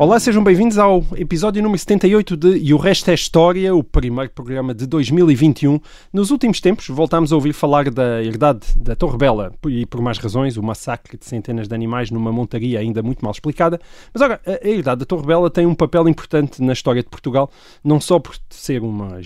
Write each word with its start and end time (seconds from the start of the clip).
Olá, 0.00 0.18
sejam 0.18 0.42
bem-vindos 0.42 0.78
ao 0.78 1.04
episódio 1.14 1.62
número 1.62 1.78
78 1.78 2.34
de 2.34 2.56
E 2.56 2.72
o 2.72 2.78
Resto 2.78 3.10
é 3.10 3.14
História, 3.14 3.74
o 3.74 3.84
primeiro 3.84 4.30
programa 4.30 4.74
de 4.74 4.86
2021. 4.86 5.78
Nos 6.10 6.30
últimos 6.30 6.58
tempos 6.58 6.88
voltámos 6.88 7.30
a 7.30 7.34
ouvir 7.34 7.52
falar 7.52 7.90
da 7.90 8.24
herdade 8.24 8.66
da 8.76 8.96
Torre 8.96 9.18
Bela 9.18 9.52
e 9.68 9.84
por 9.84 10.00
mais 10.00 10.16
razões, 10.16 10.56
o 10.56 10.62
massacre 10.62 11.18
de 11.18 11.26
centenas 11.26 11.68
de 11.68 11.74
animais 11.74 12.10
numa 12.10 12.32
montaria 12.32 12.80
ainda 12.80 13.02
muito 13.02 13.22
mal 13.22 13.30
explicada. 13.30 13.78
Mas 14.10 14.22
ora, 14.22 14.40
a 14.46 14.66
herdade 14.66 15.00
da 15.00 15.04
Torre 15.04 15.26
Bela 15.26 15.50
tem 15.50 15.66
um 15.66 15.74
papel 15.74 16.08
importante 16.08 16.62
na 16.62 16.72
história 16.72 17.02
de 17.02 17.08
Portugal, 17.10 17.50
não 17.84 18.00
só 18.00 18.18
por 18.18 18.34
ser 18.48 18.82
uma 18.82 19.20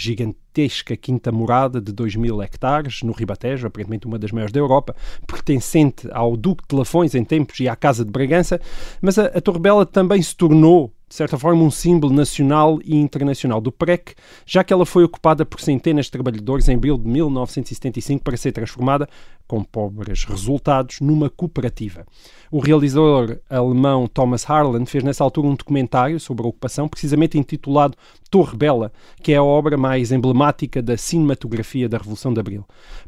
gigantesca 0.54 0.96
quinta 0.96 1.32
morada 1.32 1.80
de 1.80 1.92
2 1.92 2.14
mil 2.14 2.40
hectares 2.40 3.02
no 3.02 3.12
Ribatejo, 3.12 3.66
aparentemente 3.66 4.06
uma 4.06 4.18
das 4.18 4.30
maiores 4.30 4.52
da 4.52 4.60
Europa, 4.60 4.94
pertencente 5.26 6.08
ao 6.12 6.36
Duque 6.36 6.62
de 6.68 6.76
Lafões 6.76 7.14
em 7.14 7.24
tempos 7.24 7.58
e 7.58 7.68
à 7.68 7.74
Casa 7.74 8.04
de 8.04 8.10
Bragança, 8.10 8.60
mas 9.02 9.18
a, 9.18 9.26
a 9.26 9.40
Torre 9.40 9.58
Bela 9.58 9.84
também 9.84 10.22
se 10.22 10.36
tornou 10.36 10.92
de 11.06 11.16
certa 11.16 11.38
forma, 11.38 11.62
um 11.62 11.70
símbolo 11.70 12.12
nacional 12.12 12.80
e 12.84 12.96
internacional 12.96 13.60
do 13.60 13.70
PREC, 13.70 14.16
já 14.44 14.64
que 14.64 14.72
ela 14.72 14.84
foi 14.84 15.04
ocupada 15.04 15.46
por 15.46 15.60
centenas 15.60 16.06
de 16.06 16.10
trabalhadores 16.10 16.68
em 16.68 16.74
abril 16.74 16.98
de 16.98 17.06
1975 17.06 18.24
para 18.24 18.36
ser 18.36 18.50
transformada, 18.50 19.08
com 19.46 19.62
pobres 19.62 20.24
resultados, 20.24 21.00
numa 21.00 21.28
cooperativa. 21.28 22.06
O 22.50 22.60
realizador 22.60 23.38
alemão 23.50 24.06
Thomas 24.06 24.48
Harlan 24.48 24.86
fez 24.86 25.02
nessa 25.04 25.22
altura 25.24 25.48
um 25.48 25.54
documentário 25.54 26.18
sobre 26.20 26.44
a 26.44 26.48
ocupação, 26.48 26.88
precisamente 26.88 27.38
intitulado 27.38 27.96
Torre 28.30 28.56
Bela, 28.56 28.92
que 29.22 29.32
é 29.32 29.36
a 29.36 29.42
obra 29.42 29.76
mais 29.76 30.10
emblemática 30.12 30.80
da 30.82 30.96
cinematografia 30.96 31.88
da 31.88 31.98
Revolução 31.98 32.32
de 32.32 32.40
Abril. 32.40 32.64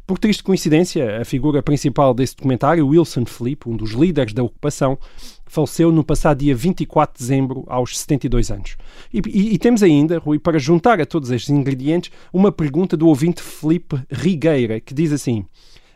Por 0.06 0.18
triste 0.18 0.42
coincidência, 0.42 1.20
a 1.20 1.24
figura 1.24 1.62
principal 1.62 2.12
desse 2.14 2.36
documentário, 2.36 2.86
Wilson 2.86 3.24
Felipe, 3.24 3.68
um 3.68 3.76
dos 3.76 3.90
líderes 3.92 4.32
da 4.32 4.42
ocupação, 4.42 4.98
faleceu 5.46 5.90
no 5.92 6.02
passado 6.04 6.38
dia 6.38 6.54
24 6.54 7.14
de 7.16 7.24
dezembro, 7.24 7.64
aos 7.68 7.96
72 7.98 8.50
anos. 8.50 8.76
E, 9.12 9.20
e- 9.28 9.54
e 9.54 9.58
temos 9.58 9.82
ainda, 9.82 10.18
Rui, 10.18 10.38
para 10.38 10.58
juntar 10.58 11.00
a 11.00 11.06
todos 11.06 11.30
estes 11.30 11.50
ingredientes, 11.50 12.10
uma 12.32 12.50
pergunta 12.52 12.96
do 12.96 13.06
ouvinte 13.08 13.40
Felipe 13.42 14.00
Rigueira, 14.10 14.80
que 14.80 14.92
diz 14.92 15.12
assim: 15.12 15.44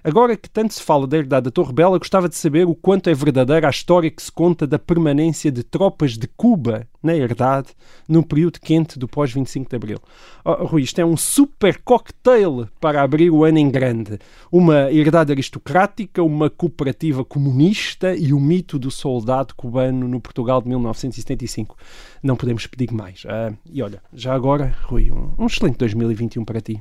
Agora 0.02 0.36
que 0.36 0.48
tanto 0.48 0.72
se 0.72 0.82
fala 0.82 1.06
da 1.06 1.18
herdade 1.18 1.44
da 1.44 1.50
Torre 1.50 1.74
Bela, 1.74 1.98
gostava 1.98 2.28
de 2.28 2.34
saber 2.34 2.66
o 2.66 2.74
quanto 2.74 3.10
é 3.10 3.14
verdadeira 3.14 3.66
a 3.66 3.70
história 3.70 4.10
que 4.10 4.22
se 4.22 4.32
conta 4.32 4.66
da 4.66 4.78
permanência 4.78 5.52
de 5.52 5.62
tropas 5.62 6.16
de 6.16 6.26
Cuba 6.26 6.86
na 7.02 7.14
herdade 7.14 7.68
no 8.08 8.22
período 8.22 8.60
quente 8.60 8.98
do 8.98 9.06
pós-25 9.06 9.68
de 9.68 9.76
Abril. 9.76 9.98
Oh, 10.44 10.64
Rui, 10.64 10.82
isto 10.82 11.00
é 11.00 11.04
um 11.04 11.16
super 11.16 11.80
cocktail 11.82 12.66
para 12.80 13.02
abrir 13.02 13.30
o 13.30 13.44
ano 13.44 13.58
em 13.58 13.70
grande. 13.70 14.18
Uma 14.50 14.90
herdade 14.90 15.32
aristocrática, 15.32 16.22
uma 16.22 16.48
cooperativa 16.48 17.24
comunista 17.24 18.14
e 18.14 18.32
o 18.32 18.40
mito 18.40 18.78
do 18.78 18.90
soldado 18.90 19.54
cubano 19.54 20.08
no 20.08 20.20
Portugal 20.20 20.62
de 20.62 20.68
1975. 20.68 21.76
Não 22.22 22.36
podemos 22.36 22.66
pedir 22.66 22.90
mais. 22.92 23.24
Ah, 23.26 23.52
e 23.70 23.82
olha, 23.82 24.02
já 24.14 24.34
agora, 24.34 24.74
Rui, 24.84 25.10
um, 25.10 25.32
um 25.38 25.46
excelente 25.46 25.76
2021 25.76 26.44
para 26.44 26.60
ti. 26.60 26.80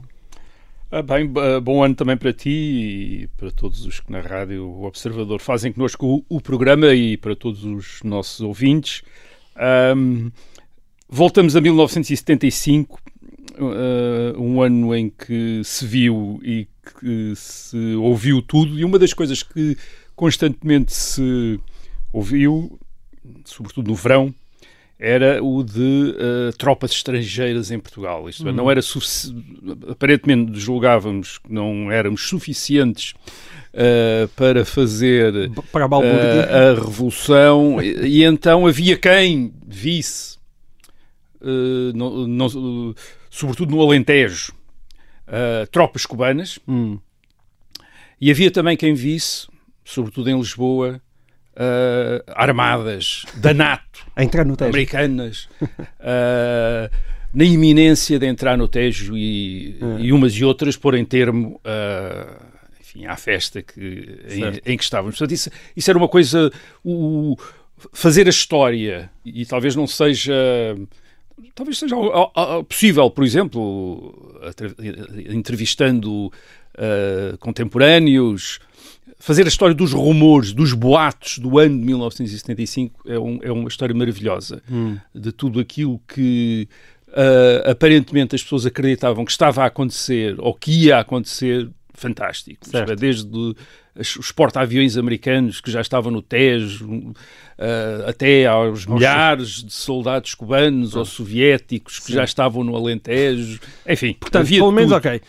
Ah, 0.92 1.04
bem, 1.04 1.32
ah, 1.38 1.60
bom 1.60 1.84
ano 1.84 1.94
também 1.94 2.18
para 2.18 2.34
ti 2.34 2.50
e 2.50 3.30
para 3.38 3.52
todos 3.52 3.86
os 3.86 4.00
que 4.00 4.12
na 4.12 4.22
Rádio 4.22 4.82
Observador 4.82 5.40
fazem 5.40 5.72
connosco 5.72 6.26
o, 6.28 6.38
o 6.38 6.42
programa 6.42 6.96
e 6.96 7.16
para 7.16 7.36
todos 7.36 7.64
os 7.64 8.02
nossos 8.04 8.42
ouvintes. 8.42 9.04
Ahm, 9.56 10.32
voltamos 11.08 11.56
a 11.56 11.62
1975, 11.62 13.00
ah, 13.60 14.34
um 14.40 14.64
ano 14.64 14.96
em 14.96 15.12
que 15.12 15.62
se 15.64 15.86
viu 15.86 16.40
e 16.44 16.68
que 17.00 17.34
se 17.36 17.78
ouviu 17.94 18.42
tudo, 18.42 18.80
e 18.80 18.84
uma 18.84 18.98
das 18.98 19.14
coisas 19.14 19.44
que 19.44 19.78
constantemente 20.16 20.92
se 20.92 21.60
ouviu, 22.12 22.80
sobretudo 23.46 23.90
no 23.90 23.96
verão, 23.96 24.34
era 25.00 25.42
o 25.42 25.64
de 25.64 26.14
eh, 26.20 26.52
tropas 26.58 26.92
estrangeiras 26.92 27.72
em 27.72 27.80
Portugal. 27.80 28.28
Isto 28.28 28.50
é, 28.50 28.52
não 28.52 28.70
era 28.70 28.82
sufici- 28.82 29.34
aparentemente 29.90 30.60
julgávamos 30.60 31.38
que 31.38 31.54
não 31.54 31.90
éramos 31.90 32.28
suficientes 32.28 33.14
eh, 33.74 34.28
para 34.36 34.66
fazer 34.66 35.50
Para 35.72 35.86
a 35.86 35.88
eh, 36.04 36.70
a 36.72 36.74
revolução 36.74 37.82
e, 37.82 38.20
e 38.20 38.24
então 38.26 38.68
havia 38.68 38.98
quem 38.98 39.54
visse, 39.66 40.38
no- 41.94 42.28
no- 42.28 42.96
sobretudo 43.30 43.72
no 43.72 43.82
Alentejo, 43.82 44.52
tropas 45.72 46.06
cubanas 46.06 46.60
Hum. 46.68 47.00
e 48.20 48.30
havia 48.30 48.52
também 48.52 48.76
quem 48.76 48.94
visse, 48.94 49.48
sobretudo 49.86 50.30
em 50.30 50.38
Lisboa, 50.38 51.02
eh, 51.60 52.24
armadas 52.34 53.26
da 53.36 53.54
NATO 53.54 54.06
americanas 54.70 55.50
ah, 56.00 56.90
na 57.34 57.44
iminência 57.44 58.18
de 58.18 58.26
entrar 58.26 58.58
no 58.58 58.68
Tejo 58.68 59.16
e, 59.16 59.78
e 60.00 60.12
umas 60.14 60.34
e 60.34 60.44
outras 60.46 60.76
porem 60.78 61.04
termo 61.06 61.60
ah, 61.66 62.42
enfim, 62.80 63.06
à 63.06 63.16
festa 63.16 63.62
que, 63.62 64.20
em, 64.30 64.74
em 64.74 64.78
que 64.78 64.84
estávamos. 64.84 65.16
Portanto, 65.18 65.34
isso, 65.36 65.50
isso 65.76 65.92
era 65.92 65.98
uma 66.00 66.08
coisa. 66.08 66.50
O, 66.84 67.38
fazer 67.94 68.26
a 68.26 68.30
história, 68.30 69.10
e 69.24 69.46
talvez 69.46 69.76
não 69.76 69.86
seja. 69.86 70.34
Talvez 71.56 71.78
seja 71.78 71.96
possível, 72.68 73.10
por 73.12 73.24
exemplo, 73.24 74.40
atra- 74.42 74.74
entrevistando 75.30 76.32
ah, 76.78 77.38
contemporâneos, 77.40 78.60
fazer 79.20 79.44
a 79.46 79.50
história 79.50 79.76
dos 79.76 79.92
rumores, 79.92 80.54
dos 80.54 80.74
boatos 80.74 81.38
do 81.40 81.60
ano 81.60 81.78
de 81.78 81.86
1975 81.86 83.02
é, 83.08 83.20
um- 83.20 83.40
é 83.44 83.52
uma 83.52 83.68
história 83.68 83.94
maravilhosa. 83.94 84.62
De 85.14 85.32
tudo 85.32 85.60
aquilo 85.60 86.00
que 86.08 86.68
ah, 87.14 87.72
aparentemente 87.72 88.36
as 88.36 88.42
pessoas 88.44 88.66
acreditavam 88.66 89.26
que 89.26 89.32
estava 89.32 89.64
a 89.64 89.66
acontecer 89.66 90.36
ou 90.40 90.54
que 90.54 90.72
ia 90.86 91.00
acontecer, 91.00 91.70
fantástico. 91.94 92.60
É, 92.68 92.70
Certo. 92.72 92.96
Desde 92.96 93.56
os 94.18 94.32
porta-aviões 94.32 94.96
americanos 94.96 95.60
que 95.60 95.70
já 95.70 95.82
estavam 95.82 96.12
no 96.12 96.22
Tejo, 96.22 97.14
ah, 97.58 98.06
até 98.10 98.46
aos 98.46 98.86
milhares 98.86 99.64
de 99.64 99.74
soldados 99.74 100.34
cubanos 100.36 100.96
ou 100.96 101.04
soviéticos 101.04 102.00
que 102.00 102.14
já 102.14 102.24
estavam 102.24 102.64
no 102.64 102.76
Alentejo. 102.76 103.60
Enfim, 103.88 104.14
Portanto, 104.20 104.48
pelo 104.48 104.72
menos, 104.72 104.92
tudo. 104.94 104.98
ok. 105.00 105.22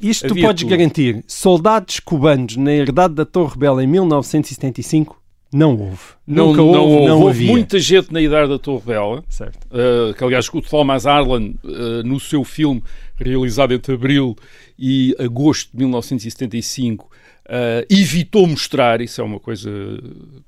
Isto 0.00 0.28
tu 0.28 0.34
podes 0.40 0.62
tudo. 0.62 0.70
garantir. 0.70 1.24
Soldados 1.26 2.00
cubanos 2.00 2.56
na 2.56 2.72
herdade 2.72 3.14
da 3.14 3.24
Torre 3.24 3.58
Bela 3.58 3.82
em 3.82 3.86
1975 3.86 5.20
não 5.52 5.76
houve. 5.76 5.98
Não, 6.26 6.48
Nunca 6.48 6.58
não 6.58 6.68
houve, 6.68 6.92
houve. 6.94 7.06
não 7.08 7.22
Houve 7.22 7.46
muita 7.46 7.78
gente 7.78 8.12
na 8.12 8.20
idade 8.20 8.48
da 8.50 8.58
Torre 8.58 8.82
Bela, 8.84 9.24
Certo. 9.28 9.58
uh, 9.66 10.12
que 10.12 10.22
aliás 10.24 10.48
o 10.52 10.60
Thomas 10.60 11.06
Harlan, 11.06 11.54
uh, 11.62 12.02
no 12.04 12.18
seu 12.18 12.42
filme 12.44 12.82
realizado 13.14 13.72
entre 13.72 13.94
abril 13.94 14.36
e 14.78 15.14
agosto 15.18 15.70
de 15.72 15.78
1975, 15.78 17.06
uh, 17.06 17.86
evitou 17.88 18.46
mostrar, 18.46 19.00
isso 19.00 19.20
é 19.20 19.24
uma 19.24 19.38
coisa 19.40 19.70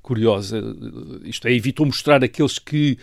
curiosa, 0.01 0.61
isto 1.23 1.47
é, 1.47 1.53
evitou 1.53 1.85
mostrar 1.85 2.23
aqueles 2.23 2.59
que, 2.59 2.97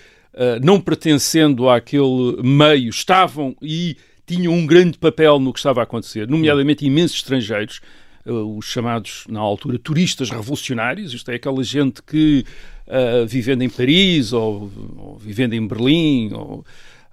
não 0.62 0.78
pertencendo 0.80 1.68
àquele 1.68 2.42
meio, 2.42 2.90
estavam 2.90 3.56
e 3.62 3.96
tinham 4.26 4.52
um 4.52 4.66
grande 4.66 4.98
papel 4.98 5.38
no 5.38 5.52
que 5.52 5.58
estava 5.58 5.80
a 5.80 5.84
acontecer, 5.84 6.28
nomeadamente 6.28 6.84
imensos 6.84 7.18
estrangeiros, 7.18 7.80
uh, 8.26 8.58
os 8.58 8.66
chamados, 8.66 9.24
na 9.28 9.40
altura, 9.40 9.78
turistas 9.78 10.30
revolucionários, 10.30 11.14
isto 11.14 11.30
é, 11.30 11.36
aquela 11.36 11.62
gente 11.62 12.02
que, 12.02 12.44
uh, 12.86 13.26
vivendo 13.26 13.62
em 13.62 13.70
Paris 13.70 14.32
ou, 14.32 14.70
ou 14.98 15.18
vivendo 15.18 15.54
em 15.54 15.66
Berlim 15.66 16.32
ou, 16.32 16.64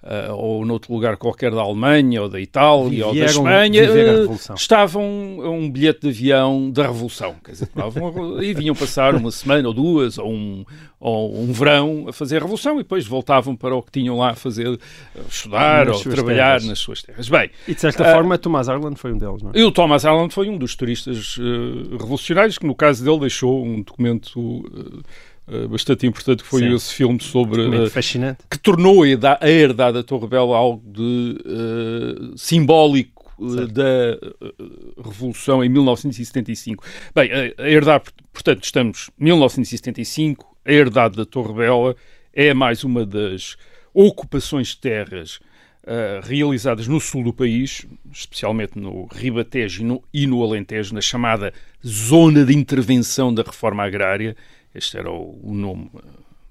uh, 0.04 0.34
ou 0.34 0.64
noutro 0.64 0.92
lugar 0.92 1.16
qualquer 1.16 1.50
da 1.50 1.60
Alemanha 1.62 2.22
ou 2.22 2.28
da 2.28 2.40
Itália 2.40 3.06
ou 3.06 3.14
da 3.14 3.24
Espanha, 3.24 3.82
uh, 3.90 4.54
estavam 4.54 5.38
a 5.42 5.48
um 5.50 5.70
bilhete 5.70 6.00
de 6.02 6.08
avião 6.08 6.70
da 6.70 6.82
Revolução. 6.82 7.34
Quer 7.44 7.52
dizer, 7.52 7.66
tomavam- 7.66 8.42
e 8.42 8.54
vinham 8.54 8.74
passar 8.74 9.14
uma 9.14 9.30
semana 9.30 9.66
ou 9.68 9.74
duas 9.74 10.18
ou 10.18 10.30
um, 10.30 10.64
ou 11.00 11.36
um 11.40 11.52
verão 11.52 12.06
a 12.08 12.12
fazer 12.12 12.36
a 12.36 12.40
Revolução 12.40 12.74
e 12.74 12.78
depois 12.82 13.06
voltavam 13.06 13.54
para 13.56 13.74
o 13.74 13.82
que 13.82 13.90
tinham 13.92 14.16
lá 14.16 14.30
a 14.30 14.34
fazer, 14.34 14.66
a 14.68 15.28
estudar 15.28 15.86
Nas 15.86 16.04
ou 16.06 16.12
trabalhar 16.12 16.46
terras. 16.46 16.64
nas 16.66 16.78
suas 16.78 17.02
terras. 17.02 17.28
Bem, 17.28 17.50
E 17.68 17.74
de 17.74 17.80
certa 17.80 18.08
Ah, 18.08 18.12
forma, 18.14 18.38
Tomás 18.38 18.68
Arland 18.68 18.96
foi 18.98 19.12
um 19.12 19.18
deles, 19.18 19.42
não 19.42 19.50
é? 19.54 19.58
e 19.58 19.62
o 19.64 19.70
Thomas 19.72 20.04
Allen 20.04 20.30
foi 20.30 20.48
um 20.48 20.56
dos 20.58 20.74
turistas 20.76 21.36
eh, 21.38 21.96
revolucionários 21.98 22.58
que, 22.58 22.66
no 22.66 22.74
caso 22.74 23.04
dele, 23.04 23.20
deixou 23.20 23.64
um 23.64 23.82
documento 23.82 24.64
eh, 24.74 24.80
eh, 24.98 25.02
bastante 25.68 26.06
importante, 26.06 26.42
que 26.42 26.48
foi 26.48 26.60
Sim. 26.60 26.74
esse 26.74 26.94
filme 26.94 27.22
sobre... 27.22 27.84
Eh, 27.84 27.90
fascinante. 27.90 28.38
que 28.50 28.58
tornou 28.58 29.02
a 29.02 29.48
herdade 29.48 29.98
da 29.98 30.02
Torre 30.02 30.26
Bela 30.26 30.56
algo 30.56 30.82
de 30.90 31.38
eh, 31.44 32.32
simbólico 32.36 33.14
uh, 33.38 33.66
da 33.66 34.18
uh, 34.42 35.02
Revolução 35.02 35.62
em 35.62 35.68
1975. 35.68 36.84
Bem, 37.14 37.30
a, 37.58 37.68
herdade, 37.68 38.04
portanto, 38.32 38.64
estamos 38.64 39.10
em 39.18 39.24
1975, 39.24 40.56
a 40.64 40.72
herdade 40.72 41.16
da 41.16 41.24
Torre 41.24 41.52
Bela 41.52 41.96
é 42.32 42.54
mais 42.54 42.84
uma 42.84 43.04
das 43.04 43.56
ocupações 43.92 44.68
de 44.68 44.78
terras 44.78 45.36
uh, 45.84 46.20
realizadas 46.22 46.88
no 46.88 47.00
sul 47.00 47.22
do 47.22 47.32
país, 47.32 47.86
especialmente 48.12 48.78
no 48.78 49.06
Ribatejo 49.06 49.82
e 49.82 49.84
no, 49.84 50.02
e 50.12 50.26
no 50.26 50.42
Alentejo, 50.42 50.94
na 50.94 51.00
chamada 51.00 51.52
Zona 51.86 52.44
de 52.44 52.54
Intervenção 52.54 53.32
da 53.32 53.42
Reforma 53.42 53.84
Agrária. 53.84 54.36
Este 54.74 54.98
era 54.98 55.10
o, 55.10 55.38
o 55.42 55.54
nome 55.54 55.90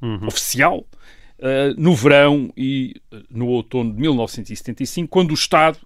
uhum. 0.02 0.28
oficial. 0.28 0.86
Uh, 1.40 1.74
no 1.78 1.94
verão 1.94 2.54
e 2.56 2.96
no 3.30 3.48
outono 3.48 3.92
de 3.92 4.00
1975, 4.00 5.10
quando 5.10 5.32
o 5.32 5.34
Estado, 5.34 5.78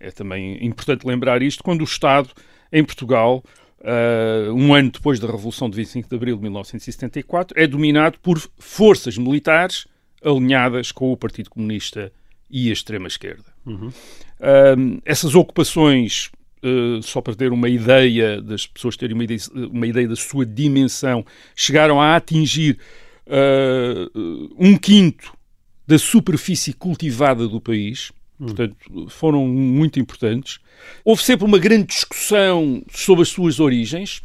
é 0.00 0.10
também 0.10 0.64
importante 0.64 1.06
lembrar 1.06 1.42
isto, 1.42 1.62
quando 1.62 1.82
o 1.82 1.84
Estado, 1.84 2.30
em 2.72 2.82
Portugal, 2.82 3.44
uh, 3.80 4.52
um 4.52 4.72
ano 4.72 4.90
depois 4.90 5.20
da 5.20 5.26
Revolução 5.26 5.68
de 5.68 5.76
25 5.76 6.08
de 6.08 6.16
Abril 6.16 6.36
de 6.36 6.42
1974, 6.42 7.60
é 7.60 7.66
dominado 7.66 8.18
por 8.20 8.40
forças 8.58 9.18
militares 9.18 9.86
alinhadas 10.24 10.90
com 10.90 11.12
o 11.12 11.16
Partido 11.16 11.50
Comunista 11.50 12.10
e 12.50 12.70
a 12.70 12.72
extrema-esquerda. 12.72 13.44
Uhum. 13.66 13.88
Uh, 13.88 15.02
essas 15.04 15.34
ocupações, 15.34 16.30
uh, 16.64 17.02
só 17.02 17.20
para 17.20 17.34
ter 17.34 17.52
uma 17.52 17.68
ideia, 17.68 18.40
das 18.40 18.66
pessoas 18.66 18.96
terem 18.96 19.14
uma 19.14 19.24
ideia, 19.24 19.40
uma 19.70 19.86
ideia 19.86 20.08
da 20.08 20.16
sua 20.16 20.46
dimensão, 20.46 21.24
chegaram 21.54 22.00
a 22.00 22.16
atingir 22.16 22.78
uh, 23.26 24.50
um 24.58 24.76
quinto 24.76 25.32
da 25.86 25.98
superfície 25.98 26.72
cultivada 26.72 27.46
do 27.46 27.60
país. 27.60 28.10
Hum. 28.40 28.46
Portanto, 28.46 28.76
foram 29.10 29.46
muito 29.46 30.00
importantes. 30.00 30.58
Houve 31.04 31.22
sempre 31.22 31.44
uma 31.44 31.58
grande 31.58 31.86
discussão 31.86 32.82
sobre 32.90 33.22
as 33.22 33.28
suas 33.28 33.60
origens. 33.60 34.22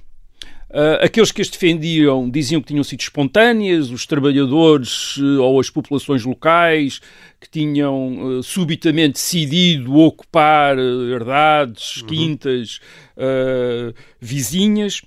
Uh, 0.69 1.03
aqueles 1.03 1.31
que 1.31 1.41
as 1.41 1.49
defendiam 1.49 2.29
diziam 2.29 2.61
que 2.61 2.67
tinham 2.67 2.83
sido 2.83 2.99
espontâneas, 2.99 3.89
os 3.89 4.05
trabalhadores 4.05 5.17
uh, 5.17 5.41
ou 5.41 5.59
as 5.59 5.67
populações 5.67 6.23
locais 6.23 7.01
que 7.39 7.49
tinham 7.49 8.37
uh, 8.37 8.43
subitamente 8.43 9.13
decidido 9.13 9.95
ocupar 9.95 10.77
herdades, 10.77 12.01
uhum. 12.01 12.07
quintas 12.07 12.79
vizinhas. 14.21 15.01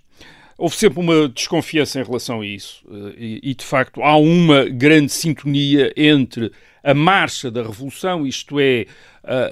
Houve 0.59 0.75
sempre 0.75 0.99
uma 0.99 1.29
desconfiança 1.29 2.00
em 2.00 2.05
relação 2.05 2.41
a 2.41 2.47
isso 2.47 2.85
e, 3.17 3.41
e, 3.43 3.55
de 3.55 3.65
facto, 3.65 4.03
há 4.03 4.17
uma 4.17 4.65
grande 4.65 5.12
sintonia 5.12 5.93
entre 5.97 6.53
a 6.85 6.93
marcha 6.93 7.50
da 7.50 7.62
Revolução, 7.62 8.26
isto 8.26 8.61
é, 8.61 8.87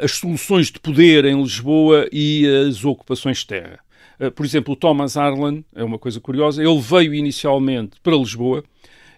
as 0.03 0.13
soluções 0.13 0.71
de 0.71 0.79
poder 0.79 1.25
em 1.25 1.41
Lisboa 1.41 2.06
e 2.13 2.47
as 2.69 2.85
ocupações 2.85 3.39
de 3.39 3.47
terra. 3.47 3.81
Eh, 4.20 4.31
por 4.31 4.44
exemplo, 4.44 4.75
o 4.75 4.76
Thomas 4.76 5.17
Arlen, 5.17 5.64
é 5.75 5.82
uma 5.82 5.99
coisa 5.99 6.20
curiosa, 6.20 6.62
ele 6.62 6.78
veio 6.78 7.14
inicialmente 7.14 7.99
para 8.02 8.14
Lisboa 8.14 8.62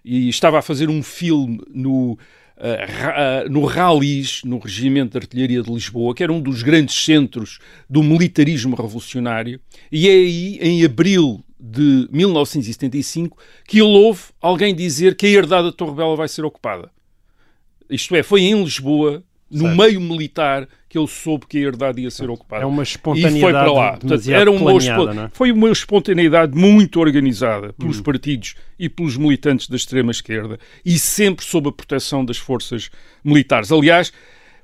e 0.05 0.29
estava 0.29 0.61
a 0.61 0.63
fazer 0.63 0.89
um 0.89 1.03
filme 1.03 1.61
no, 1.69 2.17
Uh, 2.55 3.51
no 3.51 3.65
Ralis, 3.65 4.43
no 4.45 4.59
Regimento 4.59 5.13
de 5.13 5.25
Artilharia 5.25 5.63
de 5.63 5.73
Lisboa, 5.73 6.15
que 6.15 6.23
era 6.23 6.33
um 6.33 6.41
dos 6.41 6.63
grandes 6.63 6.95
centros 6.95 7.59
do 7.91 8.05
militarismo 8.05 8.77
revolucionário, 8.77 9.59
e 9.91 10.09
é 10.09 10.13
aí, 10.13 10.59
em 10.61 10.85
abril 10.85 11.43
de 11.59 12.07
1975, 12.13 13.37
que 13.67 13.79
ele 13.81 13.97
ouve 13.97 14.27
alguém 14.41 14.77
dizer 14.77 15.17
que 15.17 15.27
a 15.27 15.31
herdade 15.31 15.65
da 15.65 15.73
Torre 15.73 15.97
Bela 15.97 16.15
vai 16.15 16.29
ser 16.29 16.45
ocupada. 16.45 16.89
Isto 17.91 18.15
é, 18.15 18.23
foi 18.23 18.43
em 18.43 18.63
Lisboa 18.63 19.25
no 19.51 19.63
certo. 19.63 19.77
meio 19.77 20.01
militar 20.01 20.69
que 20.93 20.99
ele 20.99 21.09
soube 21.09 21.47
que 21.47 21.57
a 21.57 21.61
herdade 21.63 22.03
ia 22.03 22.11
ser 22.11 22.29
ocupada. 22.29 22.63
É 22.63 22.67
uma 22.67 22.83
espontaneidade 22.83 23.39
e 23.39 23.41
foi 23.41 23.51
para 23.51 23.73
lá. 23.73 23.91
Portanto, 23.97 24.31
era 24.31 24.51
uma 24.51 24.73
planeada, 24.73 25.21
é? 25.23 25.29
Foi 25.33 25.51
uma 25.51 25.71
espontaneidade 25.71 26.55
muito 26.55 27.01
organizada 27.01 27.73
pelos 27.73 27.99
hum. 27.99 28.03
partidos 28.03 28.57
e 28.79 28.91
pelos 28.91 29.17
militantes 29.17 29.71
da 29.71 29.77
extrema-esquerda 29.77 30.59
e 30.85 30.99
sempre 30.99 31.47
sob 31.47 31.71
a 31.71 31.73
proteção 31.73 32.23
das 32.23 32.37
forças 32.37 32.91
militares. 33.25 33.73
Aliás, 33.73 34.13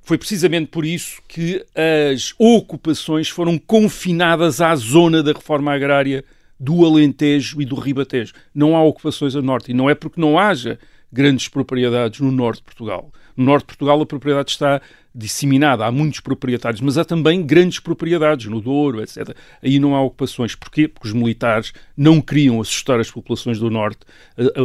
foi 0.03 0.19
precisamente 0.19 0.67
por 0.67 0.85
isso 0.85 1.23
que 1.27 1.65
as 2.13 2.35
ocupações 2.39 3.31
foram 3.31 3.57
confinadas 3.57 4.61
à 4.61 4.77
zona 4.77 5.23
da 5.23 5.33
reforma 5.33 5.73
agrária 5.73 6.23
do 6.61 6.85
Alentejo 6.85 7.63
e 7.63 7.65
do 7.65 7.75
Ribatejo. 7.75 8.35
Não 8.55 8.77
há 8.77 8.85
ocupações 8.85 9.35
a 9.35 9.41
norte 9.41 9.71
e 9.71 9.75
não 9.75 9.89
é 9.89 9.95
porque 9.95 10.21
não 10.21 10.39
haja 10.39 10.79
grandes 11.11 11.49
propriedades 11.49 12.21
no 12.21 12.31
norte 12.31 12.59
de 12.59 12.65
Portugal. 12.65 13.11
No 13.35 13.47
norte 13.47 13.63
de 13.63 13.69
Portugal 13.69 14.03
a 14.03 14.05
propriedade 14.05 14.51
está 14.51 14.83
disseminada, 15.19 15.85
há 15.85 15.91
muitos 15.91 16.21
proprietários, 16.21 16.81
mas 16.81 16.97
há 16.97 17.05
também 17.05 17.45
grandes 17.45 17.81
propriedades 17.81 18.47
no 18.47 18.61
Douro, 18.61 19.03
etc. 19.03 19.37
Aí 19.61 19.79
não 19.79 19.97
há 19.97 20.01
ocupações. 20.01 20.55
Porquê? 20.55 20.87
Porque 20.87 21.09
os 21.09 21.15
militares 21.15 21.73
não 21.97 22.21
queriam 22.21 22.61
assustar 22.61 23.01
as 23.01 23.11
populações 23.11 23.59
do 23.59 23.69
norte, 23.69 24.01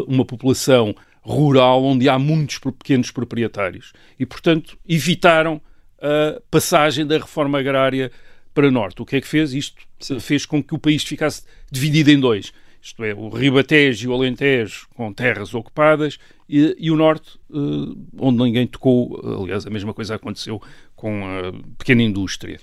uma 0.08 0.24
população 0.24 0.96
rural 1.22 1.84
onde 1.84 2.08
há 2.08 2.20
muitos 2.20 2.60
pequenos 2.60 3.10
proprietários. 3.10 3.94
E, 4.20 4.26
portanto, 4.26 4.78
evitaram 4.88 5.60
a 6.00 6.40
passagem 6.52 7.06
da 7.06 7.18
reforma 7.18 7.60
agrária 7.60 8.12
para 8.54 8.70
norte. 8.70 9.02
O 9.02 9.06
que 9.06 9.16
é 9.16 9.22
que 9.22 9.28
fez? 9.28 9.54
Isto 9.54 9.82
Sim. 10.00 10.20
fez 10.20 10.46
com 10.46 10.62
que 10.62 10.76
o 10.76 10.78
país 10.78 11.04
ficasse 11.04 11.44
dividido 11.72 12.12
em 12.12 12.20
dois 12.20 12.54
isto 12.84 13.02
é, 13.02 13.14
o 13.14 13.30
Ribatejo 13.30 14.06
e 14.06 14.12
o 14.12 14.14
Alentejo 14.14 14.88
com 14.94 15.14
terras 15.14 15.54
ocupadas 15.54 16.20
e, 16.50 16.76
e 16.78 16.92
o 16.92 16.98
Norte, 16.98 17.40
uh, 17.50 17.98
onde 18.20 18.44
ninguém 18.44 18.68
tocou. 18.68 19.42
Aliás, 19.42 19.66
a 19.66 19.70
mesma 19.70 19.94
coisa 19.94 20.16
aconteceu 20.16 20.62
com 20.94 21.24
a 21.26 21.54
pequena 21.78 22.04
indústria. 22.04 22.60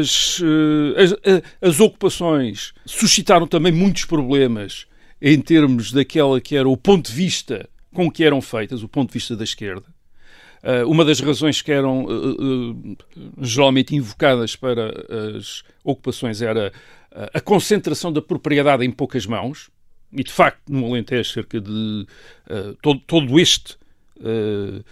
As, 0.00 0.40
uh, 0.40 0.94
as, 0.96 1.14
as 1.70 1.80
ocupações 1.80 2.72
suscitaram 2.84 3.46
também 3.46 3.70
muitos 3.70 4.04
problemas 4.04 4.86
em 5.22 5.40
termos 5.40 5.92
daquela 5.92 6.40
que 6.40 6.56
era 6.56 6.68
o 6.68 6.76
ponto 6.76 7.06
de 7.06 7.14
vista 7.14 7.68
com 7.94 8.10
que 8.10 8.24
eram 8.24 8.40
feitas, 8.42 8.82
o 8.82 8.88
ponto 8.88 9.10
de 9.10 9.14
vista 9.14 9.36
da 9.36 9.44
esquerda. 9.44 9.86
Uma 10.86 11.04
das 11.04 11.20
razões 11.20 11.62
que 11.62 11.70
eram 11.70 12.04
geralmente 13.40 13.94
invocadas 13.94 14.56
para 14.56 14.92
as 15.36 15.62
ocupações 15.84 16.42
era 16.42 16.72
a 17.10 17.40
concentração 17.40 18.12
da 18.12 18.20
propriedade 18.20 18.84
em 18.84 18.90
poucas 18.90 19.24
mãos, 19.26 19.70
e 20.12 20.22
de 20.22 20.32
facto 20.32 20.60
no 20.68 20.84
Alentejo 20.86 21.32
cerca 21.32 21.60
de 21.60 22.06
uh, 22.50 22.74
todo, 22.80 23.00
todo, 23.00 23.38
este, 23.38 23.76
uh, 24.16 24.82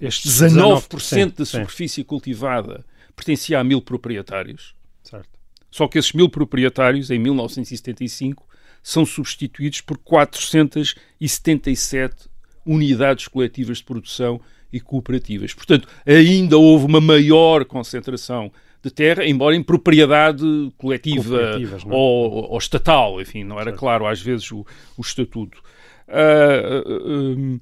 este 0.00 0.26
19%, 0.28 0.88
19% 0.88 1.36
da 1.36 1.44
superfície 1.44 1.96
sim. 1.96 2.04
cultivada 2.04 2.82
pertencia 3.14 3.60
a 3.60 3.64
mil 3.64 3.80
proprietários. 3.80 4.74
Certo. 5.02 5.28
Só 5.70 5.88
que 5.88 5.98
esses 5.98 6.12
mil 6.12 6.28
proprietários, 6.28 7.10
em 7.10 7.18
1975, 7.18 8.46
são 8.82 9.06
substituídos 9.06 9.80
por 9.80 9.96
477 9.98 12.28
unidades 12.66 13.28
coletivas 13.28 13.78
de 13.78 13.84
produção 13.84 14.40
e 14.72 14.80
cooperativas. 14.80 15.54
Portanto, 15.54 15.86
ainda 16.04 16.58
houve 16.58 16.86
uma 16.86 17.00
maior 17.00 17.64
concentração 17.64 18.50
de 18.84 18.90
terra, 18.90 19.24
embora 19.24 19.56
em 19.56 19.62
propriedade 19.62 20.44
coletiva 20.76 21.58
é? 21.58 21.58
ou, 21.88 22.50
ou, 22.50 22.58
estatal, 22.58 23.18
enfim, 23.20 23.42
não 23.42 23.56
era 23.56 23.70
certo. 23.70 23.80
claro 23.80 24.06
às 24.06 24.20
vezes 24.20 24.52
o, 24.52 24.64
o 24.96 25.00
estatuto. 25.00 25.62
Uh, 26.06 27.56
uh, 27.56 27.60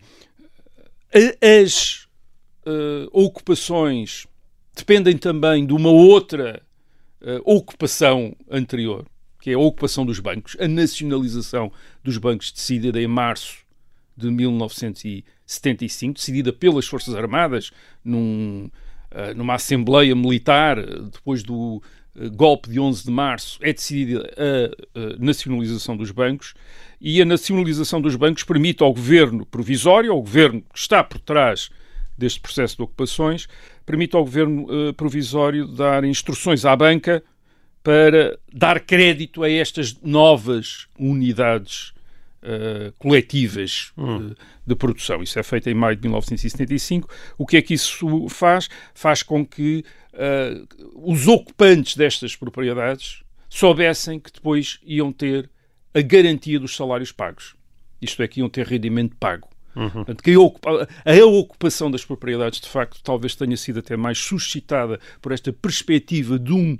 as 1.41 2.09
uh, 2.67 3.09
ocupações 3.13 4.27
dependem 4.75 5.17
também 5.17 5.65
de 5.65 5.73
uma 5.73 5.91
outra 5.91 6.61
ocupação 7.45 8.35
anterior, 8.51 9.07
que 9.41 9.51
é 9.51 9.55
a 9.55 9.59
ocupação 9.59 10.05
dos 10.05 10.19
bancos, 10.19 10.57
a 10.59 10.67
nacionalização 10.67 11.71
dos 12.03 12.19
bancos 12.19 12.51
decidida 12.51 13.01
em 13.01 13.07
março 13.07 13.59
de 14.17 14.29
1975, 14.29 16.15
decidida 16.15 16.53
pelas 16.53 16.85
Forças 16.85 17.15
Armadas 17.15 17.71
num 18.05 18.69
numa 19.35 19.55
Assembleia 19.55 20.15
Militar, 20.15 20.77
depois 21.13 21.43
do 21.43 21.83
eh, 22.17 22.29
golpe 22.29 22.71
de 22.71 22.81
11 22.81 23.05
de 23.05 23.11
março, 23.11 23.59
é 23.63 23.73
decidida 23.73 24.29
a 24.37 25.23
nacionalização 25.23 25.97
dos 25.97 26.11
bancos. 26.11 26.55
E 27.01 27.21
a 27.21 27.25
nacionalização 27.25 28.01
dos 28.01 28.15
bancos 28.17 28.45
permite 28.45 28.83
ao 28.83 28.93
governo 28.93 29.45
provisório, 29.45 30.13
ao 30.13 30.21
governo 30.21 30.63
que 30.73 30.79
está 30.79 31.03
por 31.03 31.19
trás 31.19 31.69
deste 32.17 32.41
processo 32.41 32.77
de 32.77 32.83
ocupações, 32.83 33.49
permite 33.85 34.15
ao 34.15 34.25
governo 34.25 34.67
provisório 34.95 35.67
dar 35.67 36.05
instruções 36.05 36.65
à 36.65 36.77
banca 36.77 37.23
para 37.83 38.39
dar 38.53 38.79
crédito 38.79 39.43
a 39.43 39.51
estas 39.51 40.01
novas 40.01 40.87
unidades 40.97 41.93
uh, 42.43 42.93
coletivas 42.99 43.93
hum. 43.97 44.29
de, 44.29 44.37
de, 44.67 44.75
produção. 44.75 45.23
Isso 45.23 45.39
é 45.39 45.43
feito 45.43 45.69
em 45.69 45.75
maio 45.75 45.97
de 45.97 46.03
1975. 46.03 47.09
O 47.39 47.47
que 47.47 47.57
é 47.57 47.63
que 47.63 47.75
isso 47.75 48.29
faz? 48.29 48.69
Faz 48.95 49.23
com 49.23 49.45
que 49.47 49.85
uh, 50.15 51.11
os 51.11 51.27
ocupantes 51.29 51.97
destas 51.97 52.37
propriedades 52.37 53.23
soubessem 53.49 54.19
que 54.19 54.33
depois 54.33 54.79
iam 54.85 55.13
ter 55.13 55.51
a 55.95 56.01
garantia 56.01 56.59
dos 56.59 56.75
salários 56.75 57.13
pagos. 57.13 57.55
Isto 58.01 58.23
é, 58.23 58.29
que 58.29 58.41
iam 58.41 58.49
ter 58.49 58.67
rendimento 58.67 59.15
pago. 59.17 59.49
Portanto, 59.75 60.23
que 60.23 60.33
a, 60.33 60.41
ocupa- 60.41 60.89
a 61.05 61.25
ocupação 61.25 61.91
das 61.91 62.05
propriedades, 62.05 62.61
de 62.61 62.69
facto, 62.69 63.01
talvez 63.03 63.35
tenha 63.35 63.57
sido 63.57 63.79
até 63.79 63.97
mais 63.97 64.19
suscitada 64.19 65.01
por 65.21 65.33
esta 65.33 65.53
perspectiva 65.53 66.39
de 66.39 66.53
um, 66.53 66.77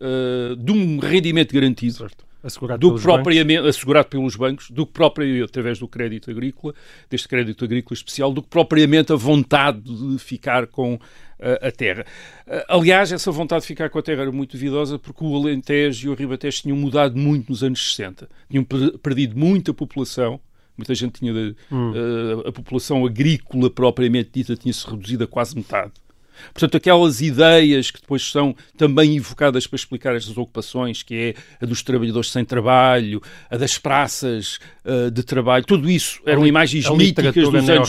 eh, 0.00 0.54
de 0.56 0.72
um 0.72 0.98
rendimento 0.98 1.52
garantido. 1.52 2.08
Assegurado 2.42 2.78
do 2.80 2.86
que 2.86 2.90
pelos 2.92 3.02
bancos. 3.04 3.22
propriamente 3.24 3.68
assegurado 3.68 4.08
pelos 4.08 4.36
bancos, 4.36 4.70
do 4.70 4.86
que 4.86 4.92
propriamente 4.92 5.42
através 5.44 5.78
do 5.78 5.88
crédito 5.88 6.30
agrícola, 6.30 6.72
deste 7.10 7.26
crédito 7.28 7.64
agrícola 7.64 7.94
especial, 7.94 8.32
do 8.32 8.42
que 8.42 8.48
propriamente 8.48 9.12
a 9.12 9.16
vontade 9.16 9.80
de 9.80 10.18
ficar 10.18 10.66
com 10.68 10.98
eh, 11.40 11.58
a 11.68 11.70
terra. 11.72 12.04
Eh, 12.46 12.64
aliás, 12.68 13.10
essa 13.12 13.30
vontade 13.32 13.62
de 13.62 13.66
ficar 13.66 13.90
com 13.90 13.98
a 13.98 14.02
terra 14.02 14.22
era 14.22 14.32
muito 14.32 14.52
duvidosa 14.52 14.98
porque 14.98 15.24
o 15.24 15.34
Alentejo 15.36 16.08
e 16.08 16.10
o 16.10 16.14
Ribatejo 16.14 16.62
tinham 16.62 16.76
mudado 16.76 17.16
muito 17.16 17.48
nos 17.50 17.62
anos 17.64 17.80
60. 17.94 18.28
Tinham 18.50 18.62
per- 18.64 18.96
perdido 18.98 19.36
muita 19.38 19.74
população. 19.74 20.40
Muita 20.76 20.94
gente 20.94 21.18
tinha. 21.18 21.32
de- 21.32 21.56
eh, 21.72 22.48
a 22.48 22.52
população 22.52 23.04
agrícola 23.04 23.68
propriamente 23.68 24.30
dita 24.32 24.54
tinha-se 24.54 24.88
reduzido 24.88 25.24
a 25.24 25.26
quase 25.26 25.56
metade. 25.56 25.92
Portanto, 26.52 26.76
aquelas 26.76 27.20
ideias 27.20 27.90
que 27.90 28.00
depois 28.00 28.22
são 28.30 28.54
também 28.76 29.16
evocadas 29.16 29.66
para 29.66 29.76
explicar 29.76 30.14
estas 30.16 30.36
ocupações, 30.36 31.02
que 31.02 31.14
é 31.14 31.34
a 31.62 31.66
dos 31.66 31.82
trabalhadores 31.82 32.30
sem 32.30 32.44
trabalho, 32.44 33.22
a 33.50 33.56
das 33.56 33.78
praças 33.78 34.58
eh, 34.84 35.10
de 35.10 35.22
trabalho, 35.22 35.64
tudo 35.64 35.90
isso 35.90 36.20
eram 36.26 36.46
imagens 36.46 36.84
a 36.86 36.90
míticas 36.98 37.24
literatura 37.26 37.58
dos 37.60 37.70
anos... 37.76 37.88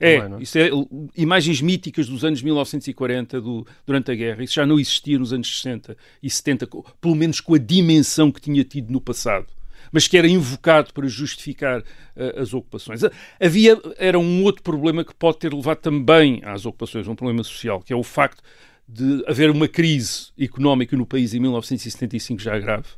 É, 0.00 0.14
também, 0.16 0.30
não 0.30 0.38
é? 0.38 0.42
isso 0.42 0.58
é 0.58 0.70
imagens 1.16 1.60
míticas 1.60 2.08
dos 2.08 2.24
anos 2.24 2.42
1940, 2.42 3.40
do- 3.40 3.66
durante 3.86 4.10
a 4.10 4.14
guerra. 4.14 4.42
Isso 4.44 4.54
já 4.54 4.66
não 4.66 4.78
existia 4.78 5.18
nos 5.18 5.32
anos 5.32 5.48
60 5.56 5.96
e 6.22 6.28
70, 6.30 6.66
co- 6.66 6.84
pelo 7.00 7.14
menos 7.14 7.40
com 7.40 7.54
a 7.54 7.58
dimensão 7.58 8.30
que 8.30 8.40
tinha 8.40 8.64
tido 8.64 8.92
no 8.92 9.00
passado. 9.00 9.46
Mas 9.92 10.08
que 10.08 10.16
era 10.16 10.28
invocado 10.28 10.92
para 10.92 11.06
justificar 11.06 11.82
eh, 12.16 12.34
as 12.38 12.52
ocupações. 12.54 13.00
Havia, 13.40 13.80
era 13.96 14.18
um 14.18 14.42
outro 14.42 14.62
problema 14.62 15.04
que 15.04 15.14
pode 15.14 15.38
ter 15.38 15.52
levado 15.52 15.78
também 15.78 16.40
às 16.44 16.66
ocupações, 16.66 17.06
um 17.08 17.14
problema 17.14 17.42
social, 17.44 17.80
que 17.80 17.92
é 17.92 17.96
o 17.96 18.02
facto 18.02 18.42
de 18.88 19.24
haver 19.26 19.50
uma 19.50 19.66
crise 19.66 20.28
económica 20.38 20.96
no 20.96 21.04
país 21.04 21.34
em 21.34 21.40
1975 21.40 22.40
já 22.40 22.58
grave. 22.58 22.88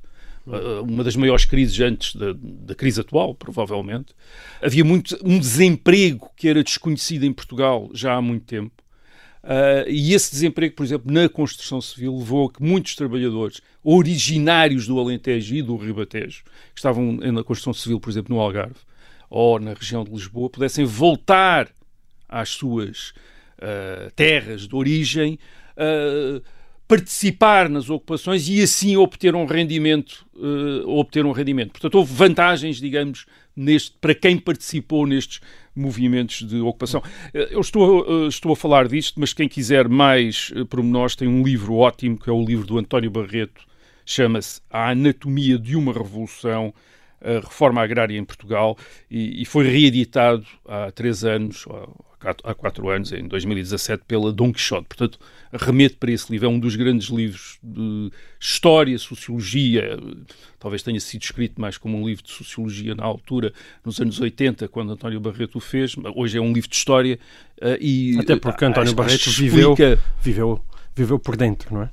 Uh, 0.46 0.82
uma 0.82 1.04
das 1.04 1.14
maiores 1.14 1.44
crises 1.44 1.78
antes 1.80 2.16
da, 2.16 2.32
da 2.32 2.74
crise 2.74 3.00
atual, 3.00 3.34
provavelmente. 3.34 4.14
Havia 4.62 4.82
muito, 4.82 5.18
um 5.22 5.38
desemprego 5.38 6.30
que 6.34 6.48
era 6.48 6.64
desconhecido 6.64 7.24
em 7.24 7.32
Portugal 7.32 7.90
já 7.92 8.14
há 8.14 8.22
muito 8.22 8.46
tempo. 8.46 8.72
Uh, 9.42 9.88
e 9.88 10.14
esse 10.14 10.32
desemprego, 10.32 10.74
por 10.74 10.84
exemplo, 10.84 11.12
na 11.12 11.28
construção 11.28 11.80
civil, 11.80 12.16
levou 12.18 12.48
a 12.48 12.52
que 12.52 12.62
muitos 12.62 12.94
trabalhadores 12.94 13.60
originários 13.82 14.86
do 14.86 14.98
Alentejo 14.98 15.54
e 15.54 15.62
do 15.62 15.76
Ribatejo, 15.76 16.42
que 16.44 16.78
estavam 16.78 17.12
na 17.12 17.44
construção 17.44 17.72
civil, 17.72 18.00
por 18.00 18.10
exemplo, 18.10 18.34
no 18.34 18.40
Algarve 18.40 18.76
ou 19.30 19.58
na 19.60 19.74
região 19.74 20.04
de 20.04 20.10
Lisboa, 20.10 20.50
pudessem 20.50 20.84
voltar 20.84 21.68
às 22.28 22.50
suas 22.50 23.10
uh, 23.58 24.10
terras 24.16 24.66
de 24.66 24.74
origem, 24.74 25.38
uh, 25.76 26.42
participar 26.86 27.68
nas 27.68 27.88
ocupações 27.90 28.48
e 28.48 28.62
assim 28.62 28.96
obter 28.96 29.34
um 29.34 29.44
rendimento, 29.44 30.26
obter 30.86 31.26
um 31.26 31.32
rendimento. 31.32 31.72
Portanto, 31.72 31.96
houve 31.96 32.14
vantagens, 32.14 32.78
digamos, 32.78 33.26
neste, 33.54 33.94
para 34.00 34.14
quem 34.14 34.38
participou 34.38 35.06
nestes 35.06 35.40
movimentos 35.78 36.46
de 36.46 36.60
ocupação. 36.60 37.02
Eh, 37.32 37.48
Eu 37.52 37.60
estou, 37.60 38.24
eh, 38.24 38.28
estou 38.28 38.52
a 38.52 38.56
falar 38.56 38.88
disto, 38.88 39.18
mas 39.20 39.32
quem 39.32 39.48
quiser 39.48 39.88
mais 39.88 40.52
eh, 40.54 40.64
pormenores 40.64 41.16
tem 41.16 41.28
um 41.28 41.42
livro 41.42 41.76
ótimo, 41.76 42.18
que 42.18 42.28
é 42.28 42.32
o 42.32 42.44
livro 42.44 42.66
do 42.66 42.78
António 42.78 43.10
Barreto, 43.10 43.62
chama-se 44.04 44.60
A 44.70 44.90
Anatomia 44.90 45.58
de 45.58 45.76
uma 45.76 45.92
Revolução, 45.92 46.74
a 47.20 47.40
Reforma 47.40 47.82
Agrária 47.82 48.16
em 48.18 48.24
Portugal, 48.24 48.76
e, 49.10 49.42
e 49.42 49.44
foi 49.44 49.66
reeditado 49.68 50.46
há 50.66 50.90
três 50.90 51.24
anos, 51.24 51.66
há 52.44 52.54
quatro 52.54 52.88
anos, 52.88 53.12
em 53.12 53.26
2017, 53.28 54.02
pela 54.06 54.32
Dom 54.32 54.52
Quixote. 54.52 54.86
Portanto, 54.88 55.18
remeto 55.52 55.96
para 55.98 56.10
esse 56.10 56.30
livro. 56.30 56.46
É 56.46 56.50
um 56.50 56.58
dos 56.58 56.74
grandes 56.76 57.08
livros 57.08 57.58
de 57.62 58.10
história, 58.40 58.98
sociologia. 58.98 59.98
Talvez 60.58 60.82
tenha 60.82 60.98
sido 61.00 61.22
escrito 61.22 61.60
mais 61.60 61.78
como 61.78 61.96
um 62.00 62.06
livro 62.06 62.24
de 62.24 62.30
sociologia 62.30 62.94
na 62.94 63.04
altura, 63.04 63.52
nos 63.84 64.00
anos 64.00 64.20
80, 64.20 64.66
quando 64.68 64.92
António 64.92 65.20
Barreto 65.20 65.56
o 65.56 65.60
fez. 65.60 65.94
Hoje 66.14 66.38
é 66.38 66.40
um 66.40 66.52
livro 66.52 66.68
de 66.68 66.76
história. 66.76 67.18
eh, 67.60 67.78
e, 67.80 68.18
Até 68.18 68.36
porque 68.36 68.64
António 68.64 68.88
acho- 68.88 68.96
Barreto 68.96 69.28
acho 69.28 69.40
viveu, 69.40 69.72
explica- 69.72 69.98
viveu, 70.22 70.64
viveu 70.94 71.18
por 71.18 71.36
dentro, 71.36 71.74
não 71.74 71.82
é? 71.82 71.90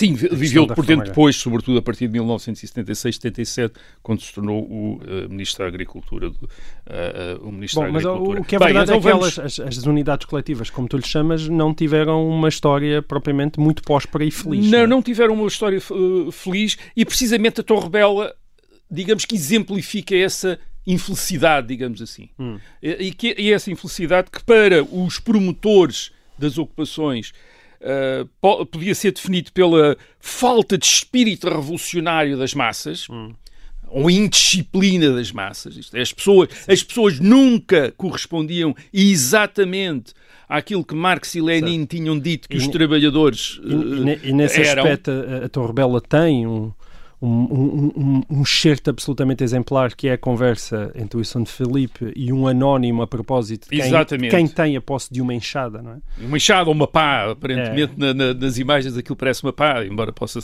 Sim, 0.00 0.14
viveu 0.14 0.66
por 0.66 0.84
dentro 0.86 1.06
depois, 1.06 1.36
sobretudo 1.36 1.78
a 1.78 1.82
partir 1.82 2.06
de 2.06 2.12
1976, 2.14 3.16
77, 3.16 3.74
quando 4.02 4.22
se 4.22 4.32
tornou 4.32 4.62
o 4.64 5.00
eh, 5.06 5.28
Ministro 5.28 5.62
da 5.64 5.68
Agricultura. 5.68 6.30
do- 6.30 6.48
eh, 6.86 7.12
eh, 7.14 7.38
o 7.42 7.52
Ministro 7.52 7.80
Bom, 7.80 7.86
da 7.86 7.92
mas 7.92 8.04
o- 8.04 8.08
Agricultura. 8.08 8.40
o 8.40 8.44
que 8.44 8.56
é 8.56 8.58
Bem, 8.58 8.66
verdade 8.68 8.90
então 8.90 8.96
é 8.96 9.00
que 9.00 9.08
vamos- 9.18 9.38
elas, 9.38 9.60
as, 9.60 9.78
as 9.78 9.84
unidades 9.86 10.26
coletivas, 10.26 10.70
como 10.70 10.88
tu 10.88 10.96
lhe 10.96 11.06
chamas, 11.06 11.48
não 11.48 11.74
tiveram 11.74 12.26
uma 12.28 12.48
história 12.48 13.02
propriamente 13.02 13.60
muito 13.60 13.82
próspera 13.82 14.24
e 14.24 14.30
feliz. 14.30 14.70
Não, 14.70 14.78
é? 14.80 14.86
não 14.86 15.02
tiveram 15.02 15.34
uma 15.34 15.46
história 15.48 15.80
feliz 16.32 16.78
e 16.96 17.04
precisamente 17.04 17.60
a 17.60 17.64
Torre 17.64 17.88
Bela, 17.90 18.34
digamos 18.90 19.24
que 19.24 19.34
exemplifica 19.34 20.16
essa 20.16 20.58
infelicidade, 20.86 21.66
digamos 21.68 22.00
assim. 22.00 22.28
Hum. 22.38 22.58
E, 22.82 22.90
e 23.08 23.12
que, 23.12 23.34
e 23.38 23.52
essa 23.52 23.70
infelicidade 23.70 24.30
que 24.30 24.42
para 24.42 24.82
os 24.82 25.18
promotores 25.20 26.10
das 26.38 26.56
ocupações 26.58 27.32
eh, 27.80 28.24
po- 28.40 28.64
podia 28.66 28.94
ser 28.94 29.12
definido 29.12 29.52
pela 29.52 29.96
falta 30.20 30.76
de 30.78 30.84
espírito 30.86 31.48
revolucionário 31.48 32.36
das 32.38 32.54
massas, 32.54 33.06
ou 33.88 34.08
indisciplina 34.10 35.10
das 35.12 35.32
massas. 35.32 35.76
Isto 35.76 35.96
é, 35.96 36.00
as, 36.00 36.12
pessoas, 36.12 36.48
as 36.68 36.82
pessoas 36.82 37.18
nunca 37.18 37.92
correspondiam 37.96 38.74
exatamente 38.92 40.12
àquilo 40.48 40.84
que 40.84 40.94
Marx 40.94 41.34
e 41.34 41.40
Lenin 41.40 41.84
tinham 41.84 42.18
dito 42.18 42.48
que 42.48 42.56
E 42.56 42.58
os 42.58 42.68
trabalhadores 42.68 43.60
E, 43.64 44.26
e 44.26 44.30
e 44.30 44.32
nesse 44.32 44.60
eh, 44.60 44.66
eram. 44.66 44.82
aspecto, 44.82 45.10
a, 45.10 45.46
a 45.46 45.48
Torre 45.48 45.72
Bela 45.72 46.00
tem 46.00 46.46
um, 46.46 46.72
um, 47.22 47.92
um, 47.96 48.22
um, 48.30 48.44
certo 48.46 48.88
absolutamente 48.88 49.44
exemplar 49.44 49.94
que 49.94 50.08
é 50.08 50.12
a 50.14 50.18
conversa 50.18 50.90
entre 50.94 51.16
o 51.16 51.18
Wilson 51.18 51.44
Felipe 51.44 52.12
e 52.16 52.32
um 52.32 52.46
anónimo 52.48 53.02
a 53.02 53.06
propósito 53.06 53.68
de 53.68 53.76
quem, 53.76 54.28
quem 54.30 54.48
tem 54.48 54.76
a 54.76 54.80
posse 54.80 55.12
de 55.12 55.20
uma 55.20 55.34
enxada, 55.34 55.82
não 55.82 55.92
é? 55.92 55.98
Uma 56.24 56.36
enxada 56.38 56.68
ou 56.70 56.74
uma 56.74 56.86
pá, 56.86 57.30
aparentemente 57.30 57.92
É. 57.94 57.98
na- 57.98 58.14
na- 58.14 58.34
nas 58.34 58.56
imagens 58.58 58.96
aquilo 58.96 59.16
parece 59.16 59.42
uma 59.42 59.52
pá, 59.52 59.84
embora 59.84 60.12
possa 60.12 60.40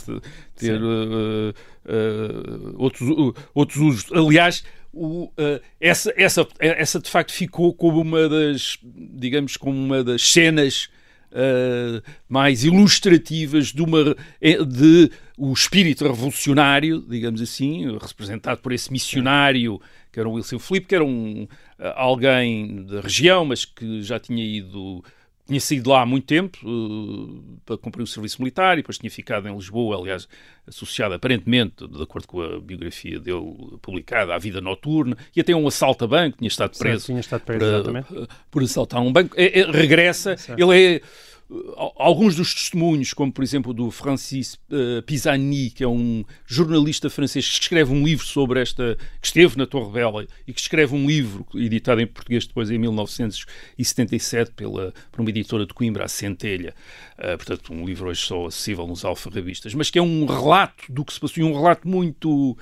ter 0.55 0.79
uh, 0.81 1.53
uh, 1.85 2.75
outros, 2.77 3.09
uh, 3.09 3.33
outros 3.53 3.77
usos. 3.77 4.11
Aliás, 4.11 4.63
o, 4.93 5.25
uh, 5.25 5.59
essa, 5.81 6.13
essa, 6.15 6.47
essa 6.59 6.99
de 6.99 7.09
facto 7.09 7.31
ficou 7.31 7.73
como 7.73 8.01
uma 8.01 8.27
das, 8.29 8.77
digamos, 8.83 9.57
como 9.57 9.77
uma 9.77 10.03
das 10.03 10.21
cenas 10.31 10.89
uh, 11.37 12.01
mais 12.27 12.63
ilustrativas 12.63 13.67
de, 13.67 13.81
uma, 13.81 14.15
eh, 14.41 14.63
de 14.63 15.11
o 15.37 15.53
espírito 15.53 16.05
revolucionário, 16.07 17.05
digamos 17.07 17.41
assim, 17.41 17.97
representado 17.97 18.59
por 18.61 18.71
esse 18.71 18.91
missionário 18.91 19.79
que 20.11 20.19
era 20.19 20.27
o 20.27 20.33
Wilson 20.33 20.57
Filipe, 20.57 20.87
que 20.87 20.95
era 20.95 21.05
um, 21.05 21.43
uh, 21.43 21.47
alguém 21.95 22.83
da 22.85 23.01
região, 23.01 23.45
mas 23.45 23.65
que 23.65 24.01
já 24.01 24.19
tinha 24.19 24.43
ido 24.43 25.03
tinha 25.47 25.61
saído 25.61 25.89
lá 25.89 26.01
há 26.01 26.05
muito 26.05 26.25
tempo 26.25 26.57
uh, 26.67 27.59
para 27.65 27.77
cumprir 27.77 28.03
o 28.03 28.07
serviço 28.07 28.41
militar 28.41 28.77
e 28.77 28.81
depois 28.81 28.97
tinha 28.97 29.09
ficado 29.09 29.47
em 29.47 29.55
Lisboa, 29.55 29.97
aliás, 29.97 30.27
associado 30.67 31.13
aparentemente, 31.13 31.87
de 31.87 32.03
acordo 32.03 32.27
com 32.27 32.41
a 32.41 32.59
biografia 32.59 33.17
dele 33.17 33.77
publicada, 33.81 34.35
à 34.35 34.37
vida 34.37 34.59
noturna, 34.59 35.17
e 35.33 35.39
até 35.39 35.55
um 35.55 35.65
assalto 35.65 36.03
a 36.03 36.07
banco, 36.07 36.37
tinha 36.37 36.49
estado 36.49 36.77
preso 36.77 37.05
Tinha 37.05 37.21
estado 37.21 37.41
preso, 37.41 37.83
por, 37.83 38.27
por 38.51 38.63
assaltar 38.63 39.01
um 39.01 39.11
banco. 39.11 39.33
É- 39.39 39.61
é- 39.61 39.71
regressa, 39.71 40.35
ele 40.57 40.95
é. 40.95 41.01
Uh, 41.49 41.91
Alguns 41.97 42.35
dos 42.35 42.53
testemunhos, 42.53 43.13
como 43.13 43.31
por 43.31 43.43
exemplo 43.43 43.73
do 43.73 43.89
Francis 43.91 44.55
uh, 44.69 45.01
Pisani, 45.05 45.69
que 45.69 45.83
é 45.83 45.87
um 45.87 46.23
jornalista 46.45 47.09
francês 47.09 47.47
que 47.47 47.61
escreve 47.63 47.91
um 47.93 48.03
livro 48.05 48.25
sobre 48.25 48.61
esta. 48.61 48.97
que 49.21 49.27
esteve 49.27 49.57
na 49.57 49.65
Torre 49.65 49.91
Bela 49.91 50.27
e 50.47 50.53
que 50.53 50.59
escreve 50.59 50.95
um 50.95 51.07
livro 51.07 51.45
editado 51.55 52.01
em 52.01 52.07
português 52.07 52.45
depois 52.45 52.69
em 52.71 52.77
1977 52.77 54.51
pela, 54.51 54.93
por 55.11 55.21
uma 55.21 55.29
editora 55.29 55.65
de 55.65 55.73
Coimbra, 55.73 56.05
a 56.05 56.07
Centelha. 56.07 56.73
Uh, 57.17 57.37
portanto, 57.37 57.73
um 57.73 57.85
livro 57.85 58.09
hoje 58.09 58.21
só 58.21 58.45
acessível 58.45 58.87
nos 58.87 59.03
alfarrabistas, 59.05 59.73
mas 59.73 59.89
que 59.89 59.99
é 59.99 60.01
um 60.01 60.25
relato 60.25 60.91
do 60.91 61.03
que 61.03 61.13
se 61.13 61.19
passou, 61.19 61.43
e 61.43 61.47
um 61.47 61.53
relato 61.53 61.87
muito. 61.87 62.57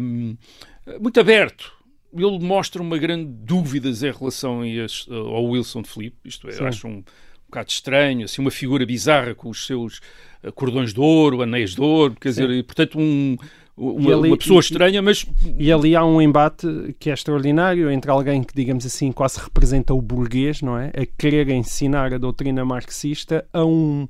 um, 0.00 0.36
muito 1.00 1.20
aberto. 1.20 1.72
Ele 2.12 2.38
mostra 2.38 2.80
uma 2.80 2.96
grande 2.96 3.30
dúvidas 3.30 4.02
em 4.02 4.10
relação 4.10 4.62
a 4.62 4.66
este- 4.68 5.12
ao 5.12 5.44
Wilson 5.44 5.84
Filipe, 5.84 6.16
isto 6.24 6.48
é, 6.48 6.58
eu 6.58 6.66
acho 6.66 6.88
um, 6.88 7.04
um 7.48 7.50
bocado 7.50 7.70
estranho, 7.70 8.24
assim, 8.26 8.42
uma 8.42 8.50
figura 8.50 8.84
bizarra 8.84 9.34
com 9.34 9.48
os 9.48 9.66
seus 9.66 10.00
eh, 10.42 10.50
cordões 10.50 10.92
de 10.92 11.00
ouro, 11.00 11.40
anéis 11.40 11.74
de 11.74 11.80
ouro, 11.80 12.14
quer 12.20 12.28
dizer, 12.28 12.50
e, 12.50 12.62
portanto, 12.62 12.98
um, 12.98 13.38
uma, 13.74 14.14
ali- 14.14 14.28
uma 14.28 14.36
pessoa 14.36 14.60
estranha, 14.60 15.00
mas 15.00 15.24
E 15.58 15.72
ali 15.72 15.96
há 15.96 16.04
um 16.04 16.20
embate 16.20 16.66
que 16.98 17.08
é 17.08 17.14
extraordinário 17.14 17.90
entre 17.90 18.10
alguém 18.10 18.42
que, 18.42 18.52
digamos 18.54 18.84
assim, 18.84 19.10
quase 19.12 19.40
representa 19.40 19.94
o 19.94 20.02
burguês, 20.02 20.60
não 20.60 20.76
é? 20.78 20.88
A 20.94 21.06
querer 21.06 21.48
ensinar 21.48 22.12
a 22.12 22.18
doutrina 22.18 22.64
marxista 22.66 23.46
a 23.50 23.64
um 23.64 24.06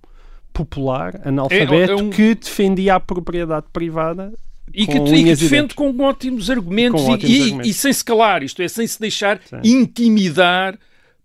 popular 0.52 1.20
analfabeto 1.24 1.72
É- 1.92 1.94
é 1.94 1.94
um- 1.96 2.10
que 2.10 2.34
defendia 2.34 2.96
a 2.96 3.00
propriedade 3.00 3.66
privada 3.72 4.32
E 4.74 4.84
que, 4.84 4.96
e 4.98 5.24
que 5.24 5.36
defende 5.36 5.74
com 5.74 5.96
ótimos 6.02 6.50
argumentos, 6.50 7.00
Com 7.02 7.10
e- 7.10 7.14
ótimos 7.14 7.36
e, 7.36 7.42
argumentos. 7.42 7.70
e 7.70 7.74
sem 7.74 7.92
se 7.92 8.04
calar, 8.04 8.42
isto 8.42 8.60
é, 8.60 8.66
sem 8.66 8.84
se 8.86 8.98
deixar 8.98 9.40
Sim. 9.44 9.60
intimidar 9.64 10.76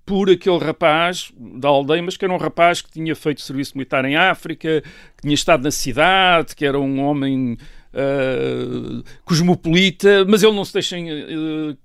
por 0.06 0.30
aquele 0.30 0.58
rapaz 0.58 1.32
da 1.38 1.70
aldeia, 1.70 2.02
mas 2.04 2.18
que 2.18 2.26
era 2.26 2.34
um 2.34 2.38
rapaz 2.38 2.82
que 2.82 2.92
tinha 2.92 3.16
feito 3.16 3.42
serviço 3.42 3.78
militar 3.78 4.04
em 4.06 4.16
África, 4.16 4.82
que 5.16 5.22
tinha 5.22 5.34
estado 5.34 5.64
na 5.64 5.72
cidade, 5.72 6.56
que 6.56 6.66
era 6.66 6.80
um 6.80 7.00
homem 7.02 7.58
ah, 7.94 9.04
cosmopolita, 9.24 10.26
mas 10.26 10.44
ele 10.44 10.54
não 10.54 10.66
se 10.66 10.74
deixa 10.74 10.98
ah, 10.98 11.76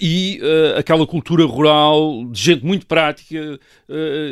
e 0.00 0.40
uh, 0.42 0.78
aquela 0.78 1.06
cultura 1.06 1.44
rural 1.44 2.24
de 2.30 2.40
gente 2.40 2.64
muito 2.64 2.86
prática 2.86 3.58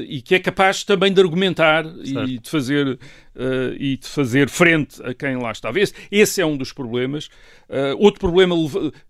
e 0.09 0.23
que 0.23 0.35
é 0.35 0.39
capaz 0.39 0.85
também 0.85 1.13
de 1.13 1.21
argumentar 1.21 1.85
Certo. 1.85 2.29
e 2.29 2.39
de 2.39 2.49
fazer 2.49 2.99
uh, 3.39 3.75
e 3.79 3.97
de 3.97 4.07
fazer 4.07 4.49
frente 4.49 5.03
a 5.03 5.15
quem 5.15 5.37
lá 5.37 5.53
estava. 5.53 5.79
Esse, 5.81 5.95
esse 6.11 6.41
é 6.41 6.47
um 6.47 6.57
dos 6.57 6.73
problemas. 6.73 7.27
Uh, 7.69 7.97
outro 7.99 8.21
problema 8.21 8.55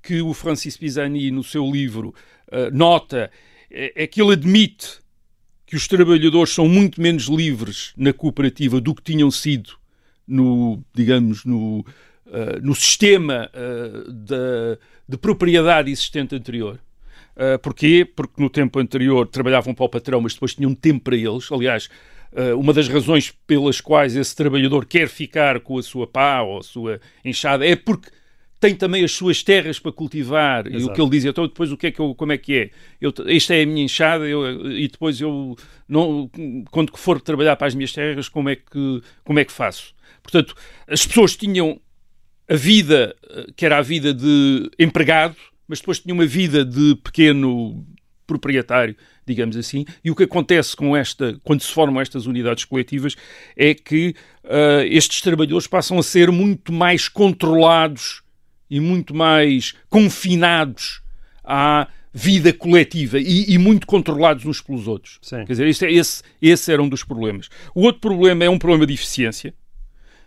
que 0.02 0.20
o 0.20 0.34
Francis 0.34 0.76
Pisani 0.76 1.30
no 1.30 1.42
seu 1.42 1.68
livro 1.70 2.14
uh, 2.52 2.70
nota 2.72 3.30
é, 3.70 4.04
é 4.04 4.06
que 4.06 4.20
ele 4.20 4.32
admite 4.32 5.00
que 5.66 5.76
os 5.76 5.86
trabalhadores 5.88 6.52
são 6.52 6.68
muito 6.68 7.00
menos 7.00 7.24
livres 7.24 7.92
na 7.96 8.12
cooperativa 8.12 8.80
do 8.80 8.94
que 8.94 9.02
tinham 9.02 9.30
sido 9.30 9.72
no, 10.26 10.82
digamos, 10.94 11.44
no, 11.44 11.84
uh, 12.28 12.60
no 12.62 12.74
sistema 12.74 13.50
uh, 13.54 14.12
da- 14.12 14.78
de 15.08 15.16
propriedade 15.16 15.90
existente 15.90 16.34
anterior. 16.34 16.78
Uh, 17.36 17.58
porquê? 17.60 18.04
Porque 18.04 18.40
no 18.42 18.50
tempo 18.50 18.78
anterior 18.78 19.26
trabalhavam 19.26 19.74
para 19.74 19.84
o 19.84 19.88
patrão, 19.88 20.20
mas 20.20 20.34
depois 20.34 20.54
tinham 20.54 20.74
tempo 20.74 21.04
para 21.04 21.16
eles. 21.16 21.50
Aliás, 21.50 21.88
uma 22.58 22.74
das 22.74 22.86
razões 22.88 23.32
pelas 23.46 23.80
quais 23.80 24.14
esse 24.14 24.36
trabalhador 24.36 24.84
quer 24.84 25.08
ficar 25.08 25.60
com 25.60 25.78
a 25.78 25.82
sua 25.82 26.06
pá 26.06 26.42
ou 26.42 26.58
a 26.58 26.62
sua 26.62 27.00
enxada 27.24 27.66
é 27.66 27.74
porque 27.74 28.10
tem 28.60 28.74
também 28.74 29.02
as 29.02 29.12
suas 29.12 29.42
terras 29.42 29.78
para 29.78 29.92
cultivar 29.92 30.66
e 30.66 30.74
o 30.74 30.76
Exato. 30.76 30.92
que 30.92 31.00
ele 31.00 31.10
diz 31.10 31.24
então 31.24 31.46
depois 31.46 31.72
o 31.72 31.76
que 31.76 31.86
é 31.86 31.90
que 31.90 32.00
eu, 32.00 32.14
como 32.14 32.30
é 32.32 32.36
que 32.36 32.54
é 32.54 32.70
eu, 33.00 33.14
esta 33.28 33.54
é 33.54 33.62
a 33.62 33.66
minha 33.66 33.82
enxada 33.82 34.26
eu- 34.28 34.70
e 34.72 34.86
depois 34.88 35.18
eu 35.22 35.56
não, 35.88 36.30
quando 36.70 36.94
for 36.98 37.18
trabalhar 37.18 37.56
para 37.56 37.66
as 37.68 37.74
minhas 37.74 37.92
terras 37.94 38.28
como 38.28 38.50
é 38.50 38.56
que 38.56 39.00
como 39.24 39.38
é 39.38 39.44
que 39.46 39.52
faço 39.52 39.94
portanto 40.22 40.54
as 40.86 41.06
pessoas 41.06 41.34
tinham 41.34 41.80
a 42.48 42.54
vida 42.54 43.14
eh, 43.30 43.46
que 43.56 43.64
era 43.64 43.78
a 43.78 43.82
vida 43.82 44.12
de 44.12 44.70
empregado 44.78 45.36
mas 45.66 45.80
depois 45.80 46.00
tinham 46.00 46.16
uma 46.16 46.26
vida 46.26 46.64
de 46.64 46.96
pequeno 46.96 47.86
proprietário 48.26 48.96
digamos 49.26 49.56
assim 49.56 49.84
e 50.04 50.10
o 50.10 50.14
que 50.16 50.24
acontece 50.24 50.74
com 50.74 50.96
esta 50.96 51.38
quando 51.44 51.62
se 51.62 51.72
formam 51.72 52.00
estas 52.00 52.26
unidades 52.26 52.64
coletivas 52.64 53.14
é 53.56 53.74
que 53.74 54.14
ah, 54.44 54.84
estes 54.86 55.20
trabalhadores 55.20 55.66
passam 55.66 55.98
a 55.98 56.02
ser 56.02 56.30
muito 56.30 56.72
mais 56.72 57.08
controlados 57.08 58.22
e 58.70 58.80
muito 58.80 59.14
mais 59.14 59.74
confinados 59.88 61.02
à 61.44 61.88
vida 62.12 62.52
coletiva 62.52 63.18
e, 63.18 63.52
e 63.52 63.58
muito 63.58 63.86
controlados 63.86 64.44
uns 64.44 64.60
pelos 64.60 64.86
outros. 64.88 65.18
Sim. 65.22 65.44
Quer 65.44 65.52
dizer, 65.52 65.86
é- 65.86 65.92
esse, 65.92 66.22
esse 66.40 66.72
era 66.72 66.82
um 66.82 66.88
dos 66.88 67.04
problemas. 67.04 67.48
O 67.74 67.82
outro 67.82 68.00
problema 68.00 68.44
é 68.44 68.50
um 68.50 68.58
problema 68.58 68.86
de 68.86 68.94
eficiência. 68.94 69.54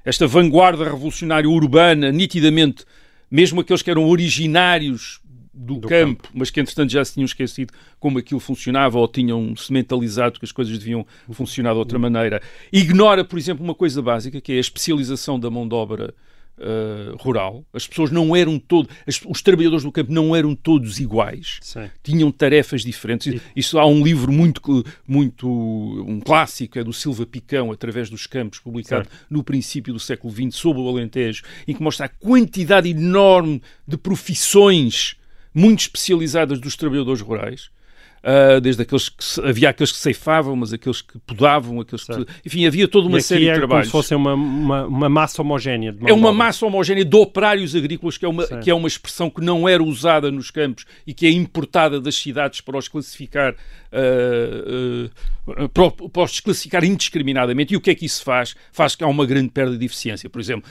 Esta 0.04 0.28
vanguarda 0.28 0.84
revolucionária 0.84 1.50
urbana, 1.50 2.12
nitidamente, 2.12 2.86
mesmo 3.30 3.62
aqueles 3.62 3.82
que 3.82 3.92
eram 3.92 4.08
originários 4.10 5.22
do, 5.54 5.76
Do 5.76 5.88
campo, 5.88 6.30
mas 6.34 6.50
que 6.50 6.60
entretanto 6.60 6.92
já 6.92 7.04
se 7.04 7.14
tinham 7.14 7.26
esquecido 7.26 7.74
como 8.00 8.18
aquilo 8.18 8.40
funcionava 8.40 8.98
ou 8.98 9.08
tinham-se 9.08 9.72
mentalizado 9.72 10.40
que 10.40 10.46
as 10.46 10.52
coisas 10.52 10.78
deviam 10.78 11.06
funcionar 11.32 11.74
de 11.74 11.80
outra 11.80 12.00
maneira. 12.00 12.42
Ignora, 12.72 13.24
por 13.24 13.38
exemplo, 13.38 13.64
uma 13.64 13.76
coisa 13.76 14.02
básica, 14.02 14.40
que 14.40 14.54
é 14.54 14.56
a 14.56 14.60
especialização 14.60 15.40
da 15.40 15.50
mão 15.50 15.68
de 15.68 15.76
obra 15.76 16.14
uh, 16.58 17.16
rural. 17.18 17.66
As 17.74 17.88
pessoas 17.88 18.12
não 18.12 18.36
eram 18.36 18.60
todos, 18.60 18.94
as- 19.08 19.20
os 19.28 19.42
trabalhadores 19.42 19.84
do 19.84 19.92
campo 19.92 20.12
não 20.12 20.36
eram 20.36 20.56
todos 20.56 21.00
iguais 21.00 21.60
Sim. 21.62 21.90
tinham 22.04 22.32
tarefas 22.32 22.82
diferentes. 22.84 23.42
Isso 23.56 23.78
há 23.80 23.86
um 23.86 24.04
livro 24.04 24.32
muito, 24.32 24.62
muito 25.08 25.48
um 25.50 26.20
clássico, 26.20 26.78
é 26.80 26.84
do 26.84 26.94
Silva 26.94 27.26
Picão, 27.26 27.72
através 27.72 28.10
dos 28.10 28.28
campos, 28.28 28.60
publicado 28.60 29.08
no 29.30 29.44
princípio 29.44 29.94
do 29.94 30.00
século 30.00 30.34
XX, 30.34 30.56
sobre 30.56 30.82
o 30.82 30.88
Alentejo, 30.88 31.44
em 31.68 31.74
que 31.76 31.82
mostra 31.84 32.06
a 32.06 32.10
quantidade 32.10 32.90
enorme 32.90 33.62
de 33.88 33.98
profissões 33.98 35.16
muito 35.54 35.82
especializadas 35.82 36.60
dos 36.60 36.76
trabalhadores 36.76 37.22
rurais. 37.22 37.70
Ah, 38.24 38.60
desde 38.60 38.84
aqueles 38.84 39.10
que 39.10 39.24
havia 39.44 39.70
aqueles 39.70 39.92
que 39.92 39.98
ceifavam, 39.98 40.56
mas 40.56 40.72
aqueles 40.72 41.02
que 41.02 41.18
podavam, 41.20 41.80
aqueles 41.80 42.04
que, 42.04 42.26
enfim, 42.46 42.68
havia 42.68 42.88
toda 42.88 43.08
uma 43.08 43.20
série 43.20 43.48
é 43.48 43.54
de 43.54 43.60
como 43.60 43.68
trabalhos. 43.68 43.88
se 43.88 43.92
fosse 43.92 44.14
uma, 44.14 44.36
uma, 44.36 44.86
uma 44.86 45.10
massa 45.10 45.42
homogénea. 45.42 45.96
É 46.06 46.14
uma 46.14 46.32
massa 46.32 46.66
homogénea 46.66 47.04
de 47.04 47.16
operários 47.16 47.76
agrícolas, 47.76 48.18
que 48.18 48.26
é, 48.26 48.30
uma, 48.30 48.46
Sim. 48.46 48.60
que 48.60 48.70
é 48.70 48.76
uma 48.76 48.88
expressão 48.88 49.30
que 49.30 49.42
não 49.42 49.68
era 49.68 49.82
usada 49.82 50.30
nos 50.30 50.52
campos 50.52 50.86
e 51.06 51.16
que 51.16 51.26
é 51.26 51.32
importada 51.32 52.00
das 52.00 52.16
cidades 52.16 52.62
para 52.62 52.78
os 52.78 52.88
classificar, 52.88 53.56
ah, 53.92 55.10
ah, 55.58 55.70
para, 55.70 56.24
os 56.24 56.32
desclassificar 56.32 56.84
indiscriminadamente. 56.84 57.74
E 57.74 57.78
o 57.78 57.82
que 57.82 57.90
é 57.90 57.96
que 57.96 58.06
isso 58.06 58.24
faz? 58.24 58.56
Faz 58.72 58.96
que 58.96 59.04
há 59.04 59.08
uma 59.08 59.26
grande 59.26 59.50
perda 59.50 59.76
de 59.76 59.86
eficiência. 59.86 60.30
Por 60.30 60.40
exemplo, 60.40 60.70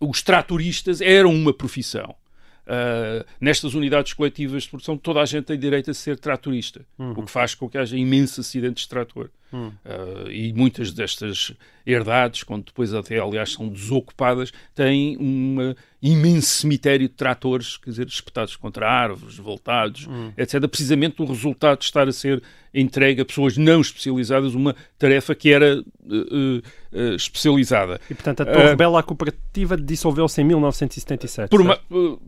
os 0.00 0.22
tratoristas 0.22 1.00
eram 1.00 1.32
uma 1.32 1.52
profissão. 1.52 2.16
Uh, 2.66 3.24
nestas 3.40 3.74
unidades 3.74 4.12
coletivas 4.12 4.62
de 4.64 4.68
produção, 4.68 4.96
toda 4.96 5.20
a 5.20 5.24
gente 5.24 5.44
tem 5.44 5.58
direito 5.58 5.90
a 5.90 5.94
ser 5.94 6.18
tratorista, 6.18 6.84
o 6.98 7.22
que 7.22 7.30
faz 7.30 7.54
com 7.54 7.68
que 7.68 7.78
haja 7.78 7.96
imensos 7.96 8.46
acidentes 8.46 8.84
de 8.84 8.88
trator. 8.88 9.30
Uh, 9.52 10.30
e 10.30 10.52
muitas 10.52 10.92
destas 10.92 11.52
herdades, 11.86 12.42
quando 12.44 12.66
depois 12.66 12.94
até, 12.94 13.18
aliás, 13.18 13.52
são 13.52 13.68
desocupadas, 13.68 14.52
têm 14.74 15.16
um 15.18 15.74
imenso 16.00 16.46
cemitério 16.48 17.08
de 17.08 17.14
tratores, 17.14 17.76
quer 17.76 17.90
dizer, 17.90 18.06
espetados 18.06 18.54
contra 18.56 18.88
árvores, 18.88 19.36
voltados, 19.38 20.06
etc. 20.36 20.68
Precisamente 20.68 21.16
do 21.16 21.24
resultado 21.24 21.78
de 21.80 21.84
estar 21.86 22.06
a 22.08 22.12
ser 22.12 22.42
entregue 22.72 23.22
a 23.22 23.24
pessoas 23.24 23.56
não 23.56 23.80
especializadas 23.80 24.54
uma 24.54 24.76
tarefa 24.98 25.34
que 25.34 25.50
era 25.52 25.80
uh, 25.80 25.82
uh, 26.14 26.58
uh, 26.92 27.14
especializada. 27.16 28.00
E, 28.08 28.14
portanto, 28.14 28.42
a 28.42 28.46
Torre 28.46 28.70
Ah. 28.70 28.76
Bela, 28.76 29.00
a 29.00 29.02
cooperativa, 29.02 29.76
dissolveu-se 29.76 30.40
em 30.40 30.44
1977. 30.44 31.48
por, 31.50 31.60
uma- 31.60 31.78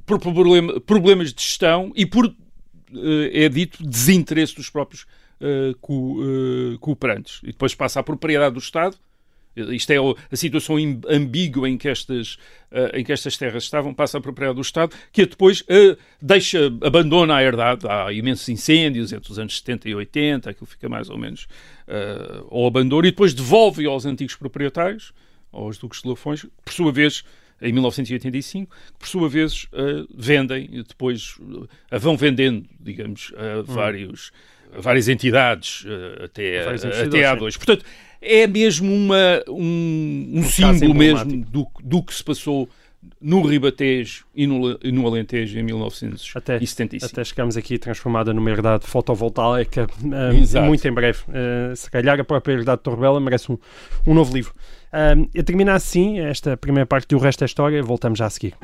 por 0.04 0.18
problema- 0.18 0.80
problemas 0.80 1.32
de 1.32 1.40
gestão 1.40 1.92
e 1.94 2.04
por, 2.04 2.34
é 3.32 3.48
dito, 3.48 3.86
desinteresse 3.86 4.56
dos 4.56 4.68
próprios 4.68 5.06
eh, 5.42 5.74
co- 5.80 6.18
eh, 6.22 6.76
cooperantes. 6.80 7.40
E 7.42 7.46
depois 7.48 7.74
passa 7.74 8.00
à 8.00 8.02
propriedade 8.02 8.54
do 8.54 8.60
Estado. 8.60 8.96
Isto 9.54 9.90
é 9.90 9.96
a 10.30 10.34
situação 10.36 10.76
ambígua 11.10 11.68
em 11.68 11.76
que, 11.76 11.86
estas, 11.86 12.38
eh, 12.70 13.00
em 13.00 13.04
que 13.04 13.12
estas 13.12 13.36
terras 13.36 13.64
estavam, 13.64 13.92
passa 13.92 14.16
à 14.16 14.20
propriedade 14.20 14.56
do 14.56 14.62
Estado, 14.62 14.94
que 15.12 15.26
depois 15.26 15.62
deixa, 16.22 16.66
abandona 16.80 17.34
a 17.36 17.42
herdade. 17.42 17.86
Há 17.86 18.10
imensos 18.12 18.48
incêndios 18.48 19.12
entre 19.12 19.30
os 19.30 19.38
anos 19.38 19.58
70 19.58 19.90
e 19.90 19.94
80, 19.94 20.48
aquilo 20.48 20.66
fica 20.66 20.88
mais 20.88 21.10
ou 21.10 21.18
menos 21.18 21.46
ao 22.50 22.66
abandono, 22.66 23.06
e 23.06 23.10
depois 23.10 23.34
devolve 23.34 23.84
aos 23.84 24.06
antigos 24.06 24.34
proprietários, 24.36 25.12
aos 25.52 25.76
duques 25.76 26.00
de 26.00 26.08
Lafões, 26.08 26.46
por 26.64 26.72
sua 26.72 26.90
vez, 26.90 27.22
em 27.60 27.72
1985, 27.74 28.74
que 28.74 28.98
por 28.98 29.06
sua 29.06 29.28
vez 29.28 29.68
eh, 29.72 30.04
vendem, 30.14 30.64
e 30.72 30.82
depois 30.82 31.36
eh, 31.90 31.94
a 31.96 31.98
vão 31.98 32.16
vendendo, 32.16 32.66
digamos, 32.80 33.32
a 33.36 33.60
vários, 33.62 34.32
a 34.61 34.61
várias 34.78 35.08
entidades, 35.08 35.84
eh, 35.86 36.24
até, 36.24 36.68
até 37.04 37.24
a 37.24 37.32
sim. 37.32 37.38
dois. 37.38 37.56
Portanto, 37.56 37.84
é 38.20 38.46
mesmo 38.46 38.92
uma, 38.92 39.42
um, 39.48 40.32
um 40.34 40.42
caso 40.42 40.78
símbolo 40.78 40.94
mesmo 40.94 41.44
do, 41.44 41.66
do 41.82 42.02
que 42.02 42.14
se 42.14 42.22
passou 42.22 42.68
no 43.20 43.42
Ribatejo 43.42 44.24
e 44.34 44.46
no, 44.46 44.78
e 44.82 44.92
no 44.92 45.06
Alentejo 45.06 45.58
em 45.58 45.62
1975. 45.62 47.04
Até 47.04 47.24
chegamos 47.24 47.56
aqui 47.56 47.78
transformada 47.78 48.32
numa 48.32 48.50
herdade 48.50 48.86
fotovoltaica 48.86 49.86
ah, 50.12 50.34
Exato. 50.34 50.66
muito 50.66 50.86
em 50.86 50.92
breve. 50.92 51.20
Ah, 51.28 51.74
se 51.74 51.90
calhar 51.90 52.18
a 52.20 52.24
própria 52.24 52.54
herdade 52.54 52.78
de 52.78 52.84
Torrebela 52.84 53.20
merece 53.20 53.50
um, 53.50 53.58
um 54.06 54.14
novo 54.14 54.34
livro. 54.34 54.54
Ah, 54.92 55.14
e 55.34 55.42
termina 55.42 55.74
assim 55.74 56.20
esta 56.20 56.56
primeira 56.56 56.86
parte 56.86 57.08
do 57.08 57.18
resto 57.18 57.40
da 57.40 57.46
história. 57.46 57.82
Voltamos 57.82 58.18
já 58.18 58.26
a 58.26 58.30
seguir. 58.30 58.54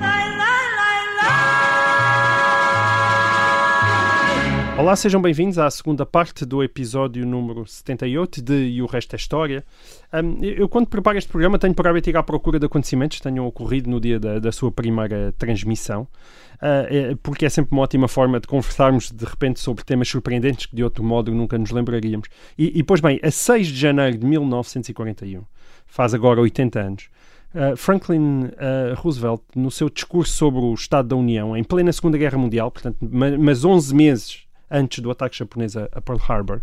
Olá, 4.79 4.95
sejam 4.95 5.21
bem-vindos 5.21 5.59
à 5.59 5.69
segunda 5.73 6.07
parte 6.07 6.47
do 6.47 6.63
episódio 6.63 7.27
número 7.27 7.67
78 7.67 8.41
de 8.41 8.55
E 8.55 8.81
o 8.81 8.87
Resto 8.87 9.15
é 9.15 9.17
História. 9.17 9.65
Um, 10.13 10.39
eu, 10.41 10.69
quando 10.69 10.87
preparo 10.87 11.19
este 11.19 11.29
programa, 11.29 11.59
tenho 11.59 11.75
por 11.75 11.89
hábito 11.89 12.09
ir 12.09 12.17
à 12.17 12.23
procura 12.23 12.61
de 12.61 12.67
acontecimentos 12.67 13.17
que 13.17 13.25
tenham 13.25 13.45
ocorrido 13.45 13.91
no 13.91 14.01
dia 14.01 14.21
da, 14.21 14.39
da 14.39 14.53
sua 14.53 14.71
primeira 14.71 15.35
transmissão, 15.37 16.03
uh, 16.03 17.17
porque 17.25 17.45
é 17.45 17.49
sempre 17.49 17.73
uma 17.73 17.83
ótima 17.83 18.07
forma 18.07 18.39
de 18.39 18.47
conversarmos 18.47 19.11
de 19.11 19.25
repente 19.25 19.59
sobre 19.59 19.85
temas 19.85 20.07
surpreendentes 20.07 20.67
que 20.67 20.77
de 20.77 20.85
outro 20.85 21.03
modo 21.03 21.35
nunca 21.35 21.59
nos 21.59 21.73
lembraríamos. 21.73 22.29
E, 22.57 22.79
e 22.79 22.85
pois 22.85 23.01
bem, 23.01 23.19
a 23.21 23.33
6 23.33 23.67
de 23.67 23.77
janeiro 23.81 24.17
de 24.17 24.25
1941, 24.25 25.43
faz 25.89 26.15
agora 26.15 26.41
80 26.41 26.81
anos, 26.81 27.09
Uh, 27.55 27.75
Franklin 27.79 28.45
uh, 28.45 28.95
Roosevelt, 28.97 29.41
no 29.57 29.71
seu 29.71 29.89
discurso 29.89 30.35
sobre 30.35 30.61
o 30.61 30.75
Estado 30.75 31.09
da 31.09 31.17
União, 31.17 31.57
em 31.57 31.65
plena 31.65 31.91
Segunda 31.91 32.19
Guerra 32.19 32.37
Mundial, 32.37 32.71
portanto, 32.71 32.99
mas 33.01 33.65
11 33.65 33.95
meses 33.95 34.48
antes 34.71 35.01
do 35.01 35.11
ataque 35.11 35.37
japonês 35.37 35.77
a, 35.77 35.89
Pearl 36.01 36.21
Harbor, 36.29 36.61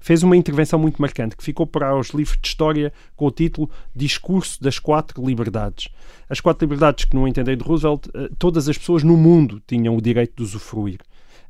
fez 0.00 0.22
uma 0.22 0.36
intervenção 0.36 0.78
muito 0.78 1.00
marcante 1.00 1.36
que 1.36 1.42
ficou 1.42 1.66
para 1.66 1.96
os 1.96 2.10
livros 2.10 2.38
de 2.40 2.48
história 2.48 2.92
com 3.16 3.26
o 3.26 3.30
título 3.30 3.70
Discurso 3.94 4.62
das 4.62 4.78
Quatro 4.78 5.24
Liberdades. 5.24 5.88
As 6.28 6.40
quatro 6.40 6.64
liberdades 6.64 7.04
que, 7.04 7.16
no 7.16 7.26
entender 7.26 7.56
de 7.56 7.64
Roosevelt, 7.64 8.06
uh, 8.08 8.34
todas 8.38 8.68
as 8.68 8.78
pessoas 8.78 9.02
no 9.02 9.16
mundo 9.16 9.60
tinham 9.66 9.96
o 9.96 10.00
direito 10.00 10.36
de 10.36 10.42
usufruir. 10.42 11.00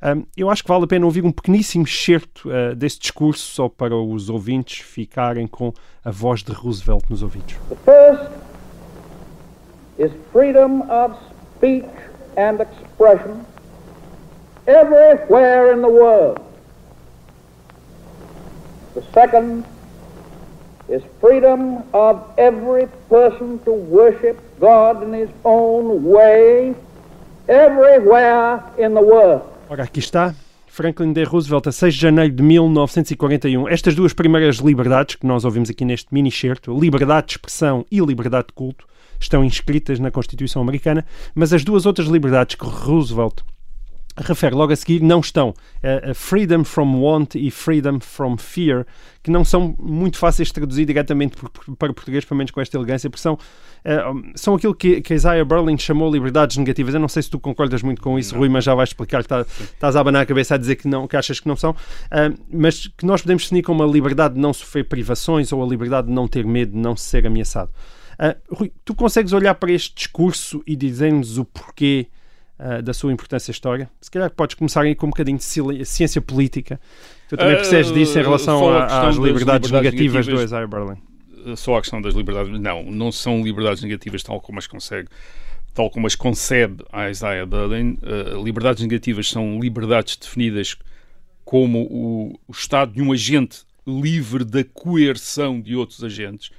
Um, 0.00 0.24
eu 0.36 0.48
acho 0.48 0.62
que 0.62 0.68
vale 0.68 0.84
a 0.84 0.86
pena 0.86 1.04
ouvir 1.04 1.24
um 1.24 1.32
pequeníssimo 1.32 1.84
excerto 1.84 2.48
uh, 2.48 2.74
desse 2.74 3.00
discurso, 3.00 3.40
só 3.40 3.68
para 3.68 3.96
os 3.96 4.30
ouvintes 4.30 4.78
ficarem 4.78 5.46
com 5.46 5.72
a 6.04 6.10
voz 6.10 6.42
de 6.42 6.52
Roosevelt 6.52 7.04
nos 7.10 7.22
ouvidos. 7.22 7.56
The 7.68 7.76
first 7.84 8.30
is 9.98 10.12
freedom 10.32 10.82
of 10.88 11.16
speech 11.56 11.84
and 12.36 12.62
expression 12.62 13.44
everywhere 14.68 15.72
in 15.72 15.80
the 15.80 15.88
world. 15.88 16.38
The 18.94 19.02
second 19.12 19.64
is 20.88 21.02
freedom 21.20 21.82
of 21.92 22.20
every 22.36 22.88
person 23.08 23.58
to 23.64 23.72
worship 23.72 24.38
God 24.60 25.02
in 25.02 25.12
his 25.12 25.30
own 25.44 26.04
way 26.04 26.74
everywhere 27.48 28.62
in 28.76 28.94
the 28.94 29.00
world. 29.00 29.42
Ora, 29.68 29.84
aqui 29.84 30.00
está. 30.00 30.34
Franklin 30.66 31.12
D. 31.12 31.24
Roosevelt, 31.24 31.66
a 31.66 31.72
6 31.72 31.94
de 31.94 32.00
janeiro 32.00 32.34
de 32.34 32.42
1941. 32.42 33.68
Estas 33.68 33.94
duas 33.94 34.12
primeiras 34.12 34.56
liberdades 34.56 35.16
que 35.16 35.26
nós 35.26 35.44
ouvimos 35.44 35.70
aqui 35.70 35.84
neste 35.84 36.12
mini-certo, 36.14 36.78
liberdade 36.78 37.26
de 37.28 37.32
expressão 37.32 37.84
e 37.90 37.98
liberdade 37.98 38.48
de 38.48 38.52
culto, 38.52 38.86
estão 39.18 39.42
inscritas 39.42 39.98
na 39.98 40.10
Constituição 40.10 40.62
Americana, 40.62 41.04
mas 41.34 41.52
as 41.52 41.64
duas 41.64 41.84
outras 41.84 42.06
liberdades 42.06 42.54
que 42.54 42.64
Roosevelt 42.64 43.42
refere 44.22 44.54
logo 44.54 44.72
a 44.72 44.76
seguir 44.76 45.02
não 45.02 45.20
estão. 45.20 45.50
Uh, 45.50 46.14
freedom 46.14 46.64
from 46.64 47.00
want 47.00 47.34
e 47.34 47.50
freedom 47.50 48.00
from 48.00 48.36
fear, 48.36 48.86
que 49.22 49.30
não 49.30 49.44
são 49.44 49.74
muito 49.78 50.18
fáceis 50.18 50.48
de 50.48 50.54
traduzir 50.54 50.84
diretamente 50.84 51.36
para 51.78 51.92
português, 51.92 52.24
pelo 52.24 52.38
menos 52.38 52.50
com 52.50 52.60
esta 52.60 52.76
elegância, 52.76 53.08
porque 53.08 53.22
são, 53.22 53.34
uh, 53.34 54.32
são 54.34 54.54
aquilo 54.54 54.74
que, 54.74 55.00
que 55.00 55.14
Isaiah 55.14 55.44
Berlin 55.44 55.78
chamou 55.78 56.10
liberdades 56.10 56.56
negativas. 56.56 56.94
Eu 56.94 57.00
não 57.00 57.08
sei 57.08 57.22
se 57.22 57.30
tu 57.30 57.38
concordas 57.38 57.82
muito 57.82 58.02
com 58.02 58.18
isso, 58.18 58.34
não. 58.34 58.40
Rui, 58.40 58.48
mas 58.48 58.64
já 58.64 58.74
vais 58.74 58.90
explicar 58.90 59.22
que 59.22 59.28
tá, 59.28 59.40
estás 59.40 59.96
a 59.96 60.00
abanar 60.00 60.22
a 60.22 60.26
cabeça 60.26 60.54
a 60.54 60.58
dizer 60.58 60.76
que, 60.76 60.88
não, 60.88 61.06
que 61.06 61.16
achas 61.16 61.40
que 61.40 61.48
não 61.48 61.56
são, 61.56 61.70
uh, 61.70 62.38
mas 62.52 62.86
que 62.86 63.06
nós 63.06 63.22
podemos 63.22 63.44
definir 63.44 63.62
como 63.62 63.82
a 63.82 63.86
liberdade 63.86 64.34
de 64.34 64.40
não 64.40 64.52
sofrer 64.52 64.84
privações 64.84 65.52
ou 65.52 65.62
a 65.62 65.66
liberdade 65.66 66.08
de 66.08 66.12
não 66.12 66.26
ter 66.26 66.44
medo, 66.44 66.72
de 66.72 66.78
não 66.78 66.96
ser 66.96 67.26
ameaçado. 67.26 67.70
Uh, 68.18 68.56
Rui, 68.56 68.72
tu 68.84 68.94
consegues 68.94 69.32
olhar 69.32 69.54
para 69.54 69.70
este 69.70 69.94
discurso 69.94 70.62
e 70.66 70.74
dizer-nos 70.74 71.38
o 71.38 71.44
porquê 71.44 72.08
uh, 72.58 72.82
da 72.82 72.92
sua 72.92 73.12
importância 73.12 73.50
histórica? 73.50 73.90
Se 74.00 74.10
calhar 74.10 74.30
podes 74.30 74.54
começar 74.54 74.82
aí 74.82 74.94
com 74.94 75.06
um 75.06 75.10
bocadinho 75.10 75.38
de 75.38 75.84
ciência 75.84 76.20
política. 76.20 76.80
Tu 77.28 77.36
também 77.36 77.54
uh, 77.54 77.56
percebes 77.58 77.92
disso 77.92 78.18
em 78.18 78.22
relação 78.22 78.68
às 78.76 79.16
liberdades, 79.16 79.18
liberdades 79.18 79.70
negativas, 79.70 80.26
negativas 80.26 80.26
do 80.26 80.42
Isaiah 80.42 80.66
Berlin. 80.66 81.56
Só 81.56 81.76
a 81.76 81.80
questão 81.80 82.00
das 82.00 82.14
liberdades. 82.14 82.60
Não, 82.60 82.82
não 82.84 83.12
são 83.12 83.42
liberdades 83.42 83.82
negativas 83.82 84.22
tal 84.22 84.40
como 84.40 84.58
as 84.58 84.66
consegue 84.66 85.08
tal 85.78 85.90
como 85.90 86.08
as 86.08 86.16
concebe 86.16 86.84
a 86.90 87.08
Isaiah 87.08 87.46
Berlin, 87.46 87.98
uh, 88.02 88.42
liberdades 88.42 88.82
negativas 88.82 89.30
são 89.30 89.60
liberdades 89.60 90.16
definidas 90.16 90.76
como 91.44 91.82
o, 91.82 92.40
o, 92.48 92.52
estado 92.52 92.92
de 92.92 93.00
um 93.00 93.12
agente 93.12 93.60
livre 93.86 94.44
da 94.44 94.64
coerção 94.64 95.60
de 95.60 95.76
outros 95.76 96.02
agentes 96.02 96.50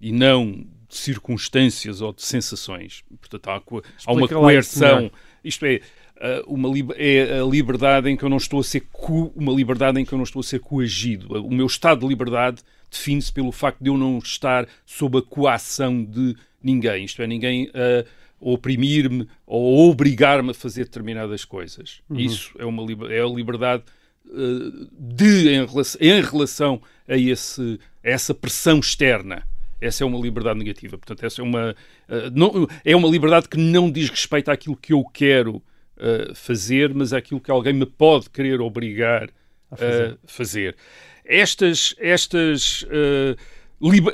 e 0.00 0.12
não 0.12 0.64
de 0.88 0.96
circunstâncias 0.96 2.00
ou 2.00 2.12
de 2.12 2.22
sensações. 2.22 3.02
Portanto, 3.20 3.48
há, 3.48 3.62
há 4.06 4.12
uma 4.12 4.28
coerção. 4.28 5.10
Isto 5.44 5.66
é, 5.66 5.80
uma, 6.46 6.68
é 6.96 7.40
a 7.40 7.44
liberdade 7.44 8.08
em 8.08 8.16
que 8.16 8.24
eu 8.24 8.28
não 8.28 8.36
estou 8.36 8.60
a 8.60 8.64
ser 8.64 8.86
uma 9.34 9.52
liberdade 9.52 10.00
em 10.00 10.04
que 10.04 10.12
eu 10.12 10.18
não 10.18 10.24
estou 10.24 10.40
a 10.40 10.44
ser 10.44 10.60
coagido. 10.60 11.34
O 11.44 11.52
meu 11.52 11.66
estado 11.66 12.00
de 12.00 12.08
liberdade 12.08 12.62
define-se 12.90 13.32
pelo 13.32 13.50
facto 13.52 13.80
de 13.80 13.88
eu 13.88 13.96
não 13.96 14.18
estar 14.18 14.68
sob 14.84 15.18
a 15.18 15.22
coação 15.22 16.04
de 16.04 16.36
ninguém. 16.62 17.04
Isto 17.04 17.22
é, 17.22 17.26
ninguém 17.26 17.70
a 17.74 18.04
oprimir-me 18.40 19.26
ou 19.46 19.88
obrigar-me 19.88 20.50
a 20.50 20.54
fazer 20.54 20.84
determinadas 20.84 21.44
coisas. 21.44 22.00
Uhum. 22.10 22.18
Isso 22.18 22.52
é, 22.58 22.64
uma, 22.64 22.82
é 23.12 23.20
a 23.20 23.26
liberdade 23.26 23.84
de, 24.98 25.48
em 25.48 25.66
relação, 25.66 26.00
em 26.00 26.20
relação 26.20 26.82
a, 27.08 27.16
esse, 27.16 27.78
a 28.04 28.10
essa 28.10 28.34
pressão 28.34 28.78
externa. 28.78 29.46
Essa 29.82 30.04
é 30.04 30.06
uma 30.06 30.18
liberdade 30.18 30.58
negativa. 30.58 30.96
Portanto, 30.96 31.24
essa 31.24 31.40
é 31.40 31.44
uma, 31.44 31.70
uh, 32.08 32.30
não, 32.32 32.68
é 32.84 32.94
uma 32.94 33.08
liberdade 33.08 33.48
que 33.48 33.56
não 33.56 33.90
diz 33.90 34.08
respeito 34.08 34.50
àquilo 34.50 34.76
que 34.76 34.92
eu 34.92 35.04
quero 35.04 35.56
uh, 35.56 36.34
fazer, 36.34 36.94
mas 36.94 37.12
àquilo 37.12 37.40
que 37.40 37.50
alguém 37.50 37.72
me 37.72 37.86
pode 37.86 38.30
querer 38.30 38.60
obrigar 38.60 39.28
a 39.70 39.76
fazer. 39.76 40.18
fazer. 40.24 40.76
Estas, 41.24 41.94
estas, 41.98 42.82
uh, 42.82 43.36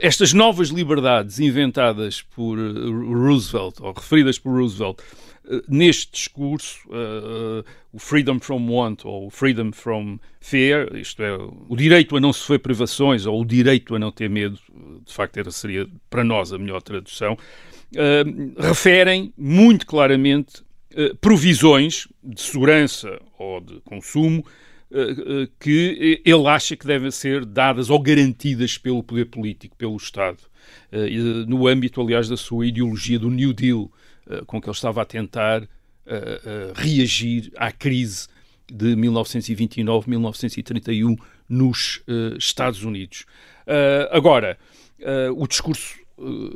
estas 0.01 0.33
novas 0.33 0.69
liberdades 0.69 1.39
inventadas 1.39 2.23
por 2.23 2.59
Roosevelt, 2.59 3.81
ou 3.81 3.93
referidas 3.93 4.39
por 4.39 4.53
Roosevelt, 4.53 5.01
neste 5.69 6.13
discurso, 6.13 6.79
uh, 6.89 7.65
o 7.93 7.99
freedom 7.99 8.39
from 8.39 8.71
want 8.71 9.05
ou 9.05 9.31
freedom 9.31 9.73
from 9.73 10.19
fear, 10.41 10.95
isto 10.97 11.23
é, 11.23 11.37
o 11.69 11.77
direito 11.77 12.17
a 12.17 12.21
não 12.21 12.33
sofrer 12.33 12.59
privações 12.59 13.27
ou 13.27 13.41
o 13.41 13.45
direito 13.45 13.95
a 13.95 13.99
não 13.99 14.13
ter 14.13 14.29
medo, 14.29 14.59
de 15.09 15.15
facto 15.15 15.39
era, 15.39 15.51
seria 15.51 15.89
para 16.09 16.23
nós 16.23 16.53
a 16.53 16.59
melhor 16.59 16.83
tradução, 16.83 17.35
uh, 17.35 18.63
referem 18.63 19.33
muito 19.37 19.87
claramente 19.87 20.63
uh, 20.93 21.17
provisões 21.17 22.07
de 22.23 22.41
segurança 22.41 23.21
ou 23.39 23.61
de 23.61 23.81
consumo 23.81 24.45
que 25.61 26.23
ele 26.25 26.47
acha 26.47 26.75
que 26.75 26.87
devem 26.87 27.11
ser 27.11 27.45
dadas 27.45 27.91
ou 27.91 28.01
garantidas 28.01 28.79
pelo 28.79 29.03
poder 29.03 29.27
político, 29.27 29.77
pelo 29.77 29.99
Estado, 29.99 30.39
no 31.47 31.67
âmbito, 31.67 32.01
aliás, 32.01 32.27
da 32.27 32.39
sua 32.39 32.67
ideologia 32.67 33.19
do 33.19 33.29
New 33.29 33.53
Deal, 33.53 33.93
com 34.47 34.59
que 34.59 34.67
ele 34.67 34.75
estava 34.75 35.03
a 35.03 35.05
tentar 35.05 35.63
uh, 35.63 35.67
uh, 35.67 36.73
reagir 36.75 37.53
à 37.57 37.71
crise 37.71 38.29
de 38.71 38.95
1929-1931 38.97 41.19
nos 41.49 42.03
Estados 42.39 42.85
Unidos. 42.85 43.25
agora, 44.11 44.59
o 45.37 45.47
discurso 45.47 45.97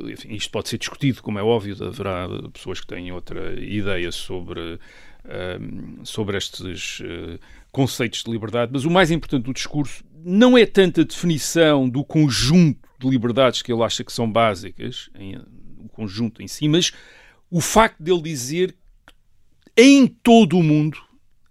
enfim, 0.09 0.33
isto 0.33 0.51
pode 0.51 0.67
ser 0.67 0.77
discutido, 0.77 1.23
como 1.23 1.39
é 1.39 1.43
óbvio, 1.43 1.75
haverá 1.81 2.27
pessoas 2.51 2.81
que 2.81 2.87
têm 2.87 3.13
outra 3.13 3.53
ideia 3.57 4.11
sobre, 4.11 4.77
sobre 6.03 6.37
estes 6.37 7.01
conceitos 7.71 8.23
de 8.23 8.31
liberdade, 8.31 8.71
mas 8.73 8.83
o 8.83 8.91
mais 8.91 9.09
importante 9.09 9.45
do 9.45 9.53
discurso 9.53 10.03
não 10.23 10.57
é 10.57 10.65
tanto 10.65 11.01
a 11.01 11.03
definição 11.03 11.87
do 11.87 12.03
conjunto 12.03 12.87
de 12.99 13.09
liberdades 13.09 13.61
que 13.61 13.71
ele 13.71 13.83
acha 13.83 14.03
que 14.03 14.11
são 14.11 14.31
básicas, 14.31 15.09
em, 15.15 15.37
o 15.79 15.89
conjunto 15.89 16.41
em 16.41 16.47
si, 16.47 16.67
mas 16.67 16.91
o 17.49 17.59
facto 17.61 18.01
dele 18.01 18.21
dizer 18.21 18.75
em 19.75 20.07
todo 20.07 20.57
o 20.57 20.63
mundo, 20.63 20.97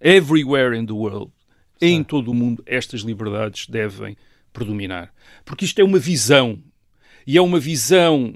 everywhere 0.00 0.76
in 0.76 0.86
the 0.86 0.92
world, 0.92 1.32
em 1.80 2.04
todo 2.04 2.30
o 2.30 2.34
mundo, 2.34 2.62
estas 2.66 3.00
liberdades 3.00 3.66
devem 3.66 4.16
predominar. 4.52 5.12
Porque 5.44 5.64
isto 5.64 5.80
é 5.80 5.84
uma 5.84 5.98
visão. 5.98 6.62
E 7.26 7.36
é 7.36 7.42
uma 7.42 7.58
visão 7.58 8.34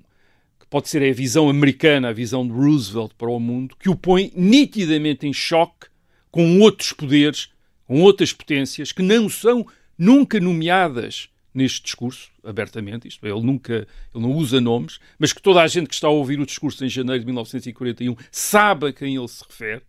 que 0.59 0.66
pode 0.68 0.88
ser 0.88 1.03
a 1.03 1.12
visão 1.12 1.49
americana, 1.49 2.09
a 2.09 2.12
visão 2.12 2.46
de 2.46 2.53
Roosevelt 2.53 3.12
para 3.16 3.31
o 3.31 3.38
mundo, 3.40 3.77
que 3.79 3.88
o 3.88 3.96
põe 3.96 4.33
nitidamente 4.35 5.27
em 5.27 5.33
choque 5.33 5.87
com 6.31 6.61
outros 6.61 6.92
poderes, 6.92 7.49
com 7.87 8.03
outras 8.03 8.33
potências 8.33 8.92
que 8.92 9.03
não 9.03 9.29
são 9.29 9.66
nunca 9.96 10.40
nomeadas 10.40 11.29
neste 11.55 11.83
discurso, 11.85 12.31
abertamente, 12.44 13.09
isto 13.09 13.25
é, 13.25 13.31
ele 13.31 13.40
nunca, 13.40 13.88
ele 14.14 14.22
não 14.22 14.33
usa 14.33 14.61
nomes, 14.61 15.01
mas 15.18 15.33
que 15.33 15.40
toda 15.40 15.62
a 15.62 15.66
gente 15.66 15.88
que 15.88 15.94
está 15.94 16.07
a 16.07 16.11
ouvir 16.11 16.38
o 16.38 16.44
discurso 16.44 16.85
em 16.85 16.88
janeiro 16.88 17.20
de 17.20 17.25
1941 17.25 18.14
sabe 18.31 18.88
a 18.88 18.92
quem 18.92 19.16
ele 19.16 19.27
se 19.27 19.42
refere, 19.42 19.83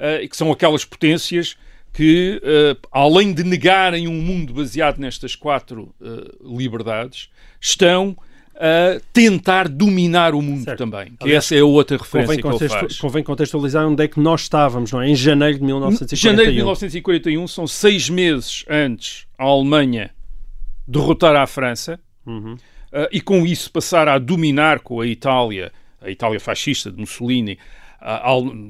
uh, 0.00 0.22
e 0.22 0.28
que 0.28 0.36
são 0.36 0.50
aquelas 0.50 0.86
potências 0.86 1.54
que, 1.96 2.42
uh, 2.44 2.88
além 2.92 3.32
de 3.32 3.42
negarem 3.42 4.06
um 4.06 4.20
mundo 4.20 4.52
baseado 4.52 4.98
nestas 4.98 5.34
quatro 5.34 5.94
uh, 6.00 6.56
liberdades, 6.58 7.30
estão 7.60 8.14
a 8.54 9.00
tentar 9.12 9.68
dominar 9.68 10.34
o 10.34 10.42
mundo 10.42 10.64
Certo. 10.64 10.78
também. 10.78 11.06
Que 11.18 11.24
Aliás, 11.24 11.44
essa 11.44 11.54
é 11.54 11.60
a 11.60 11.64
outra 11.64 11.96
referência 11.96 12.40
Convém, 12.42 12.58
que 12.58 12.64
ele 12.64 12.70
faz. 12.70 12.98
convém 12.98 13.22
contextualizar 13.22 13.86
onde 13.86 14.02
é 14.04 14.08
que 14.08 14.18
nós 14.20 14.42
estávamos, 14.42 14.92
não 14.92 15.00
é? 15.00 15.08
Em 15.08 15.14
janeiro 15.14 15.58
de 15.58 15.64
1941. 15.64 16.30
Janeiro 16.30 16.50
de 16.50 16.56
1941 16.56 17.48
são 17.48 17.66
seis 17.66 18.08
meses 18.10 18.64
antes 18.68 19.26
a 19.38 19.44
Alemanha 19.44 20.10
derrotar 20.86 21.34
a 21.36 21.46
França 21.46 21.98
Uhum. 22.26 22.56
eh, 22.92 23.08
e 23.12 23.20
com 23.20 23.46
isso 23.46 23.70
passar 23.70 24.08
a 24.08 24.18
dominar 24.18 24.80
com 24.80 25.00
a 25.00 25.06
Itália, 25.06 25.70
a 26.00 26.10
Itália 26.10 26.40
fascista 26.40 26.90
de 26.90 26.98
Mussolini, 26.98 27.58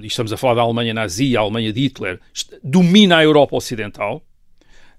e 0.02 0.06
estamos 0.06 0.32
a 0.32 0.36
falar 0.36 0.54
da 0.54 0.62
Alemanha 0.62 0.94
nazi, 0.94 1.36
a 1.36 1.40
Alemanha 1.40 1.72
de 1.72 1.80
Hitler, 1.80 2.20
domina 2.62 3.18
a 3.18 3.24
Europa 3.24 3.56
Ocidental. 3.56 4.22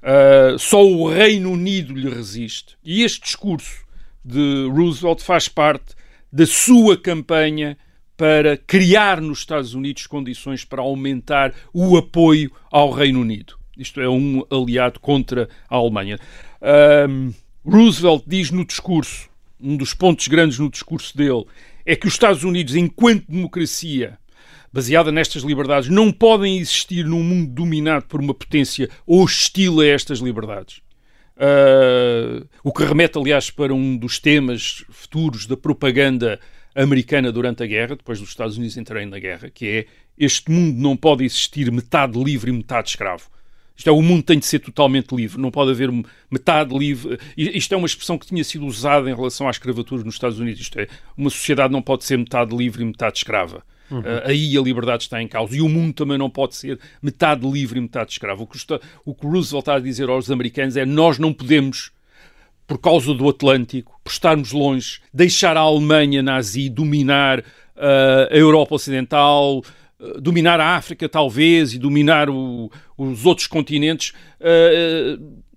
Uh, 0.01 0.57
só 0.59 0.85
o 0.85 1.09
Reino 1.09 1.51
Unido 1.51 1.93
lhe 1.93 2.09
resiste. 2.09 2.77
E 2.83 3.03
este 3.03 3.21
discurso 3.21 3.83
de 4.23 4.67
Roosevelt 4.69 5.21
faz 5.21 5.47
parte 5.47 5.95
da 6.31 6.45
sua 6.45 6.97
campanha 6.97 7.77
para 8.15 8.57
criar 8.57 9.21
nos 9.21 9.39
Estados 9.39 9.73
Unidos 9.73 10.07
condições 10.07 10.65
para 10.65 10.81
aumentar 10.81 11.53
o 11.73 11.95
apoio 11.97 12.51
ao 12.71 12.91
Reino 12.91 13.21
Unido. 13.21 13.57
Isto 13.77 14.01
é 14.01 14.09
um 14.09 14.43
aliado 14.49 14.99
contra 14.99 15.47
a 15.69 15.75
Alemanha. 15.75 16.19
Um, 17.07 17.31
Roosevelt 17.63 18.23
diz 18.25 18.49
no 18.49 18.65
discurso, 18.65 19.29
um 19.61 19.77
dos 19.77 19.93
pontos 19.93 20.27
grandes 20.27 20.57
no 20.57 20.69
discurso 20.69 21.15
dele, 21.15 21.45
é 21.87 21.95
que 21.95 22.05
os 22.05 22.13
Estados 22.13 22.43
Unidos, 22.43 22.75
enquanto 22.75 23.31
democracia, 23.31 24.19
baseada 24.73 25.09
nestas 25.09 25.41
liberdades, 25.41 25.89
não 25.89 26.11
podem 26.11 26.57
existir 26.57 27.05
num 27.05 27.23
mundo 27.23 27.49
dominado 27.49 28.05
por 28.07 28.19
uma 28.19 28.33
potência 28.33 28.89
hostil 29.07 29.79
a 29.79 29.85
estas 29.87 30.19
liberdades. 30.19 30.81
Uh, 31.37 32.45
o 32.61 32.73
que 32.73 32.83
remete, 32.83 33.17
aliás, 33.17 33.49
para 33.49 33.73
um 33.73 33.95
dos 33.95 34.19
temas 34.19 34.83
futuros 34.89 35.47
da 35.47 35.55
propaganda 35.55 36.37
americana 36.75 37.31
durante 37.31 37.63
a 37.63 37.65
guerra, 37.65 37.95
depois 37.95 38.19
dos 38.19 38.29
Estados 38.29 38.57
Unidos 38.57 38.75
entrarem 38.75 39.07
na 39.07 39.17
guerra, 39.17 39.49
que 39.49 39.67
é 39.67 39.85
este 40.17 40.51
mundo 40.51 40.77
não 40.77 40.97
pode 40.97 41.23
existir 41.23 41.71
metade 41.71 42.21
livre 42.21 42.51
e 42.51 42.53
metade 42.53 42.89
escravo. 42.89 43.29
Isto 43.77 43.89
é, 43.89 43.93
o 43.93 44.01
mundo 44.01 44.23
tem 44.23 44.39
de 44.39 44.45
ser 44.45 44.57
totalmente 44.57 45.15
livre, 45.15 45.39
não 45.39 45.51
pode 45.51 45.69
haver 45.69 45.91
metade 46.31 46.75
livre. 46.75 47.19
Isto 47.37 47.75
é 47.75 47.77
uma 47.77 47.85
expressão 47.85 48.17
que 48.17 48.25
tinha 48.25 48.43
sido 48.43 48.65
usada 48.65 49.07
em 49.07 49.15
relação 49.15 49.47
à 49.47 49.51
escravatura 49.51 50.03
nos 50.03 50.15
Estados 50.15 50.39
Unidos. 50.39 50.61
Isto 50.61 50.79
é, 50.79 50.87
uma 51.15 51.29
sociedade 51.29 51.71
não 51.71 51.81
pode 51.81 52.03
ser 52.03 52.17
metade 52.17 52.55
livre 52.55 52.81
e 52.81 52.85
metade 52.85 53.19
escrava. 53.19 53.63
Uhum. 53.91 53.99
Uh, 53.99 54.21
aí 54.25 54.57
a 54.57 54.61
liberdade 54.61 55.03
está 55.03 55.21
em 55.21 55.27
causa. 55.27 55.55
E 55.55 55.61
o 55.61 55.69
mundo 55.69 55.93
também 55.93 56.17
não 56.17 56.29
pode 56.29 56.55
ser 56.55 56.79
metade 57.01 57.47
livre 57.47 57.77
e 57.77 57.81
metade 57.81 58.11
escravo. 58.11 58.43
O 58.43 58.47
que, 58.47 58.57
está, 58.57 58.79
o 59.05 59.13
que 59.13 59.27
Roosevelt 59.27 59.61
está 59.61 59.75
a 59.75 59.79
dizer 59.79 60.09
aos 60.09 60.31
americanos 60.31 60.75
é 60.75 60.83
nós 60.83 61.19
não 61.19 61.31
podemos, 61.31 61.91
por 62.65 62.79
causa 62.79 63.13
do 63.13 63.29
Atlântico, 63.29 63.99
por 64.03 64.09
estarmos 64.09 64.51
longe, 64.51 64.99
deixar 65.13 65.55
a 65.55 65.61
Alemanha 65.61 66.23
nazi 66.23 66.67
dominar 66.67 67.39
uh, 67.39 67.43
a 68.31 68.35
Europa 68.35 68.73
Ocidental, 68.73 69.61
uh, 69.99 70.21
dominar 70.21 70.59
a 70.59 70.75
África 70.75 71.07
talvez 71.07 71.73
e 71.73 71.79
dominar 71.79 72.29
o, 72.29 72.71
os 72.97 73.25
outros 73.25 73.47
continentes. 73.47 74.13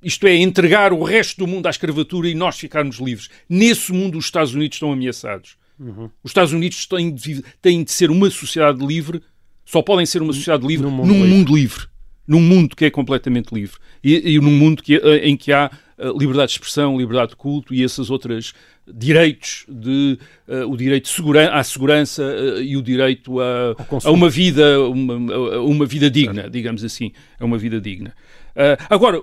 isto 0.03 0.27
é, 0.27 0.37
entregar 0.37 0.93
o 0.93 1.03
resto 1.03 1.39
do 1.39 1.47
mundo 1.47 1.67
à 1.67 1.71
escravatura 1.71 2.29
e 2.29 2.35
nós 2.35 2.59
ficarmos 2.59 2.99
livres. 2.99 3.29
Nesse 3.49 3.93
mundo 3.93 4.19
os 4.19 4.25
Estados 4.27 4.55
Unidos 4.55 4.77
estão 4.77 4.93
ameaçados. 4.93 5.57
Uhum. 5.79 6.11
Os 6.23 6.31
Estados 6.31 6.53
Unidos 6.53 6.87
têm 6.87 7.15
de, 7.15 7.43
têm 7.63 7.83
de, 7.83 7.91
ser 7.91 8.11
uma 8.11 8.29
sociedade 8.31 8.85
livre, 8.85 9.23
só 9.65 9.81
podem 9.81 10.05
ser 10.05 10.21
uma 10.21 10.33
sociedade 10.33 10.67
livre 10.67 10.87
num 10.87 10.93
mundo, 10.93 11.07
num 11.07 11.15
livre. 11.15 11.29
mundo 11.31 11.55
livre. 11.55 11.87
Num 12.27 12.41
mundo 12.41 12.77
que 12.77 12.85
é 12.85 12.91
completamente 12.91 13.53
livre. 13.53 13.79
E, 14.05 14.35
e 14.35 14.39
num 14.39 14.53
mundo 14.53 14.83
que, 14.83 14.97
em 14.97 15.37
que 15.37 15.53
há 15.53 15.71
liberdade 16.17 16.53
de 16.53 16.59
expressão, 16.59 16.99
liberdade 16.99 17.31
de 17.31 17.37
culto 17.37 17.75
e 17.75 17.83
esses 17.83 18.11
outros 18.11 18.55
direitos, 18.95 19.65
de, 19.69 20.19
uh, 20.49 20.71
o 20.71 20.77
direito 20.77 21.09
segura 21.09 21.53
à 21.53 21.63
segurança 21.63 22.23
uh, 22.23 22.61
e 22.61 22.77
o 22.77 22.83
direito 22.83 23.41
a, 23.41 23.77
a 24.05 24.11
uma 24.11 24.29
vida, 24.29 24.81
uma, 24.89 25.35
a 25.55 25.63
uma 25.63 25.87
vida 25.87 26.11
digna, 26.11 26.49
digamos 26.49 26.85
assim, 26.85 27.13
a 27.39 27.45
uma 27.45 27.59
vida 27.59 27.81
digna. 27.81 28.15
Uh, 28.51 28.83
agora, 28.89 29.23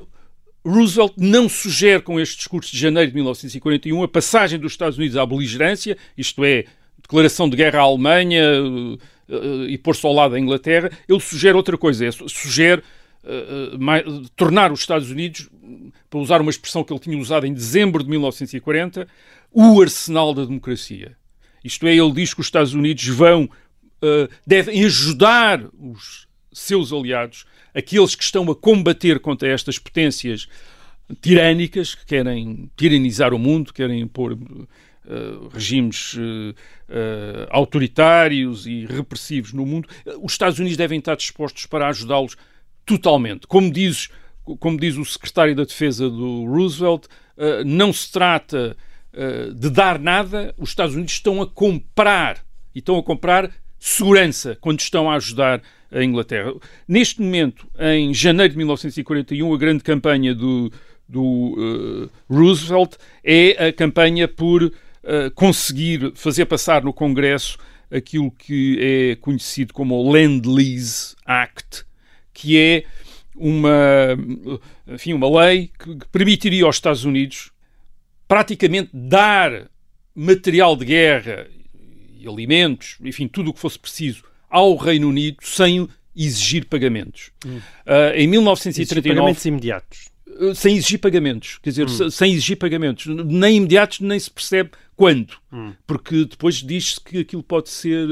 Roosevelt 0.66 1.14
não 1.18 1.48
sugere 1.48 2.02
com 2.02 2.20
este 2.20 2.38
discurso 2.38 2.72
de 2.72 2.78
janeiro 2.80 3.10
de 3.10 3.16
1941 3.16 4.04
a 4.04 4.08
passagem 4.08 4.60
dos 4.60 4.74
Estados 4.74 4.98
Unidos 4.98 5.18
à 5.18 5.26
beligerância, 5.26 5.98
isto 6.18 6.44
é, 6.44 6.66
declaração 7.02 7.50
de 7.50 7.56
guerra 7.56 7.80
à 7.80 7.84
Alemanha 7.84 8.42
e 9.68 9.78
pôr-se 9.78 10.06
ao 10.06 10.14
lado 10.14 10.32
da 10.32 10.40
Inglaterra. 10.40 10.90
Ele 11.08 11.20
sugere 11.20 11.56
outra 11.56 11.78
coisa, 11.78 12.06
é, 12.06 12.12
sugere 12.12 12.82
uh, 13.28 13.80
mais, 13.80 14.04
tornar 14.36 14.72
os 14.72 14.80
Estados 14.80 15.12
Unidos, 15.12 15.50
para 16.10 16.20
usar 16.20 16.42
uma 16.42 16.50
expressão 16.50 16.84
que 16.84 16.92
ele 16.92 17.00
tinha 17.00 17.18
usado 17.18 17.46
em 17.46 17.54
dezembro 17.54 18.04
de 18.04 18.10
1940, 18.10 19.08
o 19.52 19.82
arsenal 19.82 20.34
da 20.34 20.46
democracia. 20.46 21.16
Isto 21.64 21.88
é, 21.88 21.96
ele 21.96 22.12
diz 22.12 22.34
que 22.34 22.42
os 22.42 22.48
Estados 22.48 22.74
Unidos 22.74 23.06
vão, 23.08 23.50
devem 24.46 24.86
ajudar 24.86 25.62
os 25.78 26.28
seus 26.54 26.94
aliados 26.94 27.46
aqueles 27.78 28.16
que 28.16 28.24
estão 28.24 28.50
a 28.50 28.56
combater 28.56 29.20
contra 29.20 29.48
estas 29.48 29.78
potências 29.78 30.48
tirânicas 31.22 31.94
que 31.94 32.06
querem 32.06 32.70
tiranizar 32.76 33.34
o 33.34 33.40
mundo, 33.40 33.72
querem 33.72 34.02
impor 34.02 34.34
uh, 34.34 35.48
regimes 35.54 36.16
uh, 36.16 36.20
uh, 36.20 37.48
autoritários 37.50 38.66
e 38.66 38.86
repressivos 38.86 39.54
no 39.54 39.66
mundo, 39.66 39.88
os 40.22 40.34
Estados 40.34 40.58
Unidos 40.60 40.76
devem 40.76 41.00
estar 41.00 41.16
dispostos 41.16 41.66
para 41.68 41.88
ajudá-los 41.88 42.36
totalmente. 42.88 43.46
Como 43.46 43.72
diz, 43.72 44.10
como 44.60 44.80
diz 44.80 44.98
o 44.98 45.06
secretário 45.06 45.54
da 45.54 45.64
Defesa 45.64 46.10
do 46.10 46.46
Roosevelt, 46.46 47.04
não 47.66 47.94
se 47.94 48.12
trata 48.12 48.76
de 49.56 49.70
dar 49.70 50.00
nada, 50.00 50.56
os 50.58 50.70
Estados 50.70 50.96
Unidos 50.96 51.14
estão 51.14 51.42
a 51.42 51.46
comprar 51.46 52.44
e 52.74 52.80
estão 52.80 52.98
a 52.98 53.04
comprar 53.04 53.52
segurança 53.80 54.58
quando 54.60 54.80
estão 54.80 55.10
a 55.10 55.16
ajudar 55.16 55.62
a 55.92 56.04
Inglaterra. 56.04 56.54
Neste 56.88 57.22
momento, 57.22 57.68
em 57.80 58.14
janeiro 58.14 58.52
de 58.52 58.58
1941, 58.58 59.54
a 59.54 59.58
grande 59.58 59.84
campanha 59.84 60.36
do, 60.36 60.72
do 61.08 61.24
uh, 61.24 62.10
Roosevelt 62.30 62.96
é 63.24 63.68
a 63.68 63.74
campanha 63.74 64.28
por 64.28 64.64
uh, 64.64 64.72
conseguir 65.34 66.12
fazer 66.16 66.46
passar 66.46 66.84
no 66.84 66.94
Congresso 66.94 67.58
aquilo 67.90 68.30
que 68.30 68.78
é 68.82 69.16
conhecido 69.16 69.74
como 69.74 69.96
o 69.96 70.12
Land-Lease 70.12 71.16
Act, 71.26 71.86
que 72.38 72.56
é 72.56 72.84
uma, 73.36 74.16
enfim, 74.88 75.14
uma 75.14 75.42
lei 75.42 75.72
que 75.80 75.98
permitiria 76.12 76.66
aos 76.66 76.76
Estados 76.76 77.04
Unidos 77.04 77.52
praticamente 78.28 78.92
dar 78.94 79.72
material 80.14 80.76
de 80.76 80.86
guerra 80.86 81.48
e 82.20 82.28
alimentos, 82.28 82.98
enfim, 83.04 83.28
tudo 83.28 83.50
o 83.50 83.54
que 83.54 83.60
fosse 83.60 83.80
preciso 83.80 84.24
ao 84.48 84.76
Reino 84.76 85.10
Unido 85.10 85.38
sem 85.42 85.90
exigir 86.16 86.66
pagamentos. 86.66 87.32
Hum. 87.44 87.58
Uh, 87.58 88.14
em 88.16 88.28
1939... 88.28 89.16
Pagamentos 89.16 89.46
imediatos. 89.46 90.10
Uh, 90.28 90.54
sem 90.54 90.76
exigir 90.78 91.00
pagamentos. 91.00 91.58
Quer 91.64 91.72
dizer, 91.72 91.88
hum. 91.88 92.12
sem 92.12 92.34
exigir 92.34 92.58
pagamentos. 92.58 93.08
Nem 93.08 93.58
imediatos, 93.58 94.00
nem 94.00 94.20
se 94.20 94.30
percebe 94.30 94.72
quando. 94.96 95.34
Hum. 95.52 95.74
Porque 95.88 96.26
depois 96.26 96.56
diz-se 96.56 97.02
que 97.02 97.20
aquilo 97.20 97.42
pode 97.42 97.70
ser... 97.70 98.08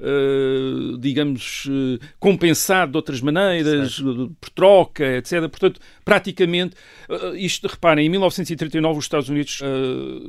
Uh, 0.00 0.96
digamos, 0.98 1.66
uh, 1.66 1.98
compensado 2.20 2.92
de 2.92 2.96
outras 2.98 3.20
maneiras, 3.20 3.96
certo. 3.96 4.32
por 4.40 4.50
troca, 4.50 5.16
etc. 5.16 5.40
Portanto, 5.48 5.80
praticamente, 6.04 6.76
uh, 7.08 7.34
isto, 7.34 7.66
reparem, 7.66 8.06
em 8.06 8.08
1939 8.08 8.98
os 8.98 9.04
Estados 9.04 9.28
Unidos 9.28 9.60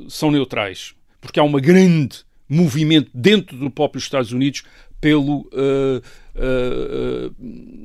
são 0.08 0.32
neutrais, 0.32 0.94
porque 1.20 1.38
há 1.38 1.44
uma 1.44 1.60
grande 1.60 2.24
movimento 2.48 3.12
dentro 3.14 3.56
do 3.56 3.70
próprio 3.70 4.00
Estados 4.00 4.32
Unidos 4.32 4.64
pelo, 5.00 5.48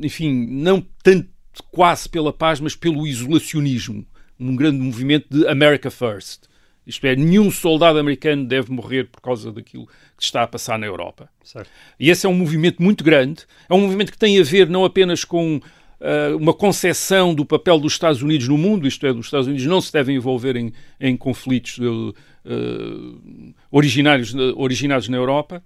enfim, 0.01 0.47
não 0.49 0.83
tanto 1.03 1.29
quase 1.71 2.09
pela 2.09 2.33
paz, 2.33 2.59
mas 2.59 2.75
pelo 2.75 3.05
isolacionismo, 3.05 4.05
um 4.39 4.55
grande 4.55 4.79
movimento 4.79 5.27
de 5.29 5.47
America 5.47 5.91
First. 5.91 6.45
Isto 6.85 7.05
é, 7.07 7.15
nenhum 7.15 7.49
soldado 7.49 7.97
americano 7.97 8.45
deve 8.45 8.71
morrer 8.71 9.05
por 9.05 9.21
causa 9.21 9.51
daquilo 9.51 9.87
que 10.17 10.23
está 10.23 10.43
a 10.43 10.47
passar 10.47 10.77
na 10.77 10.85
Europa. 10.85 11.29
Certo. 11.43 11.69
E 11.99 12.09
esse 12.09 12.25
é 12.25 12.29
um 12.29 12.33
movimento 12.33 12.81
muito 12.81 13.03
grande. 13.03 13.43
É 13.69 13.73
um 13.73 13.81
movimento 13.81 14.11
que 14.11 14.17
tem 14.17 14.39
a 14.39 14.43
ver 14.43 14.69
não 14.69 14.85
apenas 14.85 15.23
com 15.23 15.57
uh, 15.57 16.37
uma 16.37 16.53
concepção 16.53 17.33
do 17.33 17.45
papel 17.45 17.79
dos 17.79 17.93
Estados 17.93 18.21
Unidos 18.21 18.47
no 18.47 18.57
mundo, 18.57 18.87
isto 18.87 19.05
é, 19.05 19.11
os 19.11 19.25
Estados 19.25 19.47
Unidos 19.47 19.65
não 19.65 19.81
se 19.81 19.91
devem 19.91 20.15
envolver 20.15 20.55
em, 20.55 20.71
em 20.99 21.17
conflitos 21.17 21.77
uh, 21.79 22.09
uh, 22.45 23.53
originários, 23.71 24.33
originados 24.55 25.09
na 25.09 25.17
Europa, 25.17 25.63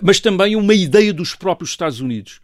mas 0.00 0.20
também 0.20 0.56
uma 0.56 0.74
ideia 0.74 1.12
dos 1.12 1.34
próprios 1.34 1.70
Estados 1.70 2.00
Unidos. 2.00 2.40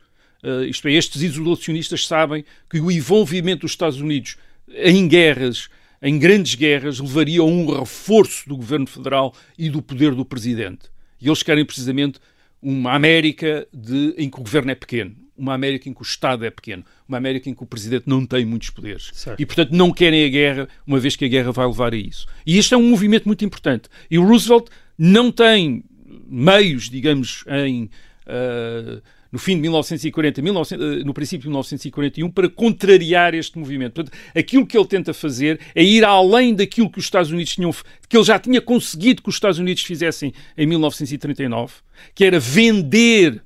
isto 0.68 0.86
é, 0.86 0.92
estes 0.92 1.22
isolacionistas 1.22 2.06
sabem 2.06 2.44
que 2.70 2.78
o 2.78 2.90
envolvimento 2.90 3.62
dos 3.62 3.72
Estados 3.72 4.00
Unidos 4.00 4.36
em 4.76 5.08
guerras 5.08 5.68
em 6.02 6.18
grandes 6.18 6.54
guerras 6.54 7.00
levaria 7.00 7.40
a 7.40 7.44
um 7.44 7.78
reforço 7.80 8.48
do 8.48 8.56
governo 8.56 8.86
federal 8.86 9.34
e 9.58 9.68
do 9.68 9.82
poder 9.82 10.14
do 10.14 10.24
presidente. 10.24 10.90
E 11.20 11.28
eles 11.28 11.42
querem 11.42 11.64
precisamente 11.64 12.20
uma 12.62 12.92
América 12.92 13.66
de, 13.72 14.14
em 14.16 14.28
que 14.28 14.38
o 14.38 14.42
governo 14.42 14.70
é 14.70 14.74
pequeno, 14.74 15.14
uma 15.36 15.54
América 15.54 15.88
em 15.88 15.94
que 15.94 16.00
o 16.00 16.02
Estado 16.02 16.44
é 16.44 16.50
pequeno, 16.50 16.84
uma 17.08 17.16
América 17.16 17.48
em 17.48 17.54
que 17.54 17.62
o 17.62 17.66
presidente 17.66 18.04
não 18.06 18.26
tem 18.26 18.44
muitos 18.44 18.70
poderes. 18.70 19.10
Certo. 19.12 19.40
E, 19.40 19.46
portanto, 19.46 19.70
não 19.70 19.92
querem 19.92 20.24
a 20.24 20.28
guerra, 20.28 20.68
uma 20.86 20.98
vez 20.98 21.14
que 21.14 21.24
a 21.24 21.28
guerra 21.28 21.52
vai 21.52 21.66
levar 21.66 21.92
a 21.92 21.96
isso. 21.96 22.26
E 22.44 22.58
este 22.58 22.74
é 22.74 22.76
um 22.76 22.88
movimento 22.88 23.26
muito 23.26 23.44
importante. 23.44 23.88
E 24.10 24.18
o 24.18 24.26
Roosevelt 24.26 24.68
não 24.96 25.30
tem 25.30 25.84
meios, 26.28 26.90
digamos, 26.90 27.44
em. 27.48 27.90
Uh, 28.26 29.00
no 29.30 29.38
fim 29.38 29.56
de 29.56 29.62
1940, 29.62 30.40
19, 30.40 30.74
uh, 30.74 31.04
no 31.04 31.12
princípio 31.12 31.42
de 31.42 31.48
1941, 31.48 32.30
para 32.30 32.48
contrariar 32.48 33.34
este 33.34 33.58
movimento. 33.58 33.94
Portanto, 33.94 34.16
aquilo 34.34 34.66
que 34.66 34.76
ele 34.76 34.86
tenta 34.86 35.12
fazer 35.12 35.60
é 35.74 35.82
ir 35.82 36.04
além 36.04 36.54
daquilo 36.54 36.90
que 36.90 36.98
os 36.98 37.04
Estados 37.04 37.30
Unidos 37.30 37.54
tinham, 37.54 37.70
que 38.08 38.16
ele 38.16 38.24
já 38.24 38.38
tinha 38.38 38.60
conseguido 38.60 39.22
que 39.22 39.28
os 39.28 39.34
Estados 39.34 39.58
Unidos 39.58 39.82
fizessem 39.82 40.32
em 40.56 40.66
1939, 40.66 41.74
que 42.14 42.24
era 42.24 42.40
vender 42.40 43.42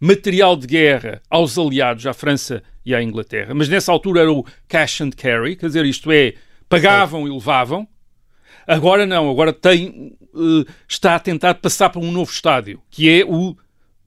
material 0.00 0.56
de 0.56 0.66
guerra 0.66 1.20
aos 1.28 1.58
aliados, 1.58 2.06
à 2.06 2.14
França 2.14 2.62
e 2.84 2.94
à 2.94 3.02
Inglaterra. 3.02 3.54
Mas 3.54 3.68
nessa 3.68 3.92
altura 3.92 4.22
era 4.22 4.32
o 4.32 4.44
cash 4.66 5.02
and 5.02 5.10
carry, 5.10 5.54
quer 5.54 5.66
dizer, 5.66 5.84
isto 5.84 6.10
é, 6.10 6.34
pagavam 6.68 7.28
e 7.28 7.30
levavam. 7.30 7.86
Agora 8.66 9.04
não, 9.06 9.30
agora 9.30 9.52
tem, 9.52 10.16
uh, 10.32 10.64
está 10.88 11.16
a 11.16 11.20
tentar 11.20 11.54
passar 11.54 11.90
para 11.90 12.00
um 12.00 12.10
novo 12.10 12.30
estádio, 12.30 12.80
que 12.90 13.08
é 13.10 13.24
o 13.24 13.56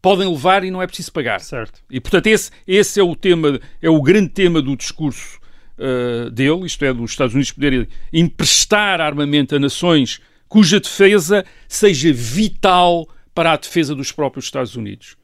podem 0.04 0.30
levar 0.30 0.66
e 0.66 0.70
não 0.70 0.82
é 0.82 0.86
preciso 0.86 1.14
pagar. 1.14 1.40
Certo. 1.40 1.82
E 1.90 2.00
portanto 2.02 2.28
esse, 2.28 2.52
esse 2.68 3.00
é 3.00 3.04
o 3.04 3.16
tema, 3.16 3.58
é 3.82 3.90
o 3.90 4.02
grande 4.02 4.30
tema 4.30 4.62
do 4.62 4.76
discurso 4.76 5.40
uh, 5.80 6.30
dele, 6.30 6.66
isto 6.66 6.84
é, 6.84 6.94
dos 6.94 7.12
Estados 7.12 7.34
Unidos 7.34 7.54
poderem 7.54 7.88
emprestar 8.12 9.00
armamento 9.00 9.56
a 9.56 9.60
nações 9.60 10.20
cuja 10.50 10.80
defesa 10.80 11.46
seja 11.70 12.12
vital 12.12 13.08
para 13.34 13.54
a 13.54 13.56
defesa 13.56 13.96
dos 13.96 14.12
próprios 14.12 14.46
Estados 14.46 14.76
Unidos. 14.76 15.16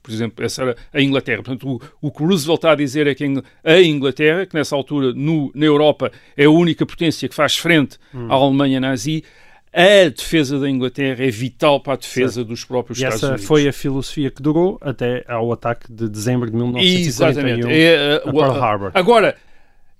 Por 0.00 0.12
exemplo, 0.12 0.44
essa 0.44 0.62
era 0.62 0.76
a 0.94 1.02
Inglaterra. 1.02 1.42
Portanto, 1.42 1.68
o, 1.68 2.08
o 2.08 2.10
que 2.10 2.22
Roosevelt 2.22 2.58
está 2.58 2.70
a 2.70 2.76
dizer 2.76 3.06
é 3.06 3.14
que 3.14 3.24
a 3.64 3.82
Inglaterra, 3.82 4.46
que 4.46 4.54
nessa 4.54 4.74
altura 4.74 5.12
no, 5.12 5.50
na 5.54 5.66
Europa 5.66 6.10
é 6.36 6.44
a 6.44 6.50
única 6.50 6.86
potência 6.86 7.28
que 7.28 7.34
faz 7.34 7.56
frente 7.56 7.98
hum. 8.14 8.30
à 8.30 8.34
Alemanha 8.34 8.80
nazi, 8.80 9.22
a 9.72 10.08
defesa 10.08 10.58
da 10.58 10.68
Inglaterra 10.68 11.24
é 11.24 11.30
vital 11.30 11.80
para 11.80 11.94
a 11.94 11.96
defesa 11.96 12.44
dos 12.44 12.64
próprios 12.64 12.98
e 12.98 13.02
Estados 13.02 13.22
Unidos. 13.22 13.40
essa 13.40 13.48
foi 13.48 13.68
a 13.68 13.72
filosofia 13.72 14.30
que 14.30 14.42
durou 14.42 14.78
até 14.80 15.24
ao 15.28 15.52
ataque 15.52 15.92
de 15.92 16.08
dezembro 16.08 16.50
de 16.50 16.56
1941 16.56 17.06
Exatamente. 17.06 17.68
É, 17.68 18.22
uh, 18.24 18.32
Pearl 18.32 18.62
Harbor. 18.62 18.90
Agora, 18.94 19.36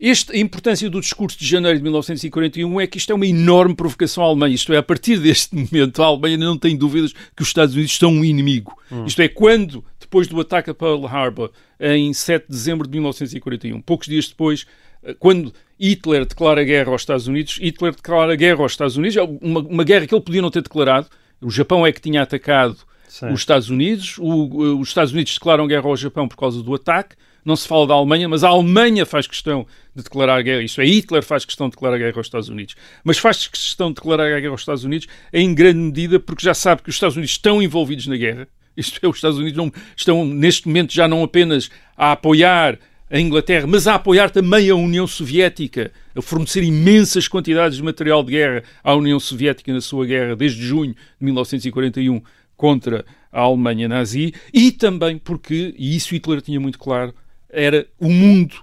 este, 0.01 0.33
a 0.33 0.39
importância 0.39 0.89
do 0.89 0.99
discurso 0.99 1.39
de 1.39 1.47
janeiro 1.47 1.77
de 1.77 1.83
1941 1.85 2.81
é 2.81 2.87
que 2.87 2.97
isto 2.97 3.13
é 3.13 3.15
uma 3.15 3.27
enorme 3.27 3.75
provocação 3.75 4.25
à 4.25 4.27
Alemanha. 4.27 4.55
Isto 4.55 4.73
é, 4.73 4.79
a 4.79 4.83
partir 4.83 5.19
deste 5.19 5.55
momento, 5.55 6.03
a 6.03 6.07
Alemanha 6.07 6.39
não 6.39 6.57
tem 6.57 6.77
dúvidas 6.77 7.13
que 7.13 7.43
os 7.43 7.49
Estados 7.49 7.75
Unidos 7.75 7.97
são 7.97 8.11
um 8.11 8.25
inimigo. 8.25 8.77
Hum. 8.91 9.05
Isto 9.05 9.21
é, 9.21 9.29
quando, 9.29 9.85
depois 10.01 10.27
do 10.27 10.41
ataque 10.41 10.71
a 10.71 10.75
Pearl 10.75 11.07
Harbor, 11.07 11.53
em 11.79 12.13
7 12.15 12.47
de 12.47 12.53
dezembro 12.53 12.89
de 12.89 12.93
1941, 12.95 13.81
poucos 13.83 14.09
dias 14.09 14.27
depois, 14.27 14.67
eh, 15.03 15.15
quando 15.19 15.53
Hitler 15.81 16.27
declara 16.27 16.63
guerra 16.63 16.91
aos 16.91 17.03
Estados 17.03 17.27
Unidos, 17.27 17.59
Hitler 17.59 17.95
declara 17.95 18.37
guerra 18.37 18.63
aos 18.63 18.73
Estados 18.73 18.97
Unidos, 18.97 19.17
é 19.17 19.23
uma, 19.23 19.61
uma 19.61 19.85
guerra 19.85 20.07
que 20.07 20.15
ele 20.15 20.23
podia 20.23 20.43
não 20.43 20.51
ter 20.51 20.63
declarado. 20.63 21.07
O 21.41 21.51
Japão 21.51 21.87
é 21.87 21.93
que 21.93 22.01
tinha 22.01 22.23
atacado 22.23 22.77
Sim. 23.09 23.33
os 23.33 23.41
Estados 23.41 23.71
Unidos, 23.71 24.17
o, 24.19 24.79
os 24.79 24.89
Estados 24.89 25.13
Unidos 25.13 25.33
declaram 25.35 25.67
guerra 25.67 25.87
ao 25.87 25.97
Japão 25.97 26.29
por 26.29 26.37
causa 26.37 26.63
do 26.63 26.75
ataque 26.75 27.17
não 27.45 27.57
se 27.57 27.67
fala 27.67 27.87
da 27.87 27.95
Alemanha, 27.95 28.29
mas 28.29 28.45
a 28.45 28.49
Alemanha 28.49 29.07
faz 29.07 29.27
questão 29.27 29.67
de 29.95 30.03
declarar 30.03 30.43
guerra. 30.43 30.63
Isto 30.63 30.81
é, 30.81 30.85
Hitler 30.85 31.23
faz 31.23 31.45
questão 31.45 31.69
de 31.69 31.73
declarar 31.73 31.99
guerra 31.99 32.17
aos 32.17 32.27
Estados 32.27 32.49
Unidos. 32.49 32.75
Mas 33.03 33.19
faz 33.19 33.47
questão 33.47 33.89
de 33.89 33.95
declarar 33.95 34.41
guerra 34.41 34.53
aos 34.53 34.61
Estados 34.61 34.85
Unidos 34.85 35.09
em 35.33 35.55
grande 35.55 35.79
medida 35.79 36.21
porque 36.21 36.45
já 36.45 36.55
sabe 36.55 36.83
que 36.83 36.91
os 36.91 36.97
Estados 36.97 37.17
Unidos 37.17 37.33
estão 37.33 37.63
envolvidos 37.63 38.07
na 38.07 38.17
guerra. 38.17 38.49
Isto 38.77 39.05
é, 39.05 39.09
os 39.09 39.17
Estados 39.17 39.39
Unidos 39.39 39.57
não, 39.57 39.73
estão 39.97 40.25
neste 40.25 40.67
momento 40.69 40.93
já 40.93 41.09
não 41.09 41.23
apenas 41.23 41.71
a 41.97 42.13
apoiar 42.13 42.79
a 43.11 43.19
Inglaterra, 43.19 43.67
mas 43.67 43.89
a 43.89 43.97
apoiar 43.97 44.31
também 44.31 44.71
a 44.71 44.75
União 44.77 45.07
Soviética, 45.07 45.91
a 46.15 46.23
fornecer 46.23 46.63
imensas 46.63 47.27
quantidades 47.27 47.77
de 47.77 47.83
material 47.83 48.23
de 48.23 48.31
guerra 48.31 48.63
à 48.85 48.95
União 48.95 49.19
Soviética 49.19 49.73
na 49.73 49.81
sua 49.81 50.07
guerra 50.07 50.37
desde 50.37 50.63
junho 50.65 50.95
de 50.95 51.25
1941 51.25 52.23
contra 52.57 53.05
a 53.33 53.41
Alemanha 53.41 53.89
nazi, 53.89 54.33
e 54.53 54.71
também 54.71 55.19
porque, 55.19 55.75
e 55.77 55.97
isso 55.97 56.15
Hitler 56.15 56.41
tinha 56.41 56.61
muito 56.61 56.79
claro, 56.79 57.13
era 57.49 57.87
o 57.99 58.09
mundo 58.09 58.55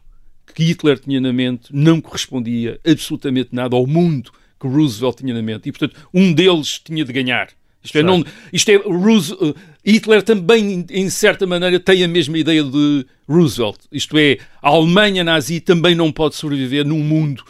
que 0.54 0.64
Hitler 0.64 0.98
tinha 0.98 1.20
na 1.20 1.34
mente 1.34 1.68
não 1.72 2.00
correspondia 2.00 2.80
absolutamente 2.86 3.50
nada 3.52 3.76
ao 3.76 3.86
mundo 3.86 4.32
que 4.60 4.68
Roosevelt 4.68 5.18
tinha 5.18 5.34
na 5.34 5.42
mente. 5.42 5.70
E, 5.70 5.72
portanto, 5.72 5.96
um 6.14 6.34
deles 6.34 6.80
tinha 6.80 7.06
de 7.06 7.14
ganhar. 7.14 7.50
Isto 7.84 8.00
é, 8.00 8.04
não, 8.04 8.24
isto 8.52 8.70
é 8.70 8.76
Roosevelt, 8.76 9.56
uh, 9.56 9.56
Hitler 9.90 10.22
também, 10.22 10.86
em 10.90 11.10
certa 11.10 11.48
maneira, 11.48 11.80
tem 11.80 12.04
a 12.04 12.08
mesma 12.10 12.38
ideia 12.38 12.62
de 12.62 13.06
Roosevelt. 13.26 13.78
Isto 13.90 14.18
é, 14.18 14.38
a 14.62 14.68
Alemanha 14.68 15.24
nazi 15.24 15.62
também 15.62 15.96
não 15.96 16.12
pode 16.12 16.36
sobreviver 16.36 16.86
num 16.86 17.00
mundo 17.00 17.42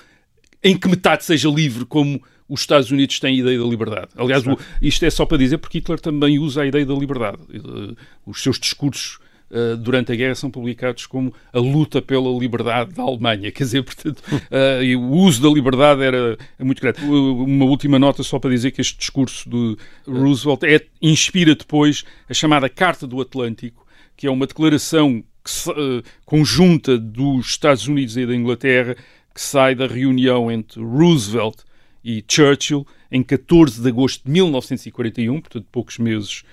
em 0.63 0.77
que 0.77 0.87
metade 0.87 1.25
seja 1.25 1.49
livre, 1.49 1.83
como 1.83 2.21
os 2.47 2.61
Estados 2.61 2.91
Unidos 2.91 3.19
têm 3.19 3.37
a 3.37 3.41
ideia 3.41 3.57
da 3.57 3.65
liberdade. 3.65 4.09
Aliás, 4.15 4.45
o, 4.45 4.55
isto 4.79 5.03
é 5.03 5.09
só 5.09 5.25
para 5.25 5.37
dizer 5.37 5.57
porque 5.57 5.79
Hitler 5.79 5.99
também 5.99 6.37
usa 6.37 6.61
a 6.61 6.67
ideia 6.67 6.85
da 6.85 6.93
liberdade. 6.93 7.39
Uh, 7.49 7.95
os 8.25 8.41
seus 8.43 8.59
discursos 8.59 9.17
Uh, 9.49 9.77
durante 9.77 10.11
a 10.11 10.15
guerra 10.15 10.35
são 10.35 10.51
publicados 10.51 11.05
como 11.05 11.33
a 11.53 11.59
luta 11.59 12.01
pela 12.01 12.29
liberdade 12.37 12.93
da 12.93 13.03
Alemanha. 13.03 13.49
Quer 13.51 13.63
dizer, 13.63 13.83
portanto, 13.83 14.21
uh, 14.27 14.97
o 14.97 15.11
uso 15.19 15.41
da 15.41 15.49
liberdade 15.49 16.03
era 16.03 16.37
muito 16.59 16.81
grande. 16.81 16.99
Uma 17.01 17.63
última 17.63 17.97
nota 17.97 18.23
só 18.23 18.39
para 18.39 18.49
dizer 18.49 18.71
que 18.71 18.81
este 18.81 18.97
discurso 18.97 19.49
de 19.49 19.77
Roosevelt 20.05 20.63
é, 20.63 20.85
inspira 21.01 21.55
depois 21.55 22.03
a 22.29 22.33
chamada 22.33 22.67
Carta 22.67 23.07
do 23.07 23.21
Atlântico, 23.21 23.87
que 24.17 24.27
é 24.27 24.31
uma 24.31 24.45
declaração 24.45 25.23
que, 25.43 25.69
uh, 25.69 26.03
conjunta 26.25 26.97
dos 26.97 27.47
Estados 27.47 27.87
Unidos 27.87 28.17
e 28.17 28.25
da 28.25 28.35
Inglaterra 28.35 28.97
que 29.37 29.41
sai 29.41 29.75
da 29.75 29.85
reunião 29.85 30.51
entre 30.51 30.81
Roosevelt 30.81 31.59
e 32.03 32.25
Churchill 32.27 32.87
em 33.11 33.21
14 33.21 33.79
de 33.79 33.87
agosto 33.87 34.23
de 34.25 34.31
1941, 34.31 35.39
portanto, 35.39 35.67
poucos 35.71 35.99
meses 35.99 36.43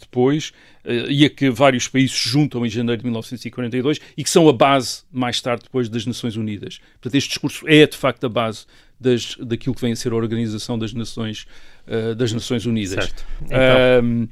depois, 0.00 0.52
uh, 0.84 1.10
e 1.10 1.24
a 1.24 1.30
que 1.30 1.50
vários 1.50 1.88
países 1.88 2.16
se 2.16 2.28
juntam 2.28 2.64
em 2.64 2.68
janeiro 2.68 2.98
de 2.98 3.04
1942 3.04 4.00
e 4.16 4.22
que 4.22 4.30
são 4.30 4.48
a 4.48 4.52
base, 4.52 5.02
mais 5.12 5.40
tarde, 5.40 5.64
depois 5.64 5.88
das 5.88 6.06
Nações 6.06 6.36
Unidas. 6.36 6.80
Portanto, 7.00 7.14
este 7.14 7.28
discurso 7.30 7.64
é, 7.68 7.86
de 7.86 7.96
facto, 7.96 8.24
a 8.24 8.28
base 8.28 8.66
das, 8.98 9.36
daquilo 9.36 9.74
que 9.74 9.80
vem 9.80 9.92
a 9.92 9.96
ser 9.96 10.12
a 10.12 10.16
Organização 10.16 10.78
das 10.78 10.92
Nações, 10.92 11.46
uh, 11.86 12.14
das 12.14 12.32
Nações 12.32 12.66
Unidas. 12.66 13.04
Certo. 13.04 13.26
Então, 13.44 14.28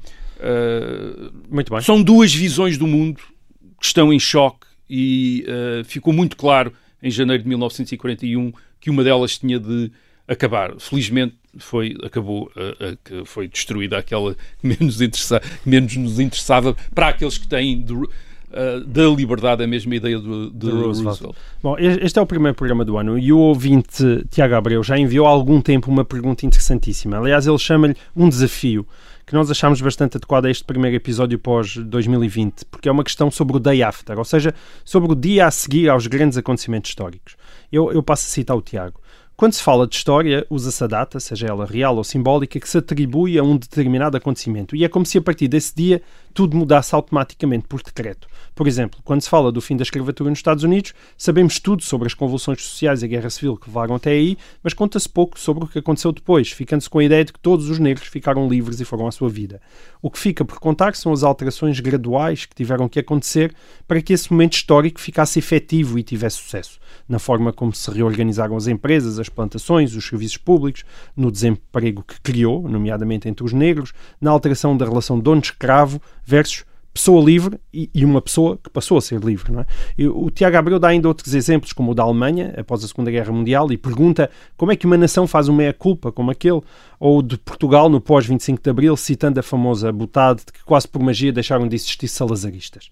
muito 1.49 1.71
bem. 1.71 1.81
São 1.81 2.01
duas 2.01 2.33
visões 2.33 2.77
do 2.77 2.87
mundo 2.87 3.21
que 3.79 3.85
estão 3.85 4.11
em 4.11 4.19
choque 4.19 4.67
e 4.89 5.45
ficou 5.85 6.11
muito 6.11 6.35
claro 6.35 6.73
em 7.01 7.09
janeiro 7.09 7.43
de 7.43 7.49
1941 7.49 8.51
que 8.79 8.89
uma 8.89 9.03
delas 9.03 9.37
tinha 9.37 9.57
de 9.57 9.89
acabar. 10.27 10.73
Felizmente 10.79 11.35
foi, 11.57 11.95
acabou, 12.03 12.51
uh, 12.55 13.21
uh, 13.21 13.25
foi 13.25 13.47
destruída 13.47 13.97
aquela 13.97 14.33
que 14.33 14.67
menos, 14.67 15.01
interessa, 15.01 15.39
que 15.39 15.69
menos 15.69 15.95
nos 15.95 16.19
interessava 16.19 16.75
para 16.93 17.09
aqueles 17.09 17.37
que 17.37 17.47
têm 17.47 17.81
de, 17.81 17.93
uh, 17.93 18.07
da 18.87 19.07
liberdade 19.07 19.63
a 19.63 19.67
mesma 19.67 19.95
ideia 19.95 20.17
de, 20.17 20.49
de 20.51 20.69
Roosevelt. 20.69 21.05
Roosevelt. 21.05 21.35
Bom, 21.61 21.75
este 21.77 22.17
é 22.17 22.21
o 22.21 22.25
primeiro 22.25 22.55
programa 22.55 22.83
do 22.83 22.97
ano 22.97 23.17
e 23.17 23.31
o 23.31 23.37
ouvinte 23.37 24.25
Tiago 24.31 24.55
Abreu 24.55 24.83
já 24.83 24.97
enviou 24.97 25.27
há 25.27 25.29
algum 25.29 25.61
tempo 25.61 25.91
uma 25.91 26.05
pergunta 26.05 26.45
interessantíssima. 26.45 27.17
Aliás, 27.17 27.45
ele 27.45 27.59
chama-lhe 27.59 27.95
um 28.15 28.27
desafio 28.27 28.87
que 29.25 29.33
nós 29.33 29.49
achamos 29.49 29.79
bastante 29.79 30.17
adequado 30.17 30.45
a 30.45 30.51
este 30.51 30.65
primeiro 30.65 30.97
episódio 30.97 31.39
pós-2020, 31.39 32.65
porque 32.69 32.89
é 32.89 32.91
uma 32.91 33.05
questão 33.05 33.31
sobre 33.31 33.55
o 33.55 33.59
day 33.59 33.81
after, 33.81 34.17
ou 34.17 34.25
seja, 34.25 34.53
sobre 34.83 35.11
o 35.11 35.15
dia 35.15 35.47
a 35.47 35.51
seguir 35.51 35.89
aos 35.89 36.07
grandes 36.07 36.37
acontecimentos 36.37 36.89
históricos. 36.89 37.37
Eu, 37.71 37.91
eu 37.93 38.03
passo 38.03 38.27
a 38.27 38.29
citar 38.29 38.57
o 38.57 38.61
Tiago. 38.61 38.99
Quando 39.35 39.53
se 39.53 39.63
fala 39.63 39.87
de 39.87 39.95
história, 39.95 40.45
usa-se 40.47 40.83
a 40.83 40.87
data, 40.87 41.19
seja 41.19 41.47
ela 41.47 41.65
real 41.65 41.97
ou 41.97 42.03
simbólica, 42.03 42.59
que 42.59 42.69
se 42.69 42.77
atribui 42.77 43.37
a 43.37 43.43
um 43.43 43.57
determinado 43.57 44.15
acontecimento. 44.15 44.75
E 44.75 44.83
é 44.83 44.89
como 44.89 45.05
se 45.05 45.17
a 45.17 45.21
partir 45.21 45.47
desse 45.47 45.75
dia 45.75 46.01
tudo 46.33 46.55
mudasse 46.55 46.93
automaticamente 46.93 47.65
por 47.67 47.81
decreto. 47.81 48.27
Por 48.55 48.67
exemplo, 48.67 48.99
quando 49.03 49.21
se 49.21 49.29
fala 49.29 49.51
do 49.51 49.61
fim 49.61 49.75
da 49.75 49.83
escravatura 49.83 50.29
nos 50.29 50.39
Estados 50.39 50.63
Unidos, 50.63 50.93
sabemos 51.17 51.59
tudo 51.59 51.83
sobre 51.83 52.07
as 52.07 52.13
convulsões 52.13 52.61
sociais 52.61 53.01
e 53.01 53.05
a 53.05 53.07
guerra 53.07 53.29
civil 53.29 53.57
que 53.57 53.67
levaram 53.67 53.95
até 53.95 54.11
aí, 54.11 54.37
mas 54.63 54.73
conta-se 54.73 55.09
pouco 55.09 55.39
sobre 55.39 55.63
o 55.63 55.67
que 55.67 55.79
aconteceu 55.79 56.11
depois, 56.11 56.51
ficando-se 56.51 56.89
com 56.89 56.99
a 56.99 57.03
ideia 57.03 57.25
de 57.25 57.33
que 57.33 57.39
todos 57.39 57.69
os 57.69 57.79
negros 57.79 58.07
ficaram 58.07 58.47
livres 58.47 58.79
e 58.79 58.85
foram 58.85 59.07
à 59.07 59.11
sua 59.11 59.27
vida. 59.27 59.59
O 60.01 60.11
que 60.11 60.19
fica 60.19 60.45
por 60.45 60.59
contar 60.59 60.95
são 60.95 61.11
as 61.11 61.23
alterações 61.23 61.79
graduais 61.79 62.45
que 62.45 62.55
tiveram 62.55 62.87
que 62.87 62.99
acontecer 62.99 63.55
para 63.87 64.01
que 64.01 64.13
esse 64.13 64.31
momento 64.31 64.53
histórico 64.53 64.99
ficasse 64.99 65.39
efetivo 65.39 65.97
e 65.97 66.03
tivesse 66.03 66.37
sucesso, 66.37 66.79
na 67.09 67.17
forma 67.17 67.51
como 67.51 67.73
se 67.73 67.89
reorganizaram 67.89 68.55
as 68.55 68.67
empresas, 68.67 69.17
as 69.17 69.29
plantações, 69.29 69.95
os 69.95 70.05
serviços 70.05 70.37
públicos, 70.37 70.83
no 71.17 71.31
desemprego 71.31 72.03
que 72.03 72.21
criou, 72.21 72.67
nomeadamente 72.69 73.27
entre 73.27 73.43
os 73.43 73.51
negros, 73.51 73.93
na 74.21 74.29
alteração 74.29 74.77
da 74.77 74.85
relação 74.85 75.19
dono-escravo 75.19 75.99
versus 76.23 76.65
pessoa 76.93 77.23
livre 77.23 77.59
e, 77.73 77.89
e, 77.93 78.05
uma 78.05 78.21
pessoa 78.21 78.57
que 78.63 78.69
passou 78.69 78.97
a 78.97 79.01
ser 79.01 79.19
livre. 79.19 79.51
Não 79.51 79.61
é? 79.61 79.65
E 79.97 80.07
o 80.07 80.29
Tiago 80.29 80.55
Abreu 80.55 80.79
dá 80.79 80.89
ainda 80.89 81.07
outros 81.07 81.33
exemplos, 81.33 81.73
como 81.73 81.91
o 81.91 81.95
da 81.95 82.03
Alemanha, 82.03 82.53
após 82.55 82.83
a 82.83 82.87
Segunda 82.87 83.09
Guerra 83.09 83.31
Mundial, 83.31 83.71
e 83.71 83.77
pergunta 83.77 84.29
como 84.55 84.71
é 84.71 84.75
que 84.75 84.85
uma 84.85 84.97
nação 84.97 85.25
faz 85.25 85.47
uma 85.47 85.57
meia-culpa 85.57 86.11
como 86.11 86.29
aquele, 86.29 86.61
ou 86.99 87.21
de 87.21 87.37
Portugal 87.37 87.89
no 87.89 87.99
pós-25 87.99 88.61
de 88.61 88.69
Abril, 88.69 88.95
citando 88.95 89.39
a 89.39 89.43
famosa 89.43 89.91
butade 89.91 90.43
de 90.45 90.53
que 90.53 90.63
quase 90.63 90.87
por 90.87 91.01
magia 91.01 91.33
deixaram 91.33 91.67
de 91.67 91.75
existir 91.75 92.07
salazaristas. 92.07 92.91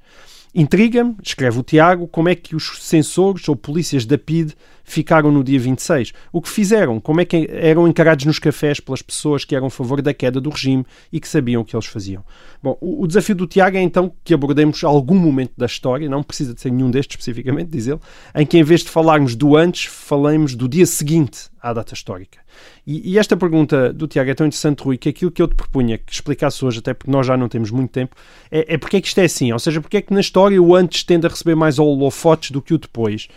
Intriga-me, 0.54 1.16
escreve 1.24 1.60
o 1.60 1.64
Tiago, 1.64 2.08
como 2.08 2.28
é 2.28 2.36
que 2.36 2.56
os 2.56 2.84
censores 2.84 3.48
ou 3.48 3.56
polícias 3.56 4.06
da 4.06 4.18
PIDE 4.18 4.54
ficaram 4.92 5.32
no 5.32 5.44
dia 5.44 5.60
26. 5.60 6.14
O 6.32 6.42
que 6.42 6.50
fizeram? 6.50 7.00
Como 7.00 7.22
é 7.22 7.26
que 7.26 7.48
eram 7.52 7.88
encarados 7.88 8.26
nos 8.26 8.40
cafés 8.40 8.80
pelas 8.80 9.02
pessoas 9.02 9.46
que 9.46 9.56
eram 9.56 9.68
a 9.68 9.72
favor 9.72 10.02
da 10.02 10.14
queda 10.14 10.42
do 10.42 10.50
regime 10.50 10.86
e 11.12 11.20
que 11.20 11.28
sabiam 11.28 11.62
o 11.62 11.66
que 11.66 11.76
eles 11.76 11.86
faziam? 11.86 12.24
Bom, 12.62 12.78
o, 12.82 13.04
o 13.04 13.08
desafio 13.08 13.36
do 13.36 13.48
Tiago 13.48 13.78
é 13.78 13.82
então 13.82 14.12
que 14.24 14.34
abordemos 14.34 14.84
algum 14.84 15.18
momento 15.18 15.54
da 15.58 15.66
história, 15.66 16.10
não 16.10 16.22
precisa 16.24 16.54
de 16.54 16.62
ser 16.62 16.72
nenhum 16.72 16.92
destes 16.92 17.14
especificamente, 17.14 17.70
diz 17.70 17.88
ele, 17.88 18.00
em 18.36 18.46
que 18.46 18.58
em 18.58 18.64
vez 18.64 18.82
de 18.82 18.90
falarmos 18.90 19.36
do 19.36 19.56
antes, 19.56 19.86
falemos 19.86 20.56
do 20.56 20.68
dia 20.68 20.86
seguinte 20.86 21.50
à 21.62 21.74
data 21.74 21.94
histórica. 21.94 22.40
E, 22.86 23.12
e, 23.12 23.20
esta 23.20 23.38
pergunta 23.38 23.94
do 23.94 24.08
Tiago 24.08 24.30
é 24.30 24.34
tão 24.34 24.48
interessante, 24.48 24.84
Rui, 24.84 24.98
que 24.98 25.10
aquilo 25.10 25.32
que 25.32 25.42
eu 25.42 25.48
te 25.48 25.56
propunha 25.56 25.98
que 25.98 26.12
explicasse 26.12 26.66
hoje, 26.66 26.80
até 26.80 26.94
porque 26.94 27.12
nós 27.12 27.26
já 27.26 27.38
não 27.38 27.48
temos 27.48 27.70
muito 27.70 27.92
tempo, 27.92 28.16
é, 28.50 28.74
é 28.74 28.78
porque 28.78 28.98
é 28.98 29.02
que 29.02 29.08
isto 29.08 29.20
é 29.20 29.26
assim. 29.26 29.52
Ou 29.52 29.60
seja, 29.60 29.80
porque 29.80 29.98
é 29.98 30.02
que 30.02 30.14
na 30.14 30.20
história 30.20 30.62
o 30.62 30.76
antes 30.76 31.04
tende 31.04 31.28
a 31.28 31.30
receber 31.30 31.56
mais 31.56 31.78
holofotes 31.78 32.52
do 32.52 32.62
que 32.62 32.74
o 32.74 32.78
depois. 32.78 33.28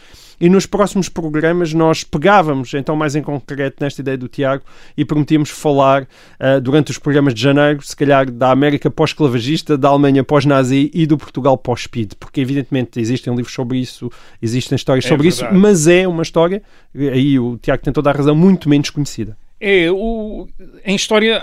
E 0.41 0.49
nos 0.49 0.67
próximos 0.67 1.09
programas 1.09 1.73
nós 1.73 2.05
pegávamos, 2.05 2.75
então 2.75 2.97
mais 2.97 3.15
em 3.15 3.23
concreto, 3.23 3.83
nesta 3.83 4.01
ideia 4.01 4.17
do 4.17 4.29
Tiago 4.29 4.65
e 4.97 5.05
prometíamos 5.05 5.51
falar 5.51 6.03
uh, 6.03 6.61
durante 6.61 6.91
os 6.91 6.99
programas 6.99 7.35
de 7.35 7.41
janeiro, 7.41 7.83
se 7.83 7.97
calhar 7.97 8.31
da 8.31 8.51
América 8.51 8.91
pós-clavagista, 8.91 9.77
da 9.77 9.89
Alemanha 9.89 10.25
pós-nazi 10.25 10.91
e 10.93 11.07
do 11.07 11.17
Portugal 11.17 11.57
pós-speed, 11.57 12.13
porque 12.19 12.41
evidentemente 12.41 13.01
existem 13.01 13.35
livros 13.35 13.55
sobre 13.55 13.79
isso, 13.79 14.11
existem 14.43 14.77
histórias 14.77 15.05
é 15.05 15.09
sobre 15.09 15.29
verdade. 15.29 15.53
isso, 15.53 15.61
mas 15.61 15.87
é 15.87 16.07
uma 16.07 16.23
história, 16.23 16.63
aí 16.95 17.39
o 17.39 17.59
Tiago 17.59 17.83
tem 17.83 17.93
toda 17.93 18.11
a 18.11 18.13
razão, 18.13 18.35
muito 18.35 18.69
menos 18.69 18.91
conhecida. 18.91 19.37
É, 19.61 19.91
o, 19.91 20.49
em 20.85 20.97
história. 20.97 21.41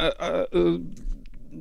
Uh, 0.54 0.58
uh, 0.58 1.12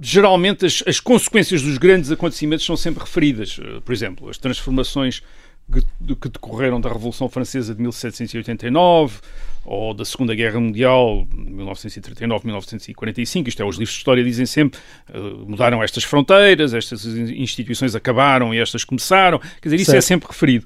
geralmente 0.03 0.65
as, 0.65 0.83
as, 0.87 0.99
consequências 0.99 1.63
dos 1.63 1.77
grandes 1.77 2.11
acontecimentos 2.11 2.65
são 2.65 2.77
sempre 2.77 3.05
referidas. 3.05 3.61
Por 3.85 3.93
exemplo, 3.93 4.31
as 4.31 4.39
transformações 4.39 5.23
que, 5.71 6.17
que 6.17 6.29
decorreram 6.29 6.81
da 6.81 6.89
Revolução 6.89 7.29
Francesa 7.29 7.75
de 7.75 7.81
1789 7.81 9.21
ou 9.65 9.93
da 9.93 10.05
Segunda 10.05 10.35
Guerra 10.35 10.59
Mundial, 10.59 11.27
1939-1945, 11.35 13.49
isto 13.49 13.63
é, 13.63 13.65
os 13.65 13.77
livros 13.77 13.95
de 13.95 13.99
história 13.99 14.25
dizem 14.25 14.47
sempre, 14.47 14.81
uh, 15.15 15.45
mudaram 15.47 15.83
estas 15.83 16.03
fronteiras, 16.03 16.73
estas 16.73 17.05
instituições 17.05 17.95
acabaram 17.95 18.55
e 18.55 18.59
estas 18.59 18.85
começaram, 18.85 19.39
quer 19.39 19.69
dizer, 19.69 19.77
isso 19.77 19.91
é 19.91 20.01
certo. 20.01 20.05
é 20.05 20.07
sempre 20.07 20.29
referido. 20.29 20.65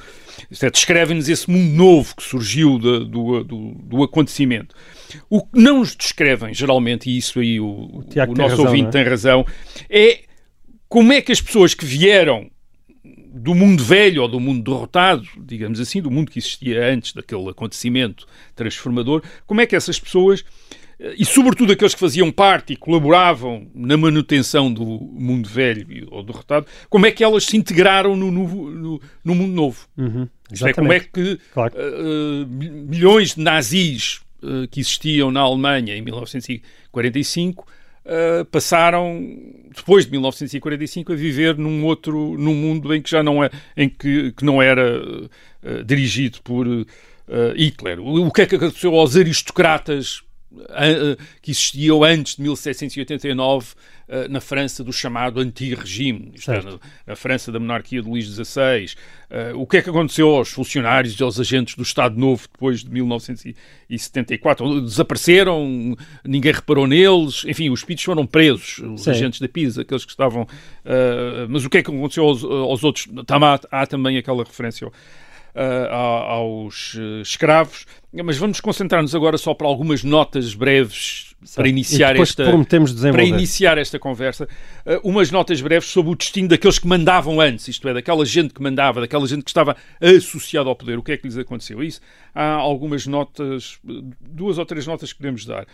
Isto 0.50 0.66
é, 0.66 0.70
descreve-nos 0.70 1.28
esse 1.28 1.50
mundo 1.50 1.74
novo 1.74 2.14
que 2.16 2.22
surgiu 2.22 2.78
de, 2.78 3.04
do, 3.04 3.44
do, 3.44 3.74
do, 3.74 4.02
acontecimento. 4.02 4.74
O 5.28 5.42
que 5.42 5.60
não 5.60 5.80
nos 5.80 5.94
descrevem, 5.96 6.54
geralmente, 6.54 7.10
e 7.10 7.18
isso 7.18 7.40
aí 7.40 7.60
o, 7.60 7.66
o, 7.66 8.00
o 8.00 8.34
nosso 8.34 8.50
razão, 8.50 8.66
ouvinte 8.66 8.88
é? 8.88 8.90
tem 8.90 9.04
razão, 9.04 9.44
é 9.90 10.20
como 10.88 11.12
é 11.12 11.20
que 11.20 11.32
as 11.32 11.40
pessoas 11.40 11.74
que 11.74 11.84
vieram 11.84 12.48
do 13.34 13.54
mundo 13.54 13.82
velho 13.82 14.22
ou 14.22 14.28
do 14.28 14.38
mundo 14.38 14.62
derrotado, 14.62 15.26
digamos 15.36 15.80
assim, 15.80 16.00
do 16.00 16.10
mundo 16.10 16.30
que 16.30 16.38
existia 16.38 16.86
antes 16.86 17.12
daquele 17.12 17.48
acontecimento 17.48 18.26
transformador, 18.54 19.22
como 19.44 19.60
é 19.60 19.66
que 19.66 19.74
essas 19.74 19.98
pessoas, 19.98 20.44
eh, 21.00 21.16
e 21.18 21.24
sobretudo 21.24 21.72
aqueles 21.72 21.94
que 21.94 22.00
faziam 22.00 22.30
parte 22.30 22.74
e 22.74 22.76
colaboravam 22.76 23.66
na 23.74 23.96
manutenção 23.96 24.72
do 24.72 24.84
mundo 24.84 25.48
velho 25.48 26.06
ou 26.12 26.22
derrotado, 26.22 26.66
como 26.88 27.06
é 27.06 27.10
que 27.10 27.24
elas 27.24 27.44
se 27.44 27.56
integraram 27.56 28.14
no, 28.14 28.30
novo, 28.30 28.70
no, 28.70 29.00
no 29.24 29.34
mundo 29.34 29.52
novo? 29.52 29.88
Uhum, 29.98 30.28
é, 30.62 30.72
como 30.72 30.92
é 30.92 31.00
que 31.00 31.38
claro. 31.52 31.74
uh, 31.74 32.46
milhões 32.46 33.34
de 33.34 33.40
nazis 33.40 34.20
uh, 34.42 34.68
que 34.70 34.78
existiam 34.78 35.32
na 35.32 35.40
Alemanha 35.40 35.96
em 35.96 36.02
1945 36.02 37.66
uh, 38.04 38.44
passaram 38.46 39.20
depois 39.74 40.04
de 40.04 40.12
1945 40.12 41.12
a 41.12 41.16
viver 41.16 41.56
num 41.58 41.84
outro 41.84 42.36
num 42.38 42.54
mundo 42.54 42.94
em 42.94 43.02
que 43.02 43.10
já 43.10 43.22
não 43.22 43.42
é 43.42 43.50
em 43.76 43.88
que, 43.88 44.32
que 44.32 44.44
não 44.44 44.62
era 44.62 45.02
uh, 45.02 45.84
dirigido 45.84 46.38
por 46.42 46.66
uh, 46.66 46.86
Hitler. 47.56 48.00
O, 48.00 48.26
o 48.26 48.30
que 48.32 48.42
é 48.42 48.46
que 48.46 48.56
aconteceu 48.56 48.94
aos 48.94 49.16
aristocratas 49.16 50.22
que 51.42 51.50
existiam 51.50 52.04
antes 52.04 52.36
de 52.36 52.42
1789 52.42 53.74
eh, 54.06 54.28
na 54.28 54.38
França 54.40 54.84
do 54.84 54.92
chamado 54.92 55.40
anti-regime, 55.40 56.34
é, 56.46 56.62
na, 56.62 56.78
na, 57.06 57.16
França 57.16 57.50
da 57.50 57.58
monarquia 57.58 58.02
de 58.02 58.08
Luís 58.08 58.26
XVI. 58.26 58.94
Uh, 59.30 59.58
o 59.58 59.66
que 59.66 59.78
é 59.78 59.82
que 59.82 59.88
aconteceu 59.88 60.28
aos 60.28 60.50
funcionários 60.50 61.18
e 61.18 61.22
aos 61.22 61.40
agentes 61.40 61.74
do 61.74 61.82
Estado 61.82 62.14
Novo 62.16 62.46
depois 62.52 62.84
de 62.84 62.90
1974? 62.90 64.82
Desapareceram, 64.82 65.96
ninguém 66.22 66.52
reparou 66.52 66.86
neles, 66.86 67.44
enfim, 67.46 67.70
os 67.70 67.82
PIDs 67.82 68.04
foram 68.04 68.26
presos, 68.26 68.78
os 68.78 69.04
Sim. 69.04 69.10
agentes 69.10 69.40
da 69.40 69.48
PIS, 69.48 69.78
aqueles 69.78 70.04
que 70.04 70.10
estavam. 70.10 70.42
Uh, 70.42 71.48
mas 71.48 71.64
o 71.64 71.70
que 71.70 71.78
é 71.78 71.82
que 71.82 71.90
aconteceu 71.90 72.24
aos, 72.24 72.44
aos 72.44 72.84
outros? 72.84 73.08
Há, 73.26 73.80
há 73.80 73.86
também 73.86 74.18
aquela 74.18 74.44
referência 74.44 74.92
aos 75.60 76.94
uh, 76.94 77.20
escravos. 77.22 77.86
Mas 78.12 78.36
vamos 78.36 78.60
concentrar-nos 78.60 79.14
agora 79.14 79.38
só 79.38 79.54
para 79.54 79.66
algumas 79.66 80.04
notas 80.04 80.54
breves 80.54 81.34
para 81.54 81.68
iniciar 81.68 82.16
esta 82.16 82.44
para 83.12 83.24
iniciar 83.24 83.78
esta 83.78 83.98
conversa. 83.98 84.48
Uh, 84.86 85.08
umas 85.08 85.30
notas 85.30 85.60
breves 85.60 85.88
sobre 85.88 86.12
o 86.12 86.16
destino 86.16 86.48
daqueles 86.48 86.78
que 86.78 86.86
mandavam 86.86 87.40
antes, 87.40 87.68
isto 87.68 87.88
é, 87.88 87.94
daquela 87.94 88.24
gente 88.24 88.54
que 88.54 88.62
mandava, 88.62 89.00
daquela 89.00 89.26
gente 89.26 89.44
que 89.44 89.50
estava 89.50 89.76
associada 90.00 90.68
ao 90.68 90.76
poder. 90.76 90.98
O 90.98 91.02
que 91.02 91.12
é 91.12 91.16
que 91.16 91.26
lhes 91.26 91.36
aconteceu? 91.36 91.82
Isso 91.82 92.00
há 92.34 92.52
algumas 92.52 93.06
notas, 93.06 93.78
duas 94.20 94.58
ou 94.58 94.66
três 94.66 94.86
notas 94.86 95.12
que 95.12 95.18
podemos 95.18 95.44
dar. 95.44 95.66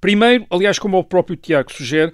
Primeiro, 0.00 0.46
aliás, 0.50 0.78
como 0.78 0.98
o 0.98 1.04
próprio 1.04 1.36
Tiago 1.36 1.72
sugere, 1.72 2.12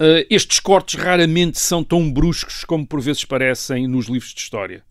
Uh, 0.00 0.24
estes 0.30 0.58
cortes 0.58 0.98
raramente 0.98 1.60
são 1.60 1.84
tão 1.84 2.10
bruscos 2.10 2.64
como 2.64 2.86
por 2.86 3.02
vezes 3.02 3.22
parecem 3.26 3.86
nos 3.86 4.06
livros 4.06 4.32
de 4.32 4.40
história. 4.40 4.82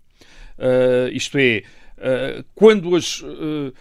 Uh, 0.59 1.09
isto 1.13 1.37
é, 1.37 1.63
uh, 1.97 2.45
quando 2.53 2.95
as. 2.95 3.21
Uh, 3.21 3.73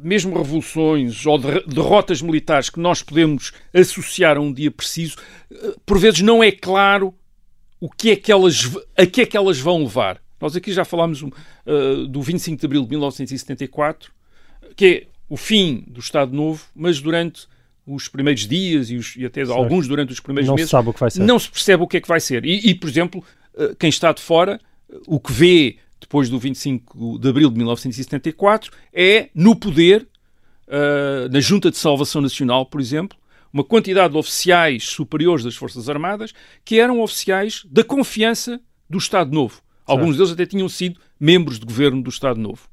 mesmo 0.00 0.34
revoluções 0.38 1.26
ou 1.26 1.38
derrotas 1.38 2.22
militares 2.22 2.70
que 2.70 2.80
nós 2.80 3.02
podemos 3.02 3.52
associar 3.74 4.38
a 4.38 4.40
um 4.40 4.50
dia 4.50 4.70
preciso, 4.70 5.18
por 5.84 5.98
vezes 5.98 6.22
não 6.22 6.42
é 6.42 6.50
claro 6.50 7.14
o 7.78 7.90
que 7.90 8.12
é 8.12 8.16
que 8.16 8.32
elas, 8.32 8.74
a 8.96 9.04
que 9.04 9.20
é 9.20 9.26
que 9.26 9.36
elas 9.36 9.58
vão 9.58 9.82
levar. 9.82 10.18
Nós 10.40 10.56
aqui 10.56 10.72
já 10.72 10.82
falámos 10.82 11.22
do 12.08 12.22
25 12.22 12.58
de 12.58 12.64
abril 12.64 12.84
de 12.84 12.88
1974, 12.88 14.10
que 14.74 14.86
é 14.86 15.06
o 15.28 15.36
fim 15.36 15.84
do 15.88 16.00
Estado 16.00 16.34
Novo, 16.34 16.64
mas 16.74 16.98
durante 16.98 17.46
os 17.86 18.08
primeiros 18.08 18.48
dias 18.48 18.88
e, 18.88 18.96
os, 18.96 19.14
e 19.14 19.26
até 19.26 19.44
certo. 19.44 19.58
alguns 19.58 19.86
durante 19.86 20.10
os 20.10 20.20
primeiros 20.20 20.48
não 20.48 20.54
meses, 20.54 20.70
se 21.10 21.20
não 21.20 21.38
se 21.38 21.50
percebe 21.50 21.82
o 21.82 21.86
que 21.86 21.98
é 21.98 22.00
que 22.00 22.08
vai 22.08 22.20
ser. 22.20 22.46
E, 22.46 22.70
e 22.70 22.74
por 22.74 22.88
exemplo, 22.88 23.22
quem 23.78 23.90
está 23.90 24.10
de 24.10 24.22
fora, 24.22 24.58
o 25.06 25.20
que 25.20 25.32
vê 25.32 25.76
depois 26.04 26.28
do 26.28 26.38
25 26.38 27.18
de 27.18 27.28
abril 27.28 27.48
de 27.50 27.56
1974, 27.56 28.70
é 28.92 29.30
no 29.34 29.56
poder, 29.56 30.06
uh, 30.68 31.32
na 31.32 31.40
Junta 31.40 31.70
de 31.70 31.78
Salvação 31.78 32.20
Nacional, 32.20 32.66
por 32.66 32.80
exemplo, 32.80 33.16
uma 33.50 33.64
quantidade 33.64 34.12
de 34.12 34.18
oficiais 34.18 34.84
superiores 34.84 35.44
das 35.44 35.56
Forças 35.56 35.88
Armadas 35.88 36.32
que 36.64 36.78
eram 36.78 37.00
oficiais 37.00 37.64
da 37.70 37.82
confiança 37.82 38.60
do 38.88 38.98
Estado 38.98 39.32
Novo. 39.32 39.62
Alguns 39.86 40.16
deles 40.16 40.32
até 40.32 40.44
tinham 40.44 40.68
sido 40.68 41.00
membros 41.18 41.58
de 41.58 41.64
governo 41.64 42.02
do 42.02 42.10
Estado 42.10 42.38
Novo. 42.38 42.68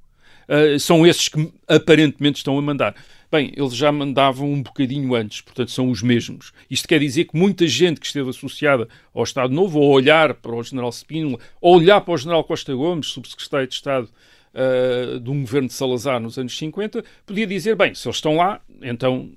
Uh, 0.47 0.77
são 0.79 1.07
esses 1.07 1.29
que 1.29 1.53
aparentemente 1.67 2.39
estão 2.39 2.57
a 2.57 2.61
mandar. 2.61 2.95
Bem, 3.31 3.53
eles 3.55 3.73
já 3.73 3.93
mandavam 3.93 4.51
um 4.51 4.61
bocadinho 4.61 5.15
antes, 5.15 5.39
portanto 5.39 5.71
são 5.71 5.89
os 5.89 6.01
mesmos. 6.01 6.51
Isto 6.69 6.85
quer 6.85 6.99
dizer 6.99 7.23
que 7.25 7.37
muita 7.37 7.65
gente 7.65 7.97
que 7.97 8.05
esteve 8.05 8.29
associada 8.29 8.89
ao 9.13 9.23
Estado 9.23 9.53
Novo, 9.53 9.79
ou 9.79 9.89
olhar 9.89 10.33
para 10.33 10.53
o 10.53 10.61
General 10.61 10.91
Spínola, 10.91 11.39
ou 11.61 11.77
olhar 11.77 12.01
para 12.01 12.13
o 12.13 12.17
General 12.17 12.43
Costa 12.43 12.75
Gomes, 12.75 13.07
subsecretário 13.07 13.67
de 13.67 13.73
Estado 13.73 14.09
uh, 14.53 15.17
de 15.17 15.29
um 15.29 15.39
governo 15.39 15.69
de 15.69 15.73
Salazar 15.73 16.19
nos 16.19 16.37
anos 16.37 16.57
50, 16.57 17.05
podia 17.25 17.47
dizer, 17.47 17.73
bem, 17.73 17.95
se 17.95 18.05
eles 18.05 18.17
estão 18.17 18.35
lá, 18.35 18.59
então 18.81 19.29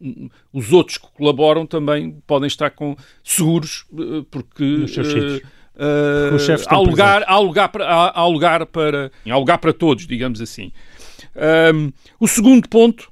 hum, 0.00 0.28
os 0.52 0.72
outros 0.72 0.98
que 0.98 1.08
colaboram 1.08 1.66
também 1.66 2.22
podem 2.28 2.46
estar 2.46 2.70
com 2.70 2.96
seguros, 3.24 3.84
uh, 3.90 4.22
porque... 4.30 4.62
Nos 4.62 4.94
seus 4.94 5.08
sítios. 5.08 5.38
Uh, 5.74 6.68
há, 6.68 6.78
lugar, 6.78 7.24
há, 7.26 7.38
lugar 7.38 7.68
para, 7.68 7.84
há, 7.84 8.20
há, 8.20 8.26
lugar 8.28 8.66
para, 8.66 9.10
há 9.28 9.36
lugar 9.36 9.58
para 9.58 9.72
todos, 9.72 10.06
digamos 10.06 10.40
assim. 10.40 10.70
Um, 11.74 11.90
o 12.20 12.28
segundo 12.28 12.68
ponto 12.68 13.10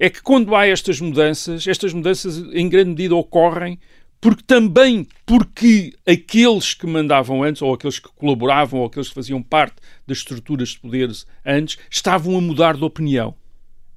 é 0.00 0.08
que 0.08 0.22
quando 0.22 0.56
há 0.56 0.66
estas 0.66 0.98
mudanças, 0.98 1.66
estas 1.68 1.92
mudanças 1.92 2.38
em 2.54 2.68
grande 2.68 2.90
medida 2.90 3.14
ocorrem 3.14 3.78
porque 4.18 4.42
também 4.42 5.06
porque 5.24 5.94
aqueles 6.06 6.74
que 6.74 6.86
mandavam 6.86 7.42
antes, 7.42 7.62
ou 7.62 7.72
aqueles 7.72 7.98
que 7.98 8.08
colaboravam, 8.16 8.80
ou 8.80 8.86
aqueles 8.86 9.08
que 9.08 9.14
faziam 9.14 9.42
parte 9.42 9.76
das 10.06 10.18
estruturas 10.18 10.70
de 10.70 10.80
poderes 10.80 11.26
antes, 11.44 11.78
estavam 11.90 12.36
a 12.36 12.40
mudar 12.40 12.76
de 12.76 12.84
opinião. 12.84 13.34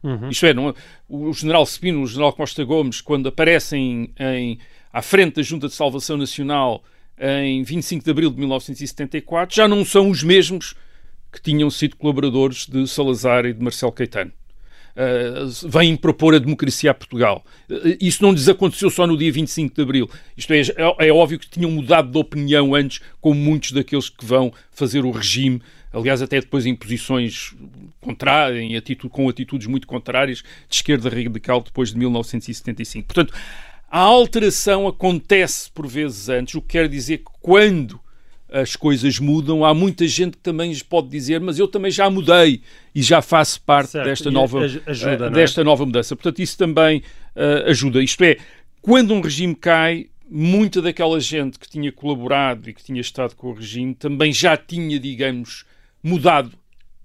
Uhum. 0.01 0.29
Isto 0.29 0.45
é, 0.45 0.53
não, 0.53 0.75
o 1.07 1.33
general 1.33 1.65
Spino, 1.65 2.01
o 2.01 2.07
general 2.07 2.33
Costa 2.33 2.63
Gomes, 2.63 3.01
quando 3.01 3.27
aparecem 3.29 4.13
em, 4.19 4.59
à 4.91 5.01
frente 5.01 5.35
da 5.35 5.41
Junta 5.41 5.67
de 5.67 5.73
Salvação 5.73 6.17
Nacional 6.17 6.83
em 7.17 7.63
25 7.63 8.03
de 8.03 8.11
abril 8.11 8.29
de 8.29 8.39
1974 8.39 9.55
já 9.55 9.67
não 9.67 9.85
são 9.85 10.09
os 10.09 10.23
mesmos 10.23 10.75
que 11.31 11.41
tinham 11.41 11.69
sido 11.69 11.95
colaboradores 11.95 12.65
de 12.65 12.87
Salazar 12.87 13.45
e 13.45 13.53
de 13.53 13.63
Marcelo 13.63 13.91
Caetano. 13.91 14.31
Uh, 14.95 15.69
vêm 15.69 15.95
propor 15.97 16.35
a 16.35 16.39
democracia 16.39 16.91
a 16.91 16.93
Portugal. 16.93 17.43
Uh, 17.67 17.97
isso 17.99 18.21
não 18.21 18.31
lhes 18.31 18.47
aconteceu 18.47 18.91
só 18.91 19.07
no 19.07 19.17
dia 19.17 19.31
25 19.31 19.75
de 19.75 19.81
Abril. 19.81 20.09
Isto 20.37 20.53
é, 20.53 20.59
é, 20.61 21.07
é, 21.07 21.11
óbvio 21.11 21.39
que 21.39 21.49
tinham 21.49 21.71
mudado 21.71 22.11
de 22.11 22.17
opinião 22.17 22.75
antes, 22.75 23.01
como 23.19 23.39
muitos 23.39 23.71
daqueles 23.71 24.07
que 24.07 24.23
vão 24.23 24.53
fazer 24.71 25.03
o 25.03 25.09
regime, 25.09 25.61
aliás, 25.91 26.21
até 26.21 26.39
depois 26.39 26.67
em 26.67 26.75
posições 26.75 27.55
contrárias, 28.01 28.61
em 28.61 28.75
atitude, 28.75 29.11
com 29.11 29.27
atitudes 29.27 29.65
muito 29.65 29.87
contrárias, 29.87 30.43
de 30.69 30.75
esquerda 30.75 31.09
radical 31.09 31.61
depois 31.61 31.91
de 31.91 31.97
1975. 31.97 33.07
Portanto, 33.07 33.33
a 33.89 33.99
alteração 33.99 34.87
acontece 34.87 35.71
por 35.71 35.87
vezes 35.87 36.29
antes, 36.29 36.53
o 36.55 36.61
que 36.61 36.69
quer 36.69 36.87
dizer 36.87 37.19
que 37.19 37.31
quando 37.41 37.99
as 38.53 38.75
coisas 38.75 39.17
mudam, 39.17 39.65
há 39.65 39.73
muita 39.73 40.07
gente 40.07 40.37
que 40.37 40.43
também 40.43 40.77
pode 40.87 41.07
dizer, 41.09 41.41
mas 41.41 41.57
eu 41.57 41.67
também 41.67 41.89
já 41.89 42.07
mudei 42.07 42.61
e 42.93 43.01
já 43.01 43.19
faço 43.19 43.59
parte 43.61 43.89
certo, 43.89 44.05
desta, 44.05 44.29
nova, 44.29 44.59
ajuda, 44.85 45.27
uh, 45.27 45.31
desta 45.31 45.61
é? 45.61 45.63
nova 45.63 45.83
mudança. 45.83 46.15
Portanto, 46.15 46.39
isso 46.39 46.55
também 46.55 46.99
uh, 47.35 47.69
ajuda. 47.69 48.01
Isto 48.03 48.23
é, 48.23 48.37
quando 48.79 49.11
um 49.11 49.21
regime 49.21 49.55
cai, 49.55 50.05
muita 50.29 50.83
daquela 50.83 51.19
gente 51.19 51.57
que 51.57 51.67
tinha 51.67 51.91
colaborado 51.91 52.69
e 52.69 52.73
que 52.73 52.83
tinha 52.83 53.01
estado 53.01 53.35
com 53.35 53.47
o 53.47 53.53
regime 53.53 53.95
também 53.95 54.31
já 54.31 54.55
tinha, 54.55 54.99
digamos, 54.99 55.65
mudado 56.03 56.51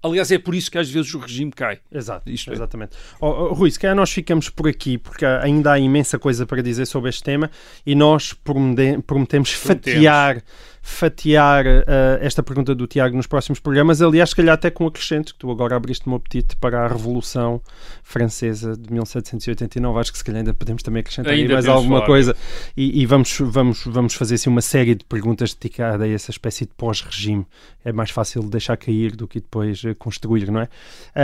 Aliás, 0.01 0.31
é 0.31 0.37
por 0.39 0.55
isso 0.55 0.71
que 0.71 0.77
às 0.77 0.89
vezes 0.89 1.13
o 1.13 1.19
regime 1.19 1.51
cai. 1.51 1.79
Exato, 1.91 2.29
Isto 2.29 2.51
é. 2.51 2.53
exatamente. 2.53 2.95
É. 2.95 2.99
Oh, 3.19 3.53
Rui, 3.53 3.69
se 3.69 3.79
calhar 3.79 3.95
nós 3.95 4.11
ficamos 4.11 4.49
por 4.49 4.67
aqui, 4.67 4.97
porque 4.97 5.25
ainda 5.25 5.73
há 5.73 5.79
imensa 5.79 6.17
coisa 6.17 6.45
para 6.45 6.61
dizer 6.61 6.85
sobre 6.85 7.09
este 7.09 7.23
tema 7.23 7.51
e 7.85 7.95
nós 7.95 8.33
prometemos, 8.33 9.03
prometemos. 9.05 9.51
fatiar 9.51 10.43
fatiar 10.81 11.65
uh, 11.65 11.79
esta 12.19 12.41
pergunta 12.41 12.73
do 12.73 12.87
Tiago 12.87 13.15
nos 13.15 13.27
próximos 13.27 13.59
programas. 13.59 14.01
Aliás, 14.01 14.29
se 14.29 14.35
calhar 14.35 14.53
até 14.53 14.69
com 14.69 14.87
acrescento, 14.87 15.33
que 15.33 15.39
tu 15.39 15.51
agora 15.51 15.75
abriste-me 15.75 16.13
o 16.13 16.17
apetite 16.17 16.55
para 16.55 16.83
a 16.83 16.87
Revolução 16.87 17.61
Francesa 18.03 18.75
de 18.75 18.91
1789. 18.91 19.99
Acho 19.99 20.11
que 20.11 20.17
se 20.17 20.23
calhar 20.23 20.39
ainda 20.39 20.53
podemos 20.53 20.81
também 20.81 21.01
acrescentar 21.01 21.33
ainda 21.33 21.53
mais 21.53 21.67
alguma 21.67 21.97
falar. 21.97 22.07
coisa. 22.07 22.35
E, 22.75 23.01
e, 23.01 23.05
vamos, 23.05 23.37
vamos, 23.39 23.83
vamos 23.85 24.13
fazer 24.13 24.35
assim, 24.35 24.49
uma 24.49 24.61
série 24.61 24.95
de 24.95 25.05
perguntas 25.05 25.53
dedicadas 25.53 26.01
a 26.01 26.07
essa 26.07 26.31
espécie 26.31 26.65
de 26.65 26.71
pós-regime. 26.75 27.45
É 27.83 27.91
mais 27.91 28.09
fácil 28.09 28.43
deixar 28.43 28.77
cair 28.77 29.15
do 29.15 29.27
que 29.27 29.39
depois 29.39 29.83
construir, 29.95 30.51
não 30.51 30.61
é? 30.61 30.69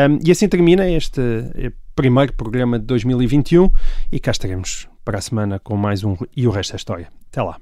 Um, 0.09 0.19
e 0.25 0.31
assim 0.31 0.47
termina 0.47 0.89
este 0.89 1.21
eh, 1.55 1.71
primeiro 1.95 2.33
programa 2.33 2.79
de 2.79 2.85
2021 2.85 3.69
e 4.11 4.19
cá 4.19 4.31
estaremos 4.31 4.87
para 5.03 5.17
a 5.17 5.21
semana 5.21 5.59
com 5.59 5.77
mais 5.77 6.03
um 6.03 6.15
E 6.35 6.47
o 6.47 6.51
Resto 6.51 6.73
é 6.73 6.75
História. 6.75 7.07
Até 7.31 7.41
lá. 7.41 7.57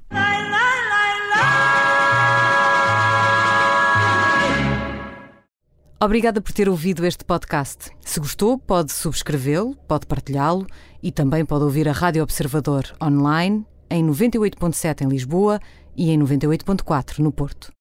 Obrigada 6.04 6.40
por 6.40 6.52
ter 6.52 6.68
ouvido 6.68 7.06
este 7.06 7.24
podcast. 7.24 7.90
Se 8.00 8.20
gostou, 8.20 8.58
pode 8.58 8.92
subscrevê-lo, 8.92 9.74
pode 9.88 10.06
partilhá-lo 10.06 10.66
e 11.02 11.10
também 11.10 11.46
pode 11.46 11.64
ouvir 11.64 11.88
a 11.88 11.92
Rádio 11.92 12.22
Observador 12.22 12.84
online 13.02 13.64
em 13.88 14.04
98.7 14.06 15.02
em 15.02 15.08
Lisboa 15.08 15.60
e 15.96 16.10
em 16.10 16.18
98.4 16.18 17.20
no 17.20 17.32
Porto. 17.32 17.72